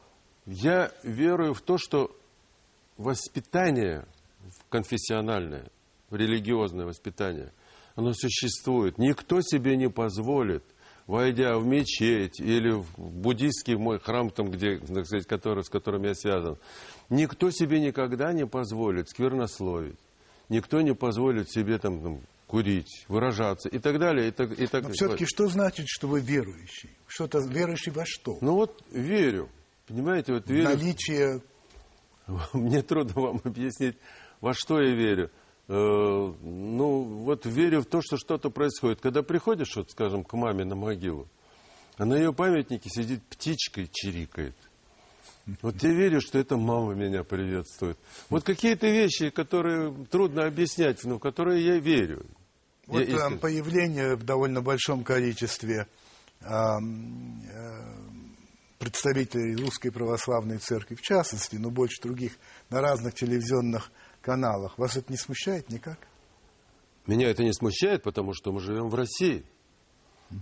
я 0.47 0.93
верую 1.03 1.55
в 1.55 1.61
то, 1.61 1.79
что 1.79 2.17
воспитание 2.97 4.07
конфессиональное, 4.69 5.71
религиозное 6.11 6.87
воспитание, 6.87 7.53
оно 7.95 8.13
существует. 8.13 8.99
Никто 8.99 9.41
себе 9.43 9.77
не 9.77 9.89
позволит, 9.89 10.65
войдя 11.07 11.57
в 11.59 11.67
мечеть 11.67 12.41
или 12.41 12.71
в 12.71 12.87
буддийский 12.97 13.77
мой 13.77 13.99
храм, 14.01 14.31
там, 14.31 14.51
где, 14.51 14.79
сказать, 14.79 15.27
который, 15.27 15.63
с 15.63 15.69
которым 15.69 16.05
я 16.05 16.15
связан, 16.15 16.57
никто 17.11 17.51
себе 17.51 17.81
никогда 17.81 18.33
не 18.33 18.47
позволит 18.47 19.09
сквернословить. 19.09 19.99
Никто 20.49 20.81
не 20.81 20.95
позволит 20.95 21.51
себе 21.51 21.79
там, 21.79 22.03
там 22.03 22.21
курить, 22.47 23.05
выражаться 23.09 23.69
и 23.69 23.79
так 23.79 23.99
далее. 23.99 24.29
И 24.29 24.31
так, 24.33 24.59
и 24.59 24.67
так 24.67 24.83
Но 24.85 24.91
все-таки 24.91 25.25
что 25.27 25.47
значит, 25.49 25.87
что 25.89 26.09
вы 26.09 26.21
верующий? 26.21 26.91
Что-то 27.07 27.39
верующий 27.39 27.93
во 27.93 28.05
что? 28.05 28.39
Ну 28.41 28.55
вот 28.55 28.83
верю. 28.91 29.49
Понимаете, 29.87 30.33
вот 30.33 30.49
верю. 30.49 30.65
Наличие... 30.65 31.43
Мне 32.53 32.83
трудно 32.83 33.21
вам 33.21 33.41
объяснить, 33.45 33.97
во 34.41 34.55
что 34.55 34.81
я 34.81 34.95
верю. 34.95 35.31
Э, 35.69 35.73
ну, 35.73 37.03
вот 37.03 37.47
верю 37.47 37.83
в 37.83 37.87
то, 37.87 38.01
что 38.03 38.17
что-то 38.17 38.51
происходит. 38.51 39.01
Когда 39.01 39.23
приходишь, 39.23 39.77
вот, 39.77 39.91
скажем, 39.91 40.25
к 40.25 40.33
маме 40.33 40.65
на 40.65 40.75
могилу, 40.75 41.29
а 41.97 42.05
на 42.05 42.15
ее 42.15 42.33
памятнике 42.33 42.89
сидит 42.89 43.23
птичка 43.25 43.83
и 43.83 43.89
чирикает. 43.91 44.57
Вот 45.63 45.83
я 45.83 45.93
верю, 45.93 46.21
что 46.21 46.39
это 46.39 46.57
мама 46.57 46.95
меня 46.95 47.25
приветствует. 47.25 47.99
Вот 48.29 48.45
какие-то 48.45 48.87
вещи, 48.87 49.31
которые 49.31 49.95
трудно 50.11 50.47
объяснять, 50.47 51.03
но 51.05 51.17
в 51.17 51.21
которые 51.21 51.65
я 51.65 51.79
верю. 51.79 52.27
Вот 52.87 53.07
я 53.07 53.31
э, 53.31 53.37
появление 53.39 54.17
в 54.17 54.25
довольно 54.25 54.61
большом 54.63 55.05
количестве 55.05 55.87
э, 56.41 56.47
представителей 58.79 59.57
русской 59.57 59.91
православной 59.91 60.59
церкви, 60.59 60.97
в 60.97 61.03
частности, 61.03 61.57
но 61.57 61.71
больше 61.71 62.03
других, 62.03 62.33
на 62.69 62.81
разных 62.81 63.15
телевизионных 63.15 63.91
каналах, 64.23 64.79
вас 64.79 64.97
это 64.97 65.13
не 65.13 65.19
смущает 65.19 65.71
никак? 65.71 65.99
Меня 67.07 67.31
это 67.31 67.43
не 67.45 67.53
смущает, 67.53 68.03
потому 68.03 68.35
что 68.35 68.53
мы 68.53 68.61
живем 68.61 68.89
в 68.89 68.95
России. 68.95 69.45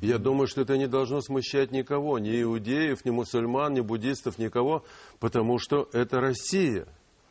Я 0.03 0.19
думаю, 0.19 0.47
что 0.47 0.61
это 0.61 0.77
не 0.77 0.87
должно 0.87 1.21
смущать 1.21 1.73
никого, 1.73 2.19
ни 2.19 2.43
иудеев, 2.43 3.05
ни 3.05 3.11
мусульман, 3.11 3.73
ни 3.73 3.81
буддистов, 3.81 4.39
никого, 4.39 4.85
потому 5.19 5.59
что 5.59 5.89
это 5.93 6.21
Россия. 6.21 6.87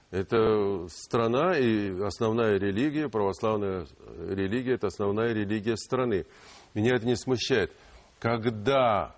Это 0.10 0.88
страна 0.90 1.58
и 1.58 2.00
основная 2.02 2.58
религия, 2.58 3.10
православная 3.10 3.86
религия, 4.30 4.76
это 4.76 4.88
основная 4.88 5.34
религия 5.34 5.76
страны. 5.76 6.26
Меня 6.74 6.96
это 6.96 7.06
не 7.06 7.16
смущает. 7.16 7.72
Когда 8.20 9.16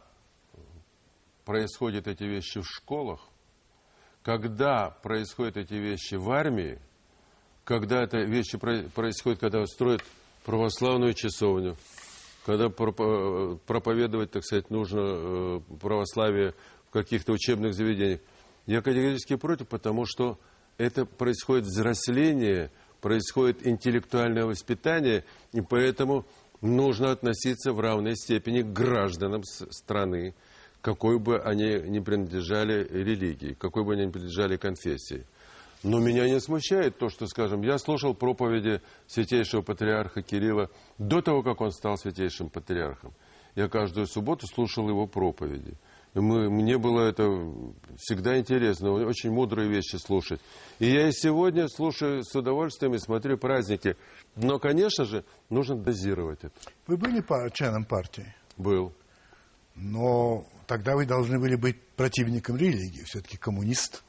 происходят 1.45 2.07
эти 2.07 2.23
вещи 2.23 2.59
в 2.59 2.65
школах, 2.65 3.21
когда 4.23 4.89
происходят 5.01 5.57
эти 5.57 5.75
вещи 5.75 6.15
в 6.15 6.29
армии, 6.31 6.79
когда 7.63 8.03
это 8.03 8.17
вещи 8.19 8.57
происходят, 8.57 9.39
когда 9.39 9.65
строят 9.65 10.03
православную 10.43 11.13
часовню, 11.13 11.77
когда 12.49 12.69
проповедовать, 12.69 14.31
так 14.31 14.43
сказать, 14.43 14.71
нужно 14.71 15.01
э, 15.01 15.59
православие 15.79 16.55
в 16.87 16.91
каких-то 16.91 17.33
учебных 17.33 17.75
заведениях. 17.75 18.21
Я 18.65 18.81
категорически 18.81 19.35
против, 19.35 19.67
потому 19.67 20.05
что 20.07 20.39
это 20.79 21.05
происходит 21.05 21.65
взросление, 21.65 22.71
происходит 23.01 23.67
интеллектуальное 23.67 24.45
воспитание, 24.45 25.25
и 25.53 25.61
поэтому 25.61 26.25
нужно 26.59 27.11
относиться 27.11 27.71
в 27.71 27.79
равной 27.79 28.15
степени 28.15 28.63
к 28.63 28.73
гражданам 28.73 29.43
страны, 29.43 30.33
какой 30.81 31.19
бы 31.19 31.39
они 31.39 31.79
ни 31.87 31.99
принадлежали 31.99 32.83
религии, 32.89 33.53
какой 33.53 33.83
бы 33.83 33.93
они 33.93 34.07
ни 34.07 34.11
принадлежали 34.11 34.57
конфессии. 34.57 35.23
Но 35.83 35.99
меня 35.99 36.27
не 36.27 36.39
смущает 36.41 36.97
то, 36.97 37.09
что, 37.09 37.25
скажем, 37.27 37.61
я 37.61 37.77
слушал 37.77 38.13
проповеди 38.13 38.81
святейшего 39.07 39.61
патриарха 39.61 40.21
Кирилла 40.21 40.69
до 40.97 41.21
того, 41.21 41.41
как 41.41 41.61
он 41.61 41.71
стал 41.71 41.97
святейшим 41.97 42.49
патриархом. 42.49 43.13
Я 43.55 43.69
каждую 43.69 44.05
субботу 44.07 44.45
слушал 44.47 44.89
его 44.89 45.07
проповеди. 45.07 45.73
И 46.15 46.19
мы- 46.19 46.49
мне 46.49 46.77
было 46.77 47.03
это 47.07 47.23
всегда 47.97 48.37
интересно, 48.39 48.91
очень 48.91 49.31
мудрые 49.31 49.69
вещи 49.69 49.95
слушать. 49.97 50.41
И 50.79 50.87
я 50.87 51.07
и 51.07 51.11
сегодня 51.11 51.67
слушаю 51.67 52.23
с 52.23 52.35
удовольствием 52.35 52.95
и 52.95 52.99
смотрю 52.99 53.37
праздники. 53.37 53.95
Но, 54.35 54.59
конечно 54.59 55.05
же, 55.05 55.23
нужно 55.49 55.75
дозировать 55.75 56.39
это. 56.43 56.53
Вы 56.87 56.97
были 56.97 57.23
членом 57.53 57.85
партии? 57.85 58.33
Был. 58.57 58.93
Но 59.75 60.45
тогда 60.67 60.95
вы 60.95 61.05
должны 61.05 61.39
были 61.39 61.55
быть 61.55 61.79
противником 61.95 62.57
религии. 62.57 63.03
Все-таки 63.05 63.37
коммунист 63.37 64.03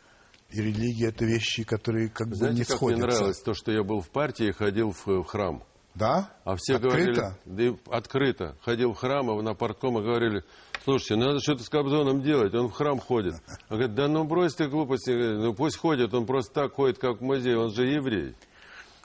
и 0.53 0.61
религия 0.61 1.09
это 1.09 1.24
вещи, 1.24 1.64
которые 1.64 2.09
как 2.09 2.28
бы 2.28 2.34
Знаете, 2.36 2.59
не 2.59 2.64
как 2.64 2.76
сходятся. 2.76 3.05
мне 3.07 3.12
нравилось 3.12 3.40
то, 3.40 3.55
что 3.55 3.72
я 3.72 3.82
был 3.82 4.01
в 4.01 4.09
партии 4.11 4.48
и 4.48 4.53
ходил 4.53 4.92
в, 4.92 5.07
в 5.07 5.24
храм. 5.24 5.62
Да? 5.94 6.30
А 6.44 6.55
все 6.57 6.76
Открыто? 6.76 7.36
говорили, 7.46 7.76
да 7.80 7.96
открыто. 7.96 8.57
Ходил 8.62 8.92
в 8.92 8.96
храм, 8.96 9.28
а 9.30 9.42
на 9.42 9.55
партком 9.55 9.98
и 9.98 10.03
говорили, 10.03 10.44
слушайте, 10.84 11.16
надо 11.16 11.40
что-то 11.40 11.64
с 11.64 11.68
Кобзоном 11.68 12.22
делать, 12.22 12.55
он 12.55 12.68
в 12.68 12.72
храм 12.72 12.98
ходит. 13.01 13.34
Он 13.68 13.76
говорит, 13.78 13.94
да 13.94 14.07
ну 14.09 14.24
брось 14.24 14.55
ты 14.55 14.68
глупости, 14.68 15.11
ну 15.11 15.53
пусть 15.55 15.76
ходит, 15.78 16.14
он 16.14 16.26
просто 16.26 16.53
так 16.55 16.74
ходит, 16.74 16.98
как 16.98 17.18
в 17.18 17.22
музей, 17.22 17.55
он 17.57 17.70
же 17.72 17.86
еврей. 17.86 18.36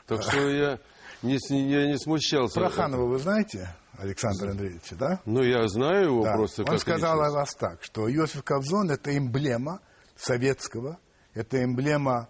Так 0.06 0.22
что 0.22 0.48
я 0.48 0.80
не, 1.24 1.38
я 1.70 1.88
не 1.88 1.98
смущался. 1.98 2.54
Проханова 2.60 3.08
вы 3.08 3.18
знаете, 3.18 3.76
Александр 3.98 4.50
Андреевич, 4.52 4.84
да? 4.92 5.20
Ну, 5.26 5.42
я 5.42 5.68
знаю 5.68 6.04
его 6.06 6.24
Да. 6.24 6.34
просто 6.34 6.64
Он 6.70 6.78
сказал 6.78 7.16
личность. 7.16 7.34
о 7.36 7.40
вас 7.40 7.56
так, 7.56 7.84
что 7.84 8.14
Иосиф 8.14 8.44
Кобзон 8.44 8.92
это 8.92 9.18
эмблема 9.18 9.80
советского, 10.16 11.00
это 11.36 11.64
эмблема 11.64 12.30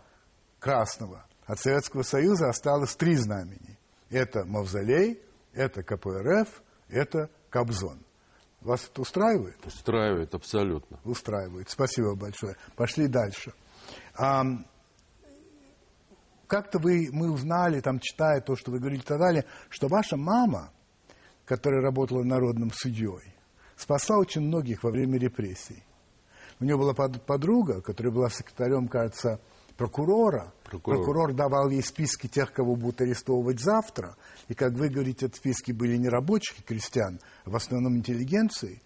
красного. 0.60 1.26
От 1.46 1.60
Советского 1.60 2.02
Союза 2.02 2.50
осталось 2.50 2.96
три 2.96 3.16
знамени. 3.16 3.80
Это 4.10 4.44
Мавзолей, 4.46 5.22
это 5.54 5.84
КПРФ, 5.84 6.62
это 6.90 7.30
Кобзон. 7.50 8.00
Вас 8.62 8.90
это 8.92 9.02
устраивает? 9.02 9.64
Устраивает 9.66 10.34
абсолютно. 10.34 11.00
Устраивает. 11.04 11.70
Спасибо 11.70 12.16
большое. 12.16 12.58
Пошли 12.76 13.08
дальше. 13.08 13.54
Ам, 14.16 14.66
как-то 16.48 16.80
вы, 16.80 17.10
мы 17.12 17.32
узнали, 17.32 17.80
там, 17.82 18.00
читая 18.00 18.42
то, 18.42 18.56
что 18.56 18.72
вы 18.72 18.80
говорили 18.80 19.02
и 19.02 19.06
так 19.06 19.20
далее, 19.20 19.46
что 19.70 19.88
ваша 19.88 20.18
мама, 20.18 20.72
которая 21.46 21.82
работала 21.82 22.24
народным 22.24 22.72
судьей, 22.72 23.36
спасла 23.76 24.18
очень 24.18 24.42
многих 24.42 24.84
во 24.84 24.90
время 24.90 25.20
репрессий. 25.20 25.84
У 26.66 26.68
нее 26.68 26.78
была 26.78 26.96
под- 26.96 27.22
подруга, 27.22 27.80
которая 27.80 28.12
была 28.12 28.28
секретарем, 28.28 28.88
кажется, 28.88 29.40
прокурора. 29.78 30.52
Прокурор. 30.64 31.32
давал 31.32 31.70
ей 31.70 31.84
списки 31.84 32.26
тех, 32.26 32.52
кого 32.52 32.76
будут 32.76 33.02
арестовывать 33.02 33.60
завтра. 33.60 34.16
И, 34.48 34.56
как 34.56 34.74
вы 34.74 34.90
говорите, 34.90 35.28
эти 35.28 35.36
списки 35.36 35.72
были 35.72 35.96
не 35.96 36.10
рабочих 36.10 36.58
и 36.58 36.64
крестьян, 36.64 37.20
а 37.44 37.52
в 37.52 37.56
основном 37.56 37.98
интеллигенции. 37.98 38.82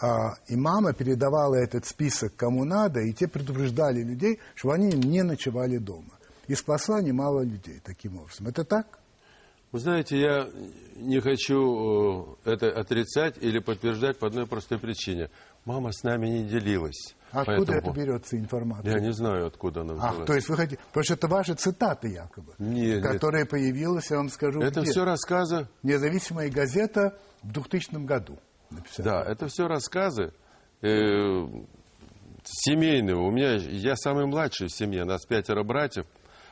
А, 0.00 0.34
и 0.46 0.54
мама 0.54 0.92
передавала 0.92 1.56
этот 1.56 1.84
список 1.84 2.36
кому 2.36 2.64
надо, 2.64 3.00
и 3.00 3.12
те 3.12 3.26
предупреждали 3.26 4.04
людей, 4.04 4.38
чтобы 4.54 4.74
они 4.74 4.92
не 4.92 5.24
ночевали 5.24 5.78
дома. 5.78 6.16
И 6.46 6.54
спасла 6.54 7.02
немало 7.02 7.40
людей 7.42 7.80
таким 7.82 8.18
образом. 8.18 8.46
Это 8.46 8.62
так? 8.62 9.00
Вы 9.72 9.78
знаете, 9.78 10.18
я 10.18 10.48
не 10.96 11.20
хочу 11.20 12.36
э, 12.44 12.52
это 12.52 12.70
отрицать 12.70 13.36
или 13.40 13.60
подтверждать 13.60 14.18
по 14.18 14.26
одной 14.26 14.46
простой 14.48 14.78
причине. 14.78 15.30
Мама 15.64 15.92
с 15.92 16.02
нами 16.02 16.26
не 16.28 16.44
делилась. 16.44 17.14
Откуда 17.32 17.56
Поэтому 17.58 17.78
это 17.78 17.90
берется 17.92 18.36
информация? 18.38 18.92
Я 18.92 19.00
не 19.00 19.12
знаю, 19.12 19.46
откуда 19.46 19.82
она 19.82 19.92
А, 19.94 19.96
взялась. 20.10 20.26
то 20.26 20.34
есть 20.34 20.48
вы 20.48 20.56
хотите... 20.56 20.80
Потому 20.88 21.04
что 21.04 21.14
это 21.14 21.28
ваши 21.28 21.54
цитаты 21.54 22.08
якобы, 22.08 22.54
Нет, 22.58 23.02
нет. 23.02 23.06
которые 23.06 23.44
появилась, 23.46 24.10
я 24.10 24.16
вам 24.16 24.30
скажу, 24.30 24.60
Это 24.60 24.80
где? 24.80 24.90
все 24.90 25.04
рассказы, 25.04 25.68
Независимая 25.84 26.50
газета 26.50 27.16
в 27.42 27.52
2000 27.52 28.04
году. 28.04 28.38
написала. 28.70 29.04
да, 29.24 29.30
это 29.30 29.46
все 29.46 29.68
рассказы 29.68 30.32
э, 30.82 31.46
семейные. 32.44 33.16
У 33.16 33.30
меня, 33.30 33.54
я 33.54 33.96
самый 33.96 34.26
младший 34.26 34.66
в 34.68 34.72
семье, 34.72 35.04
нас 35.04 35.24
пятеро 35.26 35.62
братьев 35.62 36.06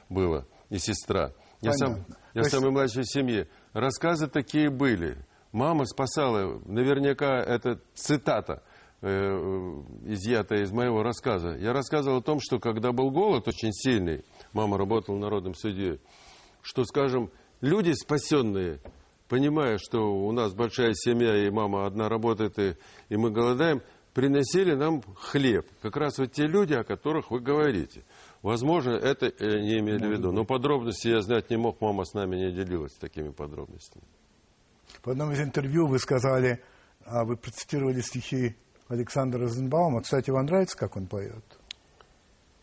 было 0.08 0.46
и 0.70 0.78
сестра. 0.78 1.32
Я, 1.60 1.72
сам, 1.72 1.92
Понятно. 1.94 2.16
я 2.34 2.42
То 2.42 2.46
есть- 2.46 2.50
самый 2.52 2.70
младший 2.70 3.02
в 3.02 3.10
семье. 3.10 3.48
Рассказы 3.72 4.28
такие 4.28 4.70
были. 4.70 5.16
Мама 5.50 5.86
спасала, 5.86 6.60
наверняка 6.66 7.38
это 7.42 7.80
цитата, 7.94 8.62
э, 9.00 9.82
изъятая 10.06 10.62
из 10.62 10.72
моего 10.72 11.02
рассказа. 11.02 11.56
Я 11.56 11.72
рассказывал 11.72 12.18
о 12.18 12.22
том, 12.22 12.40
что 12.40 12.58
когда 12.58 12.92
был 12.92 13.10
голод 13.10 13.48
очень 13.48 13.72
сильный, 13.72 14.24
мама 14.52 14.78
работала 14.78 15.16
народным 15.16 15.54
судьей, 15.54 16.00
что, 16.62 16.84
скажем, 16.84 17.30
люди 17.60 17.92
спасенные, 17.92 18.80
понимая, 19.28 19.78
что 19.78 20.00
у 20.00 20.32
нас 20.32 20.54
большая 20.54 20.94
семья, 20.94 21.46
и 21.46 21.50
мама 21.50 21.86
одна 21.86 22.08
работает, 22.08 22.58
и, 22.58 22.76
и 23.08 23.16
мы 23.16 23.30
голодаем, 23.30 23.82
приносили 24.14 24.74
нам 24.74 25.02
хлеб. 25.14 25.66
Как 25.80 25.96
раз 25.96 26.18
вот 26.18 26.32
те 26.32 26.46
люди, 26.46 26.74
о 26.74 26.82
которых 26.82 27.30
вы 27.30 27.40
говорите. 27.40 28.04
Возможно, 28.42 28.90
это 28.90 29.26
э, 29.26 29.60
не 29.60 29.78
имели 29.78 30.06
в 30.06 30.10
виду. 30.10 30.32
Но 30.32 30.44
подробности 30.44 31.08
я 31.08 31.20
знать 31.20 31.50
не 31.50 31.56
мог, 31.56 31.80
мама 31.80 32.04
с 32.04 32.14
нами 32.14 32.36
не 32.36 32.52
делилась 32.52 32.94
такими 32.94 33.30
подробностями. 33.30 34.04
В 35.04 35.10
одном 35.10 35.32
из 35.32 35.40
интервью 35.40 35.86
вы 35.86 35.98
сказали, 35.98 36.62
а, 37.04 37.24
вы 37.24 37.36
процитировали 37.36 38.00
стихи 38.00 38.56
Александра 38.88 39.40
Розенбаума. 39.40 40.02
Кстати, 40.02 40.30
вам 40.30 40.46
нравится, 40.46 40.76
как 40.76 40.96
он 40.96 41.06
поет? 41.06 41.44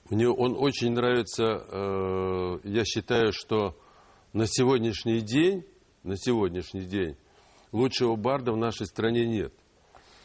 Мне 0.09 0.27
он 0.29 0.55
очень 0.57 0.91
нравится. 0.91 1.43
э, 1.67 2.59
я 2.63 2.83
считаю, 2.85 3.31
что 3.31 3.75
на 4.33 4.45
сегодняшний 4.47 5.21
день, 5.21 5.65
на 6.03 6.15
сегодняшний 6.17 6.85
день 6.85 7.15
лучшего 7.71 8.15
барда 8.15 8.51
в 8.51 8.57
нашей 8.57 8.85
стране 8.87 9.25
нет. 9.25 9.53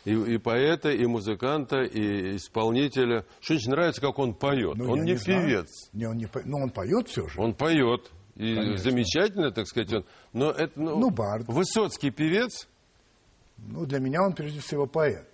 И, 0.07 0.12
и 0.14 0.38
поэта, 0.38 0.90
и 0.90 1.05
музыканта, 1.07 1.82
и 1.82 2.36
исполнителя. 2.36 3.26
Что 3.40 3.55
очень 3.55 3.70
нравится, 3.70 4.01
как 4.01 4.18
он 4.18 4.32
поет. 4.34 4.76
Ну, 4.76 4.92
он 4.92 5.03
не, 5.03 5.14
знаю. 5.16 5.42
певец. 5.46 5.68
Не, 5.92 6.07
он 6.07 6.16
не 6.16 6.26
по- 6.26 6.42
но 6.44 6.59
он 6.59 6.70
поет 6.70 7.09
все 7.09 7.28
же. 7.28 7.38
Он 7.40 7.55
поет. 7.55 8.11
И 8.36 8.55
Конечно. 8.55 8.78
замечательно, 8.78 9.51
так 9.51 9.66
сказать. 9.66 9.92
Он, 9.92 10.07
но 10.32 10.51
это, 10.51 10.72
ну, 10.80 10.98
Ну, 10.98 11.11
бард. 11.11 11.46
Высоцкий 11.48 12.11
певец, 12.11 12.66
Ну, 13.59 13.84
для 13.84 13.98
меня 13.98 14.22
он 14.22 14.32
прежде 14.32 14.61
всего 14.61 14.86
поэт. 14.86 15.30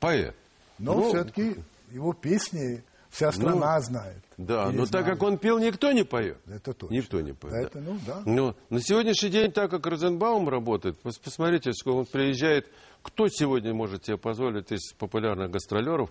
Поэт. 0.00 0.34
Но 0.78 0.94
Ну, 0.94 1.08
все-таки 1.10 1.56
его 1.90 2.12
песни 2.12 2.82
вся 3.10 3.32
страна 3.32 3.80
знает. 3.80 4.22
Да, 4.36 4.70
но 4.70 4.82
так 4.82 4.88
знает. 4.88 5.06
как 5.06 5.22
он 5.22 5.38
пел, 5.38 5.58
никто 5.58 5.90
не 5.92 6.04
поет. 6.04 6.38
Это 6.46 6.72
точно. 6.72 6.94
Никто 6.94 7.20
не 7.20 7.32
поет. 7.32 7.52
да. 7.54 7.60
Это, 7.62 7.80
ну, 7.80 7.98
да. 8.06 8.22
Но 8.26 8.54
на 8.70 8.80
сегодняшний 8.80 9.30
день, 9.30 9.50
так 9.50 9.70
как 9.70 9.86
Розенбаум 9.86 10.48
работает, 10.48 11.00
пос- 11.02 11.20
посмотрите, 11.22 11.72
сколько 11.72 11.96
он 11.96 12.06
приезжает. 12.06 12.66
Кто 13.02 13.28
сегодня 13.28 13.72
может 13.74 14.04
себе 14.04 14.18
позволить 14.18 14.70
из 14.72 14.92
популярных 14.92 15.50
гастролеров 15.50 16.10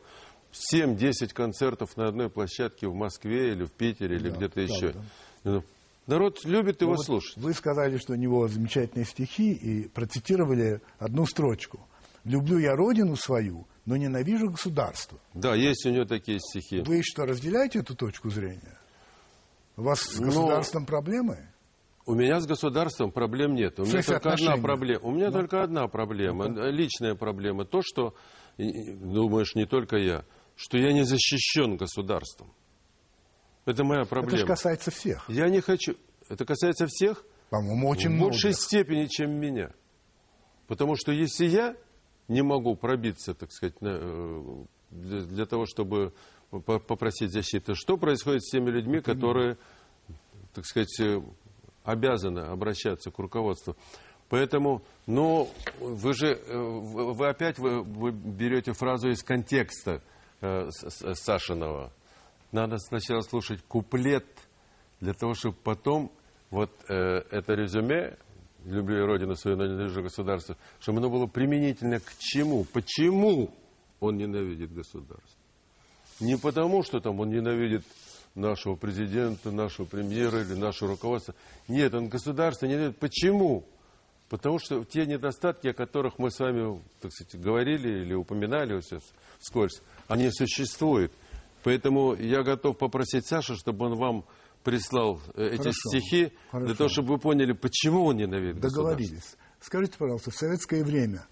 7-10 0.73 1.33
концертов 1.33 1.95
на 1.97 2.07
одной 2.07 2.29
площадке 2.29 2.87
в 2.87 2.93
Москве 2.95 3.51
или 3.51 3.63
в 3.65 3.71
Питере 3.71 4.15
или 4.15 4.29
Да, 4.29 4.35
где-то 4.37 4.55
да, 4.55 4.61
еще? 4.61 4.91
да. 4.93 4.99
Ну, 5.43 5.63
Народ 6.07 6.45
любит 6.45 6.79
Ну, 6.79 6.87
его 6.87 6.95
вот 6.95 7.05
слушать. 7.05 7.35
Вы 7.37 7.53
сказали, 7.53 7.97
что 7.97 8.13
у 8.13 8.15
него 8.15 8.47
замечательные 8.47 9.05
стихи 9.05 9.51
и 9.51 9.89
процитировали 9.89 10.79
одну 10.99 11.25
строчку. 11.25 11.85
«Люблю 12.23 12.57
я 12.59 12.75
родину 12.75 13.15
свою, 13.17 13.67
но 13.87 13.97
ненавижу 13.97 14.51
государство». 14.51 15.17
Да, 15.33 15.55
есть 15.55 15.83
у 15.87 15.89
него 15.89 16.05
такие 16.05 16.39
стихи. 16.39 16.81
Вы 16.81 17.01
что, 17.01 17.25
разделяете 17.25 17.79
эту 17.79 17.95
точку 17.95 18.29
зрения? 18.29 18.77
У 19.75 19.81
вас 19.81 20.01
с 20.01 20.19
Ну, 20.19 20.27
государством 20.27 20.85
проблемы? 20.85 21.49
У 22.05 22.13
меня 22.13 22.39
с 22.39 22.45
государством 22.45 23.11
проблем 23.11 23.55
нет. 23.55 23.79
У 23.79 23.85
меня 23.85 24.01
только 24.03 24.29
одна 24.31 24.57
проблема. 24.57 24.99
У 25.03 25.11
меня 25.11 25.27
Ну. 25.27 25.33
только 25.33 25.63
одна 25.63 25.87
проблема, 25.87 26.45
э, 26.45 26.71
личная 26.71 27.15
проблема. 27.15 27.65
То, 27.65 27.81
что, 27.83 28.13
думаешь, 28.57 29.55
не 29.55 29.65
только 29.65 29.97
я, 29.97 30.23
что 30.55 30.77
я 30.77 30.93
не 30.93 31.03
защищен 31.03 31.75
государством. 31.77 32.53
Это 33.65 33.83
моя 33.83 34.01
Это 34.01 34.05
же 34.05 34.21
проблема. 34.21 34.47
касается 34.47 34.89
всех. 34.91 35.29
Я 35.29 35.49
не 35.49 35.59
хочу. 35.59 35.95
Это 36.29 36.45
касается 36.45 36.87
всех 36.87 37.23
По-моему, 37.49 37.89
очень 37.89 38.15
в 38.17 38.19
большей 38.21 38.53
степени, 38.53 39.05
чем 39.07 39.31
меня. 39.31 39.71
Потому 40.67 40.95
что 40.95 41.11
если 41.11 41.45
я 41.45 41.75
не 42.27 42.41
могу 42.41 42.75
пробиться, 42.75 43.33
так 43.33 43.51
сказать, 43.51 43.75
э, 43.81 44.63
для, 44.91 45.21
для 45.21 45.45
того, 45.45 45.65
чтобы 45.65 46.13
по- 46.49 46.79
попросить 46.79 47.31
защиты, 47.31 47.73
что 47.75 47.97
происходит 47.97 48.43
с 48.43 48.51
теми 48.51 48.69
людьми, 48.69 48.99
которые, 49.01 49.57
так 50.53 50.65
сказать, 50.65 50.99
э, 50.99 51.21
обязаны 51.83 52.39
обращаться 52.39 53.11
к 53.11 53.19
руководству? 53.19 53.75
Поэтому, 54.29 54.81
ну, 55.05 55.49
вы 55.79 56.13
же, 56.13 56.27
э, 56.33 56.57
вы 56.57 57.27
опять 57.29 57.59
вы, 57.59 57.81
вы 57.83 58.11
берете 58.11 58.73
фразу 58.73 59.09
из 59.09 59.23
контекста 59.23 60.01
э, 60.41 60.69
С- 60.69 60.89
С- 60.89 61.15
Сашиного. 61.15 61.91
Надо 62.51 62.77
сначала 62.77 63.21
слушать 63.21 63.61
куплет, 63.67 64.25
для 64.99 65.13
того, 65.13 65.33
чтобы 65.33 65.55
потом 65.63 66.11
вот 66.49 66.71
э, 66.89 66.93
это 67.31 67.53
резюме 67.53 68.17
люблю 68.67 68.99
я 68.99 69.05
родину 69.05 69.35
свою, 69.35 69.57
ненавижу 69.57 70.03
государство, 70.03 70.57
чтобы 70.79 70.99
оно 70.99 71.09
было 71.09 71.27
применительно 71.27 71.99
к 71.99 72.17
чему? 72.19 72.65
Почему 72.65 73.53
он 73.99 74.17
ненавидит 74.17 74.73
государство? 74.73 75.39
Не 76.19 76.37
потому, 76.37 76.83
что 76.83 76.99
там 76.99 77.19
он 77.19 77.29
ненавидит 77.29 77.83
нашего 78.35 78.75
президента, 78.75 79.51
нашего 79.51 79.85
премьера 79.85 80.41
или 80.41 80.53
нашего 80.53 80.91
руководства. 80.91 81.33
Нет, 81.67 81.93
он 81.93 82.07
государство 82.07 82.65
ненавидит. 82.67 82.97
Почему? 82.97 83.65
Потому 84.29 84.59
что 84.59 84.83
те 84.83 85.05
недостатки, 85.05 85.67
о 85.67 85.73
которых 85.73 86.19
мы 86.19 86.31
с 86.31 86.39
вами, 86.39 86.81
так 87.01 87.11
сказать, 87.11 87.41
говорили 87.41 88.01
или 88.03 88.13
упоминали 88.13 88.75
вот 88.75 88.83
сейчас 88.83 89.03
вскользь, 89.39 89.81
они 90.07 90.29
существуют. 90.31 91.11
Поэтому 91.63 92.13
я 92.15 92.43
готов 92.43 92.77
попросить 92.77 93.25
Сашу, 93.25 93.55
чтобы 93.55 93.85
он 93.85 93.95
вам 93.95 94.25
прислал 94.71 95.21
э, 95.35 95.47
эти 95.53 95.57
Хорошо, 95.59 95.89
стихи, 95.89 96.33
хорошо. 96.51 96.67
для 96.67 96.75
того, 96.75 96.89
чтобы 96.89 97.13
вы 97.13 97.19
поняли, 97.19 97.53
почему 97.53 98.03
он 98.03 98.17
ненавидит. 98.17 98.59
Договорились. 98.59 99.37
Скажите, 99.61 99.97
пожалуйста, 99.97 100.29
в 100.31 100.35
советское 100.35 100.83
время 100.83 101.25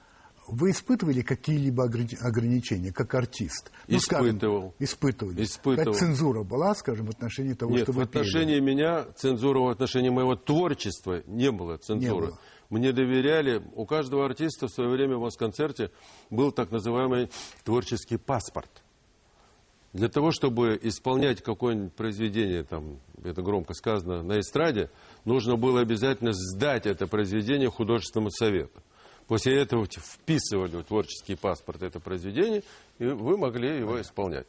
вы 0.48 0.72
испытывали 0.72 1.22
какие-либо 1.22 1.86
ограни- 1.86 2.16
ограничения, 2.22 2.94
как 2.94 3.14
артист? 3.14 3.72
Ну, 3.90 4.00
скажем, 4.00 4.30
Испытывал. 4.38 4.74
испытывали. 4.80 5.44
Испытывал. 5.44 5.92
Как 5.92 6.00
цензура 6.00 6.44
была, 6.44 6.74
скажем, 6.76 7.08
в 7.08 7.10
отношении 7.10 7.54
того, 7.54 7.72
Нет, 7.74 7.84
что 7.84 7.92
в 7.92 7.96
вы 7.96 8.06
пели? 8.06 8.22
отношении 8.24 8.60
меня 8.62 9.04
цензуры, 9.18 9.60
в 9.60 9.68
отношении 9.68 10.10
моего 10.10 10.36
творчества 10.38 11.22
не 11.28 11.52
было 11.52 11.76
цензуры. 11.78 12.28
Не 12.28 12.30
было. 12.32 12.40
Мне 12.70 12.94
доверяли. 12.94 13.62
У 13.76 13.86
каждого 13.86 14.26
артиста 14.26 14.68
в 14.68 14.72
свое 14.72 14.90
время 14.90 15.18
в 15.18 15.22
Москонцерте 15.22 15.92
был 16.30 16.52
так 16.54 16.72
называемый 16.72 17.30
творческий 17.66 18.18
паспорт. 18.18 18.82
Для 19.96 20.10
того, 20.10 20.32
чтобы 20.32 20.78
исполнять 20.84 21.42
какое-нибудь 21.42 21.94
произведение, 21.94 22.64
там, 22.64 23.00
это 23.24 23.42
громко 23.42 23.74
сказано, 23.74 24.24
на 24.24 24.42
эстраде, 24.42 24.90
нужно 25.24 25.56
было 25.56 25.80
обязательно 25.80 26.32
сдать 26.34 26.86
это 26.86 27.08
произведение 27.08 27.70
художественному 27.70 28.30
совету. 28.30 28.84
После 29.28 29.58
этого 29.58 29.86
вписывали 29.86 30.76
в 30.76 30.84
творческий 30.84 31.36
паспорт 31.36 31.82
это 31.82 32.02
произведение, 32.02 32.62
и 33.00 33.06
вы 33.06 33.38
могли 33.38 33.80
его 33.80 34.02
исполнять. 34.02 34.46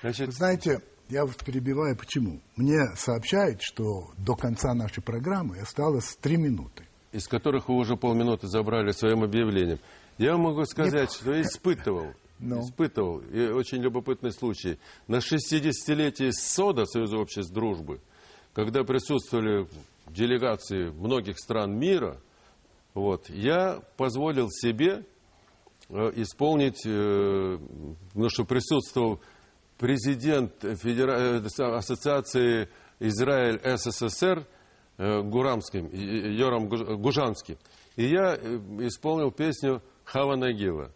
Значит, 0.00 0.26
Вы 0.26 0.32
знаете, 0.32 0.80
я 1.10 1.24
вас 1.24 1.36
перебиваю, 1.36 1.96
почему? 1.96 2.40
Мне 2.56 2.80
сообщают, 2.96 3.62
что 3.62 4.10
до 4.16 4.34
конца 4.34 4.74
нашей 4.74 5.04
программы 5.04 5.60
осталось 5.60 6.16
три 6.20 6.36
минуты. 6.36 6.88
из 7.12 7.28
которых 7.28 7.68
вы 7.68 7.76
уже 7.76 7.96
полминуты 7.96 8.48
забрали 8.48 8.90
своим 8.90 9.22
объявлением. 9.22 9.78
Я 10.18 10.36
могу 10.36 10.64
сказать, 10.64 11.12
что 11.12 11.32
я 11.34 11.42
испытывал, 11.42 12.08
Ну. 12.40 12.60
испытывал, 12.62 13.18
и 13.20 13.48
очень 13.48 13.78
любопытный 13.82 14.32
случай. 14.32 14.78
На 15.06 15.16
60-летии 15.16 16.30
СОДа, 16.30 16.84
Союза 16.86 17.16
обществ 17.18 17.52
дружбы, 17.52 18.00
когда 18.52 18.84
присутствовали 18.84 19.66
делегации 20.08 20.90
многих 20.90 21.38
стран 21.38 21.78
мира, 21.78 22.20
вот, 22.94 23.28
я 23.30 23.80
позволил 23.96 24.48
себе 24.50 25.04
э, 25.90 26.12
исполнить, 26.16 26.82
э, 26.84 27.58
ну, 28.14 28.28
что 28.28 28.44
присутствовал 28.44 29.20
президент 29.78 30.52
Федера- 30.62 31.40
э, 31.40 31.76
Ассоциации 31.76 32.68
Израиль 33.00 33.60
СССР 33.64 34.46
Гурамским, 34.98 35.88
Йорам 35.92 36.68
Гуж- 36.68 36.96
Гужанский. 36.98 37.56
И 37.94 38.04
я 38.06 38.34
исполнил 38.34 39.30
песню 39.30 39.80
Хава 40.04 40.34
Нагила, 40.34 40.90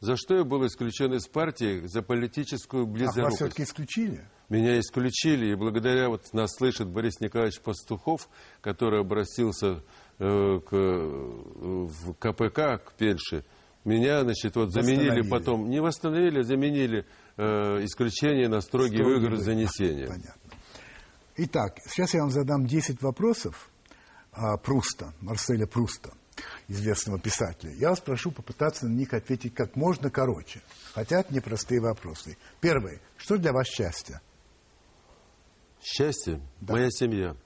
за 0.00 0.16
что 0.16 0.36
я 0.36 0.44
был 0.44 0.66
исключен 0.66 1.12
из 1.14 1.26
партии 1.26 1.86
за 1.86 2.02
политическую 2.02 2.84
Ах, 2.84 2.88
вас 2.88 2.98
близорукость. 2.98 3.36
все-таки 3.36 3.62
исключили? 3.64 4.28
Меня 4.48 4.78
исключили, 4.78 5.52
и 5.52 5.54
благодаря, 5.54 6.08
вот 6.08 6.32
нас 6.32 6.54
слышит 6.54 6.88
Борис 6.88 7.20
Николаевич 7.20 7.60
Пастухов, 7.60 8.28
который 8.60 9.00
обратился 9.00 9.82
э, 10.18 10.60
к, 10.60 10.72
э, 10.72 10.76
в 10.76 12.14
КПК, 12.14 12.78
к 12.78 12.92
Пельше, 12.96 13.44
меня, 13.84 14.22
значит, 14.22 14.56
вот 14.56 14.72
заменили 14.72 15.22
потом, 15.28 15.70
не 15.70 15.80
восстановили, 15.80 16.40
а 16.40 16.42
заменили 16.42 17.06
э, 17.36 17.84
исключение 17.84 18.48
на 18.48 18.60
строгий 18.60 19.02
выговор. 19.02 19.36
занесения. 19.36 20.08
Понятно. 20.08 20.34
Итак, 21.36 21.78
сейчас 21.86 22.14
я 22.14 22.20
вам 22.20 22.30
задам 22.30 22.66
10 22.66 23.00
вопросов 23.00 23.70
а, 24.32 24.56
Пруста, 24.56 25.14
Марселя 25.20 25.66
Пруста, 25.66 26.10
известного 26.68 27.18
писателя. 27.18 27.72
Я 27.74 27.88
вас 27.90 28.00
прошу 28.00 28.30
попытаться 28.30 28.86
на 28.86 28.92
них 28.94 29.12
ответить 29.14 29.54
как 29.54 29.74
можно 29.74 30.10
короче. 30.10 30.62
Хотя 30.92 31.20
это 31.20 31.34
непростые 31.34 31.80
вопросы. 31.80 32.36
Первый. 32.60 33.00
Что 33.16 33.38
для 33.38 33.52
вас 33.52 33.66
счастье? 33.66 34.20
Счастье, 35.82 36.40
моя 36.60 36.90
семья, 36.90 37.36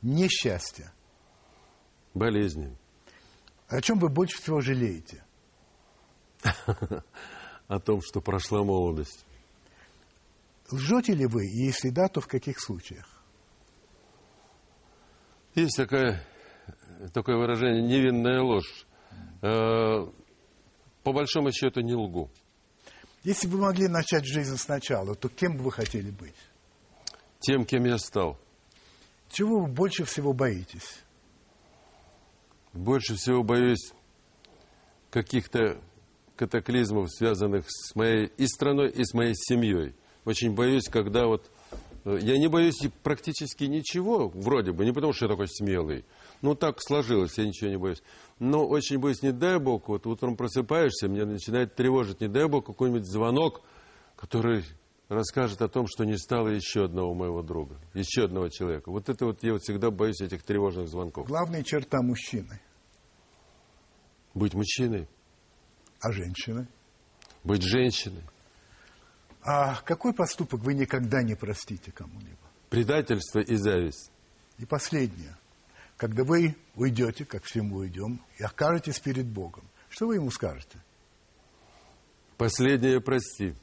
Несчастье. 0.00 0.90
болезни, 2.14 2.76
О 3.68 3.80
чем 3.80 3.98
вы 3.98 4.08
больше 4.08 4.38
всего 4.42 4.60
жалеете? 4.60 5.24
о 7.68 7.78
том, 7.78 8.00
что 8.02 8.20
прошла 8.20 8.64
молодость. 8.64 9.24
Лжете 10.70 11.14
ли 11.14 11.26
вы? 11.26 11.46
И 11.46 11.66
если 11.66 11.90
да, 11.90 12.08
то 12.08 12.20
в 12.20 12.26
каких 12.26 12.58
случаях? 12.60 13.06
Есть 15.54 15.76
такая, 15.76 16.26
такое 17.12 17.36
выражение 17.36 17.82
«невинная 17.82 18.40
ложь». 18.42 18.86
Э, 19.42 20.06
по 21.02 21.12
большому 21.12 21.52
счету 21.52 21.80
не 21.80 21.94
лгу. 21.94 22.30
Если 23.24 23.46
бы 23.46 23.56
вы 23.56 23.62
могли 23.64 23.88
начать 23.88 24.24
жизнь 24.24 24.56
сначала, 24.56 25.14
то 25.14 25.28
кем 25.28 25.56
бы 25.56 25.64
вы 25.64 25.72
хотели 25.72 26.10
быть? 26.10 26.34
Тем, 27.40 27.64
кем 27.64 27.84
я 27.84 27.98
стал. 27.98 28.38
Чего 29.30 29.60
вы 29.60 29.66
больше 29.66 30.04
всего 30.04 30.32
боитесь? 30.32 31.02
Больше 32.72 33.16
всего 33.16 33.42
боюсь 33.42 33.92
каких-то 35.10 35.78
катаклизмов, 36.36 37.10
связанных 37.12 37.66
с 37.68 37.94
моей 37.94 38.26
и 38.36 38.46
страной, 38.46 38.90
и 38.90 39.04
с 39.04 39.12
моей 39.14 39.34
семьей. 39.34 39.94
Очень 40.24 40.54
боюсь, 40.54 40.88
когда 40.88 41.26
вот... 41.26 41.50
э, 42.04 42.18
Я 42.20 42.38
не 42.38 42.48
боюсь 42.48 42.80
практически 43.02 43.64
ничего, 43.64 44.28
вроде 44.28 44.72
бы, 44.72 44.84
не 44.84 44.92
потому 44.92 45.12
что 45.12 45.26
я 45.26 45.30
такой 45.30 45.48
смелый. 45.48 46.04
Ну, 46.42 46.54
так 46.56 46.82
сложилось, 46.82 47.38
я 47.38 47.46
ничего 47.46 47.70
не 47.70 47.78
боюсь. 47.78 48.02
Но 48.40 48.66
очень 48.66 48.98
боюсь, 48.98 49.22
не 49.22 49.32
дай 49.32 49.58
бог, 49.58 49.88
вот 49.88 50.06
утром 50.06 50.36
просыпаешься, 50.36 51.06
меня 51.08 51.24
начинает 51.24 51.74
тревожить, 51.76 52.20
не 52.20 52.28
дай 52.28 52.46
бог, 52.48 52.66
какой-нибудь 52.66 53.04
звонок, 53.06 53.62
который 54.16 54.64
расскажет 55.08 55.62
о 55.62 55.68
том, 55.68 55.86
что 55.86 56.04
не 56.04 56.16
стало 56.18 56.48
еще 56.48 56.84
одного 56.86 57.14
моего 57.14 57.42
друга, 57.42 57.76
еще 57.94 58.24
одного 58.24 58.48
человека. 58.48 58.90
Вот 58.90 59.08
это 59.08 59.26
вот 59.26 59.42
я 59.44 59.52
вот 59.52 59.62
всегда 59.62 59.90
боюсь 59.92 60.20
этих 60.20 60.42
тревожных 60.42 60.88
звонков. 60.88 61.28
Главная 61.28 61.62
черта 61.62 62.02
мужчины. 62.02 62.60
Быть 64.34 64.54
мужчиной, 64.54 65.08
А 66.00 66.10
женщины? 66.10 66.66
быть 67.44 67.62
женщиной, 67.62 68.22
А 69.42 69.76
какой 69.82 70.12
поступок 70.14 70.60
вы 70.62 70.74
никогда 70.74 71.22
не 71.22 71.34
простите 71.34 71.92
кому-либо? 71.92 72.38
предательство 72.70 73.40
и 73.40 73.54
зависть. 73.56 74.10
И 74.58 74.64
последнее. 74.64 75.36
Когда 76.02 76.24
вы 76.24 76.56
уйдете, 76.74 77.24
как 77.24 77.44
все 77.44 77.62
мы 77.62 77.76
уйдем, 77.76 78.20
и 78.36 78.42
окажетесь 78.42 78.98
перед 78.98 79.24
Богом, 79.24 79.62
что 79.88 80.08
вы 80.08 80.16
ему 80.16 80.32
скажете? 80.32 80.80
Последнее 82.36 83.00
прости. 83.00 83.54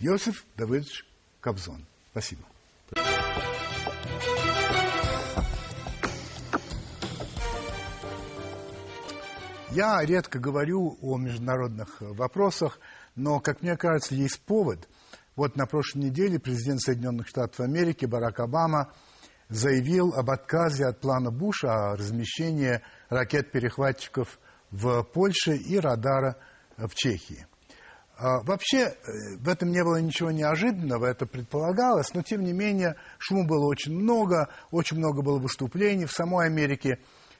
Иосиф 0.00 0.46
Давыдович 0.56 1.04
Кобзон. 1.42 1.84
Спасибо. 2.12 2.40
Я 9.72 10.02
редко 10.02 10.38
говорю 10.38 10.96
о 11.02 11.18
международных 11.18 12.00
вопросах, 12.00 12.80
но, 13.14 13.40
как 13.40 13.60
мне 13.60 13.76
кажется, 13.76 14.14
есть 14.14 14.40
повод. 14.40 14.88
Вот 15.36 15.54
на 15.54 15.66
прошлой 15.66 16.04
неделе 16.04 16.38
президент 16.38 16.80
Соединенных 16.80 17.28
Штатов 17.28 17.60
Америки 17.60 18.06
Барак 18.06 18.40
Обама 18.40 18.90
заявил 19.52 20.14
об 20.14 20.30
отказе 20.30 20.86
от 20.86 21.00
плана 21.00 21.30
Буша 21.30 21.68
о 21.72 21.96
размещении 21.96 22.80
ракет-перехватчиков 23.10 24.38
в 24.70 25.02
Польше 25.02 25.56
и 25.56 25.78
радара 25.78 26.36
в 26.78 26.94
Чехии. 26.94 27.46
А, 28.16 28.42
Вообще, 28.44 28.78
э, 28.78 28.92
в 29.38 29.48
этом 29.48 29.70
не 29.70 29.84
было 29.84 30.00
ничего 30.00 30.30
неожиданного, 30.30 31.06
это 31.06 31.26
предполагалось, 31.26 32.14
но 32.14 32.22
тем 32.22 32.42
не 32.42 32.52
менее 32.52 32.96
шума 33.18 33.46
было 33.46 33.66
очень 33.66 33.92
много, 33.92 34.48
очень 34.70 34.96
много 34.96 35.22
было 35.22 35.38
выступлений 35.38 36.06
в 36.06 36.12
самой 36.12 36.46
Америке. 36.46 36.98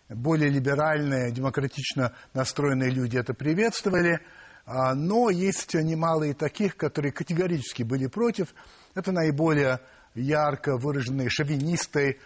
Более 0.08 0.50
либеральные, 0.50 1.32
демократично 1.32 2.12
настроенные 2.34 2.90
люди 2.90 3.16
это 3.16 3.32
приветствовали, 3.32 4.20
а, 4.66 4.94
но 4.94 5.30
есть 5.30 5.74
немало 5.74 6.24
и 6.24 6.34
таких, 6.34 6.76
которые 6.76 7.12
категорически 7.12 7.82
были 7.82 8.06
против. 8.06 8.54
Это 8.94 9.12
наиболее 9.12 9.80
ярко 10.14 10.76
выраженные 10.76 11.28
шовинисты, 11.30 12.18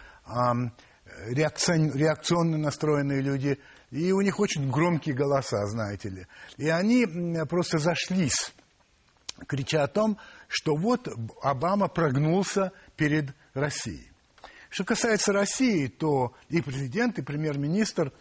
реакционно 1.29 2.57
настроенные 2.57 3.21
люди, 3.21 3.59
и 3.91 4.11
у 4.11 4.21
них 4.21 4.39
очень 4.39 4.69
громкие 4.69 5.15
голоса, 5.15 5.65
знаете 5.67 6.09
ли. 6.09 6.27
И 6.57 6.67
они 6.67 7.07
просто 7.49 7.77
зашлись, 7.77 8.53
крича 9.47 9.83
о 9.83 9.87
том, 9.87 10.17
что 10.47 10.75
вот 10.75 11.07
Обама 11.41 11.87
прогнулся 11.87 12.71
перед 12.95 13.33
Россией. 13.53 14.11
Что 14.69 14.83
касается 14.83 15.31
России, 15.31 15.87
то 15.87 16.33
и 16.49 16.61
президент, 16.61 17.17
и 17.19 17.21
премьер-министр 17.21 18.11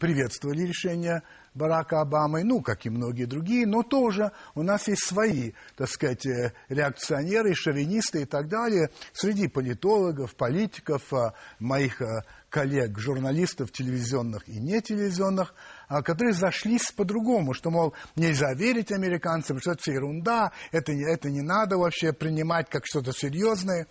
приветствовали 0.00 0.62
решение 0.62 1.22
Барака 1.54 2.00
Обамы, 2.00 2.42
ну, 2.42 2.62
как 2.62 2.84
и 2.86 2.90
многие 2.90 3.26
другие, 3.26 3.66
но 3.66 3.82
тоже 3.82 4.32
у 4.54 4.62
нас 4.62 4.88
есть 4.88 5.06
свои, 5.06 5.52
так 5.76 5.88
сказать, 5.88 6.26
э, 6.26 6.52
реакционеры, 6.68 7.54
шовинисты 7.54 8.22
и 8.22 8.24
так 8.24 8.48
далее, 8.48 8.90
среди 9.12 9.46
политологов, 9.46 10.34
политиков, 10.34 11.12
э, 11.12 11.32
моих 11.60 12.00
э, 12.02 12.22
коллег, 12.48 12.98
журналистов 12.98 13.72
телевизионных 13.72 14.48
и 14.48 14.58
нетелевизионных, 14.58 15.54
которые 15.88 16.32
зашлись 16.32 16.90
по-другому, 16.92 17.52
что, 17.52 17.70
мол, 17.70 17.94
нельзя 18.16 18.54
верить 18.54 18.92
американцам, 18.92 19.60
что 19.60 19.72
это 19.72 19.90
ерунда, 19.90 20.52
это, 20.72 20.92
это 20.92 21.30
не 21.30 21.42
надо 21.42 21.78
вообще 21.78 22.12
принимать 22.12 22.70
как 22.70 22.86
что-то 22.86 23.12
серьезное 23.12 23.86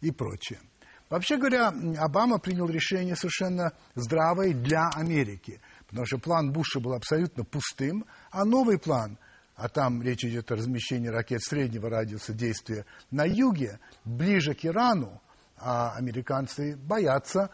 и 0.00 0.10
прочее. 0.10 0.60
Вообще 1.08 1.36
говоря, 1.36 1.68
Обама 1.98 2.38
принял 2.38 2.68
решение 2.68 3.14
совершенно 3.14 3.72
здравое 3.94 4.52
для 4.52 4.88
Америки, 4.88 5.60
потому 5.86 6.04
что 6.04 6.18
план 6.18 6.50
Буша 6.50 6.80
был 6.80 6.94
абсолютно 6.94 7.44
пустым, 7.44 8.04
а 8.30 8.44
новый 8.44 8.78
план, 8.78 9.16
а 9.54 9.68
там 9.68 10.02
речь 10.02 10.24
идет 10.24 10.50
о 10.50 10.56
размещении 10.56 11.06
ракет 11.06 11.42
среднего 11.42 11.88
радиуса 11.88 12.32
действия 12.32 12.86
на 13.12 13.24
юге, 13.24 13.78
ближе 14.04 14.54
к 14.54 14.64
Ирану, 14.64 15.22
а 15.58 15.92
американцы 15.92 16.76
боятся, 16.76 17.50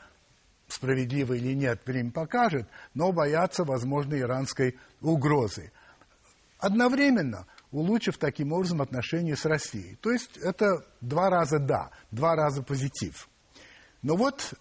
справедливо 0.66 1.34
или 1.34 1.52
нет, 1.52 1.82
время 1.84 2.10
покажет, 2.10 2.66
но 2.94 3.12
боятся 3.12 3.64
возможной 3.64 4.20
иранской 4.20 4.78
угрозы. 5.02 5.72
Одновременно 6.58 7.46
улучшив 7.70 8.16
таким 8.16 8.52
образом 8.52 8.80
отношения 8.80 9.36
с 9.36 9.44
Россией. 9.44 9.96
То 9.96 10.10
есть 10.10 10.38
это 10.38 10.86
два 11.02 11.28
раза 11.28 11.58
«да», 11.58 11.90
два 12.10 12.34
раза 12.34 12.62
позитив– 12.62 13.28
но 14.02 14.16
вот 14.16 14.54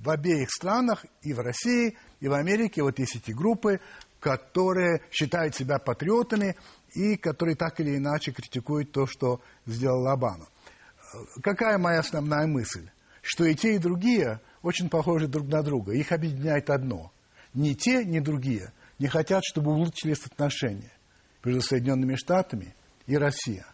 в 0.00 0.10
обеих 0.10 0.50
странах, 0.50 1.06
и 1.22 1.32
в 1.32 1.38
России, 1.38 1.96
и 2.20 2.28
в 2.28 2.32
Америке, 2.32 2.82
вот 2.82 2.98
есть 2.98 3.16
эти 3.16 3.30
группы, 3.30 3.80
которые 4.18 5.02
считают 5.12 5.54
себя 5.54 5.78
патриотами 5.78 6.56
и 6.94 7.16
которые 7.16 7.54
так 7.54 7.78
или 7.80 7.96
иначе 7.96 8.32
критикуют 8.32 8.90
то, 8.90 9.06
что 9.06 9.40
сделал 9.66 10.08
Обама. 10.08 10.48
Какая 11.42 11.78
моя 11.78 12.00
основная 12.00 12.46
мысль? 12.46 12.90
Что 13.22 13.44
и 13.44 13.54
те, 13.54 13.76
и 13.76 13.78
другие 13.78 14.40
очень 14.62 14.88
похожи 14.88 15.28
друг 15.28 15.46
на 15.46 15.62
друга. 15.62 15.92
Их 15.92 16.10
объединяет 16.10 16.68
одно. 16.68 17.12
Ни 17.54 17.74
те, 17.74 18.04
ни 18.04 18.18
другие 18.18 18.72
не 18.98 19.06
хотят, 19.06 19.44
чтобы 19.44 19.70
улучшились 19.72 20.24
отношения 20.26 20.92
между 21.44 21.60
Соединенными 21.60 22.16
Штатами 22.16 22.74
и 23.06 23.16
Россией. 23.16 23.64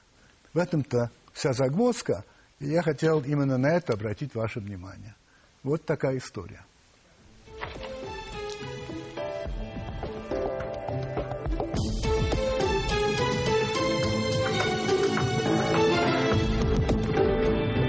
В 0.53 0.59
этом-то 0.59 1.11
вся 1.33 1.55
загвоздка– 1.55 2.25
я 2.67 2.83
хотел 2.83 3.21
именно 3.21 3.59
на 3.59 3.69
это 3.69 3.93
обратить 3.93 4.35
ваше 4.35 4.61
внимание. 4.61 5.15
Вот 5.63 5.85
такая 5.85 6.19
история. 6.19 6.65